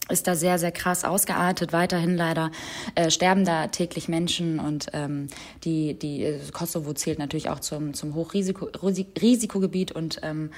ist 0.10 0.28
da 0.28 0.36
sehr, 0.36 0.60
sehr 0.60 0.72
krass 0.72 1.04
ausgeartet. 1.04 1.74
Weiterhin 1.74 2.16
leider 2.16 2.52
äh, 2.94 3.10
sterben 3.10 3.44
da 3.44 3.68
täglich 3.68 4.08
Menschen 4.08 4.60
und 4.60 4.88
ähm, 4.94 5.28
die, 5.64 5.98
die 5.98 6.24
äh, 6.24 6.40
Kosovo 6.52 6.94
zählt 6.94 7.18
natürlich 7.18 7.50
auch 7.50 7.60
zum, 7.60 7.96
zum 7.96 8.14
Hochrisikogebiet 8.14 9.94
und 9.94 10.20
ähm, 10.22 10.52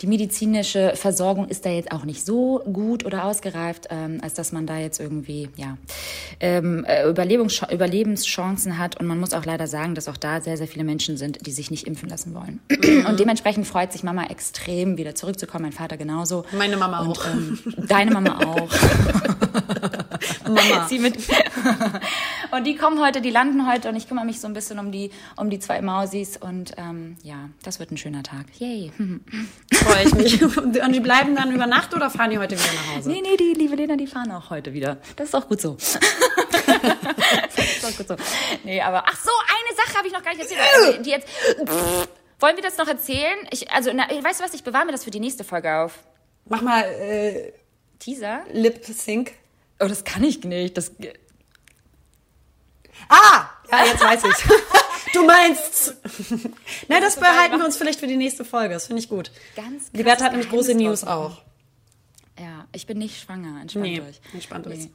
die 0.00 0.06
medizinische 0.06 0.92
Versorgung 0.94 1.48
ist 1.48 1.66
da 1.66 1.70
jetzt 1.70 1.92
auch 1.92 2.04
nicht 2.04 2.24
so 2.24 2.62
gut 2.72 3.04
oder 3.04 3.24
ausgereift, 3.24 3.88
ähm, 3.90 4.20
als 4.22 4.34
dass 4.34 4.50
man 4.50 4.66
da 4.66 4.78
jetzt 4.78 4.98
irgendwie 4.98 5.50
ja, 5.56 5.76
ähm, 6.40 6.84
äh, 6.86 7.06
Überlebens 7.08 7.60
Überlebenschancen 7.70 8.78
hat. 8.78 8.98
Und 8.98 9.06
man 9.06 9.20
muss 9.20 9.34
auch 9.34 9.44
leider 9.44 9.66
sagen, 9.66 9.94
dass 9.94 10.08
auch 10.08 10.16
da 10.16 10.40
sehr, 10.40 10.56
sehr 10.56 10.68
viele 10.68 10.84
Menschen 10.84 11.16
sind, 11.18 11.46
die 11.46 11.52
sich 11.52 11.70
nicht 11.70 11.86
impfen 11.86 12.08
lassen 12.08 12.34
wollen. 12.34 12.60
Und 13.06 13.20
dementsprechend 13.20 13.66
freut 13.66 13.92
sich 13.92 14.02
Mama 14.02 14.26
extrem, 14.26 14.96
wieder 14.96 15.14
zurückzukommen, 15.14 15.64
mein 15.64 15.72
Vater 15.72 15.96
genauso. 15.98 16.44
Meine 16.56 16.76
Mama 16.78 17.00
Und, 17.00 17.18
auch. 17.18 17.26
ähm, 17.26 17.58
deine 17.88 18.10
Mama 18.10 18.38
auch. 18.38 18.70
Mama. 20.44 20.86
Sie 20.88 20.98
mit 20.98 21.16
und 22.52 22.64
die 22.64 22.76
kommen 22.76 23.00
heute, 23.00 23.20
die 23.20 23.30
landen 23.30 23.70
heute 23.70 23.88
und 23.88 23.96
ich 23.96 24.08
kümmere 24.08 24.24
mich 24.24 24.40
so 24.40 24.46
ein 24.46 24.52
bisschen 24.52 24.78
um 24.78 24.92
die, 24.92 25.10
um 25.36 25.50
die 25.50 25.58
zwei 25.58 25.80
Mausis 25.82 26.36
und 26.36 26.72
ähm, 26.76 27.16
ja, 27.22 27.48
das 27.62 27.78
wird 27.78 27.90
ein 27.90 27.96
schöner 27.96 28.22
Tag. 28.22 28.46
Yay. 28.58 28.92
Freue 29.72 30.04
ich 30.04 30.14
mich. 30.14 30.42
Und 30.56 30.92
die 30.92 31.00
bleiben 31.00 31.34
dann 31.34 31.52
über 31.52 31.66
Nacht 31.66 31.94
oder 31.94 32.10
fahren 32.10 32.30
die 32.30 32.38
heute 32.38 32.58
wieder 32.58 32.72
nach 32.72 32.96
Hause? 32.96 33.08
Nee, 33.08 33.22
nee, 33.22 33.36
die 33.36 33.54
liebe 33.54 33.76
Lena, 33.76 33.96
die 33.96 34.06
fahren 34.06 34.30
auch 34.30 34.50
heute 34.50 34.74
wieder. 34.74 34.98
Das 35.16 35.28
ist 35.28 35.34
auch 35.34 35.48
gut 35.48 35.60
so. 35.60 35.74
das 35.76 35.96
ist 37.56 37.84
auch 37.84 37.96
gut 37.96 38.08
so. 38.08 38.16
Nee, 38.64 38.80
aber 38.82 39.04
ach 39.06 39.16
so, 39.16 39.30
eine 39.30 39.76
Sache 39.76 39.96
habe 39.96 40.06
ich 40.06 40.12
noch 40.12 40.22
gar 40.22 40.34
nicht 40.34 40.42
erzählt. 40.42 40.60
Also, 40.76 41.02
die 41.02 41.10
jetzt 41.10 41.28
wollen 42.40 42.56
wir 42.56 42.62
das 42.62 42.76
noch 42.78 42.88
erzählen? 42.88 43.38
Ich, 43.50 43.70
also, 43.70 43.90
na, 43.94 44.08
weißt 44.08 44.40
du 44.40 44.44
was, 44.44 44.54
ich 44.54 44.64
bewahre 44.64 44.86
mir 44.86 44.92
das 44.92 45.04
für 45.04 45.10
die 45.10 45.20
nächste 45.20 45.44
Folge 45.44 45.74
auf. 45.74 45.98
Mach 46.46 46.62
mal 46.62 46.82
äh, 46.82 47.52
Teaser? 47.98 48.42
Lip 48.52 48.84
Sync. 48.84 49.32
Oh, 49.78 49.86
das 49.86 50.04
kann 50.04 50.24
ich 50.24 50.42
nicht. 50.44 50.76
Das, 50.76 50.92
Ah! 53.10 53.50
Ja, 53.70 53.84
jetzt 53.84 54.02
weiß 54.02 54.22
ich. 54.24 54.44
Du 55.12 55.24
meinst. 55.26 55.96
Na, 56.88 57.00
das 57.00 57.16
behalten 57.16 57.58
wir 57.58 57.64
uns 57.64 57.76
vielleicht 57.76 57.98
für 57.98 58.06
die 58.06 58.16
nächste 58.16 58.44
Folge. 58.44 58.74
Das 58.74 58.86
finde 58.86 59.02
ich 59.02 59.08
gut. 59.08 59.32
Ganz 59.56 59.90
Die 59.90 60.04
krass 60.04 60.22
hat 60.22 60.30
nämlich 60.32 60.48
große 60.48 60.72
News 60.74 61.02
auch. 61.02 61.42
ja, 62.38 62.66
ich 62.72 62.86
bin 62.86 62.98
nicht 62.98 63.20
schwanger. 63.20 63.60
Entspannt 63.60 63.86
Nee, 63.86 64.00
euch. 64.02 64.20
entspannt 64.32 64.68
euch. 64.68 64.88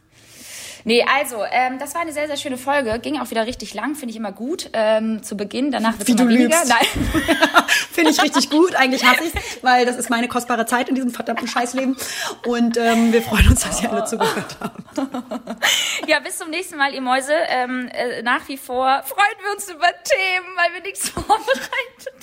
Nee. 0.85 1.03
Also, 1.03 1.43
ähm, 1.51 1.79
das 1.79 1.93
war 1.93 2.01
eine 2.01 2.13
sehr, 2.13 2.27
sehr 2.27 2.37
schöne 2.37 2.57
Folge. 2.57 2.97
Ging 2.99 3.19
auch 3.19 3.29
wieder 3.31 3.45
richtig 3.45 3.73
lang, 3.73 3.95
finde 3.95 4.11
ich 4.11 4.17
immer 4.17 4.31
gut. 4.31 4.69
Ähm, 4.73 5.23
zu 5.23 5.35
Beginn, 5.35 5.71
danach 5.71 5.97
wird 5.97 6.07
Wie 6.07 6.11
immer 6.13 6.23
du 6.23 6.29
weniger. 6.29 6.63
Nein. 6.65 6.85
Finde 7.91 8.11
ich 8.11 8.21
richtig 8.21 8.49
gut. 8.49 8.75
Eigentlich 8.75 9.03
hasse 9.03 9.23
ich 9.33 9.63
weil 9.63 9.85
das 9.85 9.97
ist 9.97 10.09
meine 10.09 10.27
kostbare 10.27 10.65
Zeit 10.65 10.89
in 10.89 10.95
diesem 10.95 11.11
verdammten 11.11 11.47
Scheißleben. 11.47 11.97
Und 12.45 12.77
ähm, 12.77 13.11
wir 13.11 13.21
freuen 13.21 13.49
uns, 13.49 13.61
dass 13.61 13.81
ihr 13.81 13.91
alle 13.91 14.05
zugehört 14.05 14.57
habt. 14.59 14.75
Ja, 16.07 16.19
bis 16.19 16.37
zum 16.37 16.49
nächsten 16.51 16.77
Mal, 16.77 16.93
ihr 16.93 17.01
Mäuse. 17.01 17.33
Ähm, 17.49 17.89
äh, 17.91 18.21
nach 18.21 18.47
wie 18.47 18.57
vor 18.57 19.01
freuen 19.03 19.37
wir 19.43 19.53
uns 19.53 19.69
über 19.69 19.87
Themen, 20.03 20.45
weil 20.55 20.73
wir 20.73 20.81
nichts 20.81 21.09
vorbereitet 21.09 21.41
haben. 22.11 22.14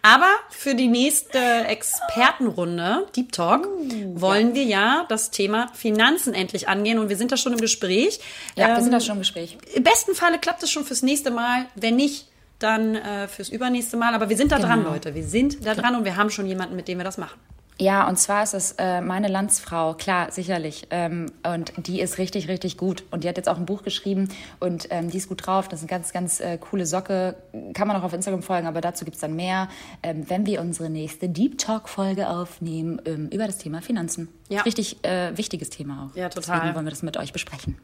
Aber 0.00 0.30
für 0.50 0.74
die 0.74 0.88
nächste 0.88 1.38
Expertenrunde, 1.66 3.06
Deep 3.14 3.32
Talk, 3.32 3.66
Uh, 3.66 4.20
wollen 4.20 4.54
wir 4.54 4.64
ja 4.64 5.04
das 5.08 5.30
Thema 5.30 5.68
Finanzen 5.74 6.34
endlich 6.34 6.68
angehen. 6.68 6.98
Und 6.98 7.08
wir 7.08 7.16
sind 7.16 7.32
da 7.32 7.36
schon 7.36 7.52
im 7.52 7.60
Gespräch. 7.60 8.20
Ja, 8.56 8.68
wir 8.68 8.76
Ähm, 8.76 8.82
sind 8.82 8.92
da 8.92 9.00
schon 9.00 9.14
im 9.16 9.20
Gespräch. 9.20 9.58
Im 9.74 9.82
besten 9.82 10.14
Falle 10.14 10.38
klappt 10.38 10.62
es 10.62 10.70
schon 10.70 10.84
fürs 10.84 11.02
nächste 11.02 11.30
Mal. 11.30 11.66
Wenn 11.74 11.96
nicht, 11.96 12.28
dann 12.58 12.94
äh, 12.94 13.28
fürs 13.28 13.48
übernächste 13.48 13.96
Mal. 13.96 14.14
Aber 14.14 14.28
wir 14.28 14.36
sind 14.36 14.52
da 14.52 14.58
dran, 14.58 14.80
Genau. 14.80 14.92
Leute. 14.92 15.14
Wir 15.14 15.24
sind 15.24 15.64
da 15.66 15.74
dran 15.74 15.96
und 15.96 16.04
wir 16.04 16.16
haben 16.16 16.30
schon 16.30 16.46
jemanden, 16.46 16.76
mit 16.76 16.88
dem 16.88 16.98
wir 16.98 17.04
das 17.04 17.18
machen. 17.18 17.38
Ja, 17.78 18.08
und 18.08 18.16
zwar 18.16 18.42
ist 18.42 18.54
es 18.54 18.72
äh, 18.78 19.00
meine 19.00 19.28
Landsfrau, 19.28 19.94
klar, 19.94 20.30
sicherlich. 20.30 20.86
Ähm, 20.90 21.32
und 21.42 21.72
die 21.76 22.00
ist 22.00 22.18
richtig, 22.18 22.48
richtig 22.48 22.76
gut. 22.76 23.04
Und 23.10 23.24
die 23.24 23.28
hat 23.28 23.36
jetzt 23.36 23.48
auch 23.48 23.56
ein 23.56 23.66
Buch 23.66 23.82
geschrieben 23.82 24.28
und 24.60 24.86
ähm, 24.90 25.10
die 25.10 25.16
ist 25.16 25.28
gut 25.28 25.46
drauf. 25.46 25.68
Das 25.68 25.80
ist 25.80 25.84
eine 25.84 25.98
ganz, 25.98 26.12
ganz 26.12 26.40
äh, 26.40 26.58
coole 26.58 26.86
Socke. 26.86 27.36
Kann 27.74 27.88
man 27.88 27.96
auch 27.96 28.04
auf 28.04 28.12
Instagram 28.12 28.42
folgen, 28.42 28.66
aber 28.66 28.80
dazu 28.80 29.04
gibt's 29.04 29.20
dann 29.20 29.34
mehr, 29.34 29.68
ähm, 30.02 30.28
wenn 30.28 30.46
wir 30.46 30.60
unsere 30.60 30.90
nächste 30.90 31.28
Deep 31.28 31.58
Talk-Folge 31.58 32.28
aufnehmen 32.28 33.00
ähm, 33.04 33.28
über 33.32 33.46
das 33.46 33.58
Thema 33.58 33.82
Finanzen. 33.82 34.28
Ja. 34.48 34.62
Richtig 34.62 35.04
äh, 35.04 35.36
wichtiges 35.36 35.70
Thema 35.70 36.10
auch. 36.10 36.16
Ja, 36.16 36.28
total. 36.28 36.58
Deswegen 36.58 36.74
wollen 36.74 36.86
wir 36.86 36.90
das 36.90 37.02
mit 37.02 37.16
euch 37.16 37.32
besprechen. 37.32 37.78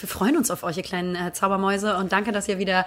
Wir 0.00 0.08
freuen 0.08 0.36
uns 0.36 0.50
auf 0.50 0.62
euch, 0.62 0.76
ihr 0.76 0.82
kleinen 0.82 1.14
äh, 1.16 1.32
Zaubermäuse. 1.32 1.96
Und 1.96 2.12
danke, 2.12 2.30
dass 2.32 2.48
ihr 2.48 2.58
wieder 2.58 2.86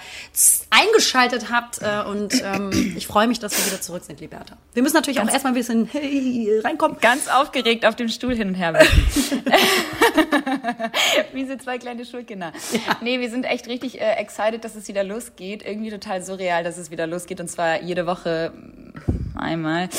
eingeschaltet 0.70 1.52
habt. 1.52 1.82
Äh, 1.82 2.04
und 2.08 2.42
ähm, 2.44 2.94
ich 2.96 3.08
freue 3.08 3.28
mich, 3.28 3.40
dass 3.40 3.58
wir 3.58 3.66
wieder 3.66 3.82
zurück 3.82 4.04
sind, 4.04 4.20
Liberta. 4.20 4.56
Wir 4.74 4.84
müssen 4.84 4.96
natürlich 4.96 5.20
auch 5.20 5.28
erstmal 5.28 5.52
ein 5.52 5.56
bisschen 5.56 5.90
hey, 5.92 6.62
reinkommen. 6.64 6.98
Ganz 7.02 7.28
aufgeregt 7.28 7.86
auf 7.86 7.96
dem 7.96 8.08
Stuhl 8.08 8.36
hin 8.36 8.50
und 8.50 8.56
her. 8.56 8.74
Wie 11.34 11.46
so 11.46 11.58
zwei 11.58 11.78
kleine 11.78 12.06
Schulkinder. 12.06 12.54
Nee, 13.02 13.20
wir 13.20 13.30
sind 13.30 13.44
echt 13.44 13.68
richtig 13.68 14.00
äh, 14.00 14.14
excited, 14.14 14.64
dass 14.64 14.76
es 14.76 14.88
wieder 14.88 15.04
losgeht. 15.04 15.66
Irgendwie 15.66 15.90
total 15.90 16.24
surreal, 16.24 16.64
dass 16.64 16.78
es 16.78 16.92
wieder 16.92 17.08
losgeht. 17.08 17.42
Und 17.42 17.50
zwar 17.50 17.82
jede 17.82 18.06
Woche 18.06 18.54
mm, 18.56 19.38
einmal. 19.38 19.90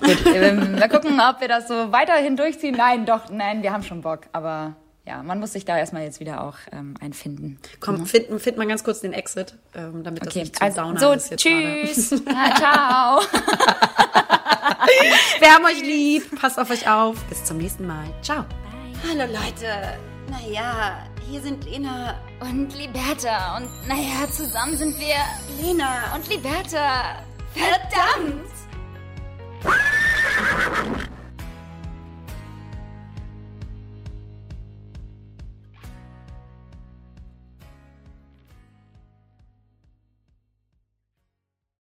Gut, 0.00 0.18
ähm, 0.34 0.72
mal 0.72 0.88
gucken, 0.88 1.20
ob 1.20 1.40
wir 1.40 1.48
das 1.48 1.68
so 1.68 1.92
weiterhin 1.92 2.36
durchziehen. 2.36 2.74
Nein, 2.76 3.06
doch, 3.06 3.30
nein, 3.30 3.62
wir 3.62 3.72
haben 3.72 3.84
schon 3.84 4.02
Bock. 4.02 4.22
Aber 4.32 4.74
ja, 5.08 5.22
man 5.22 5.40
muss 5.40 5.54
sich 5.54 5.64
da 5.64 5.78
erstmal 5.78 6.02
jetzt 6.02 6.20
wieder 6.20 6.44
auch 6.44 6.56
ähm, 6.70 6.92
einfinden. 7.00 7.58
Komm, 7.80 8.04
find, 8.04 8.26
find 8.42 8.58
mal 8.58 8.66
ganz 8.66 8.84
kurz 8.84 9.00
den 9.00 9.14
Exit, 9.14 9.54
ähm, 9.74 10.04
damit 10.04 10.20
das 10.20 10.28
Okay, 10.28 10.40
nicht 10.40 10.56
zu 10.56 10.62
also, 10.62 10.82
Downer 10.82 11.00
so, 11.00 11.12
ist 11.12 11.30
jetzt 11.30 11.40
tschüss. 11.40 12.10
Ja, 12.26 12.54
ciao. 12.56 13.22
Wir 15.40 15.54
haben 15.54 15.64
euch 15.64 15.80
lieb. 15.80 16.38
Passt 16.38 16.58
auf 16.58 16.68
euch 16.70 16.86
auf. 16.88 17.16
Bis 17.24 17.42
zum 17.44 17.56
nächsten 17.56 17.86
Mal. 17.86 18.04
Ciao. 18.20 18.44
Hallo 19.08 19.24
Leute. 19.32 19.98
Naja, 20.28 20.98
hier 21.26 21.40
sind 21.40 21.64
Lena 21.64 22.20
Und 22.40 22.76
Liberta. 22.76 23.56
Und 23.56 23.70
naja, 23.88 24.30
zusammen 24.30 24.76
sind 24.76 24.94
wir 25.00 25.16
Lena 25.62 26.14
und 26.14 26.28
Liberta. 26.28 27.24
Verdammt! 27.54 28.44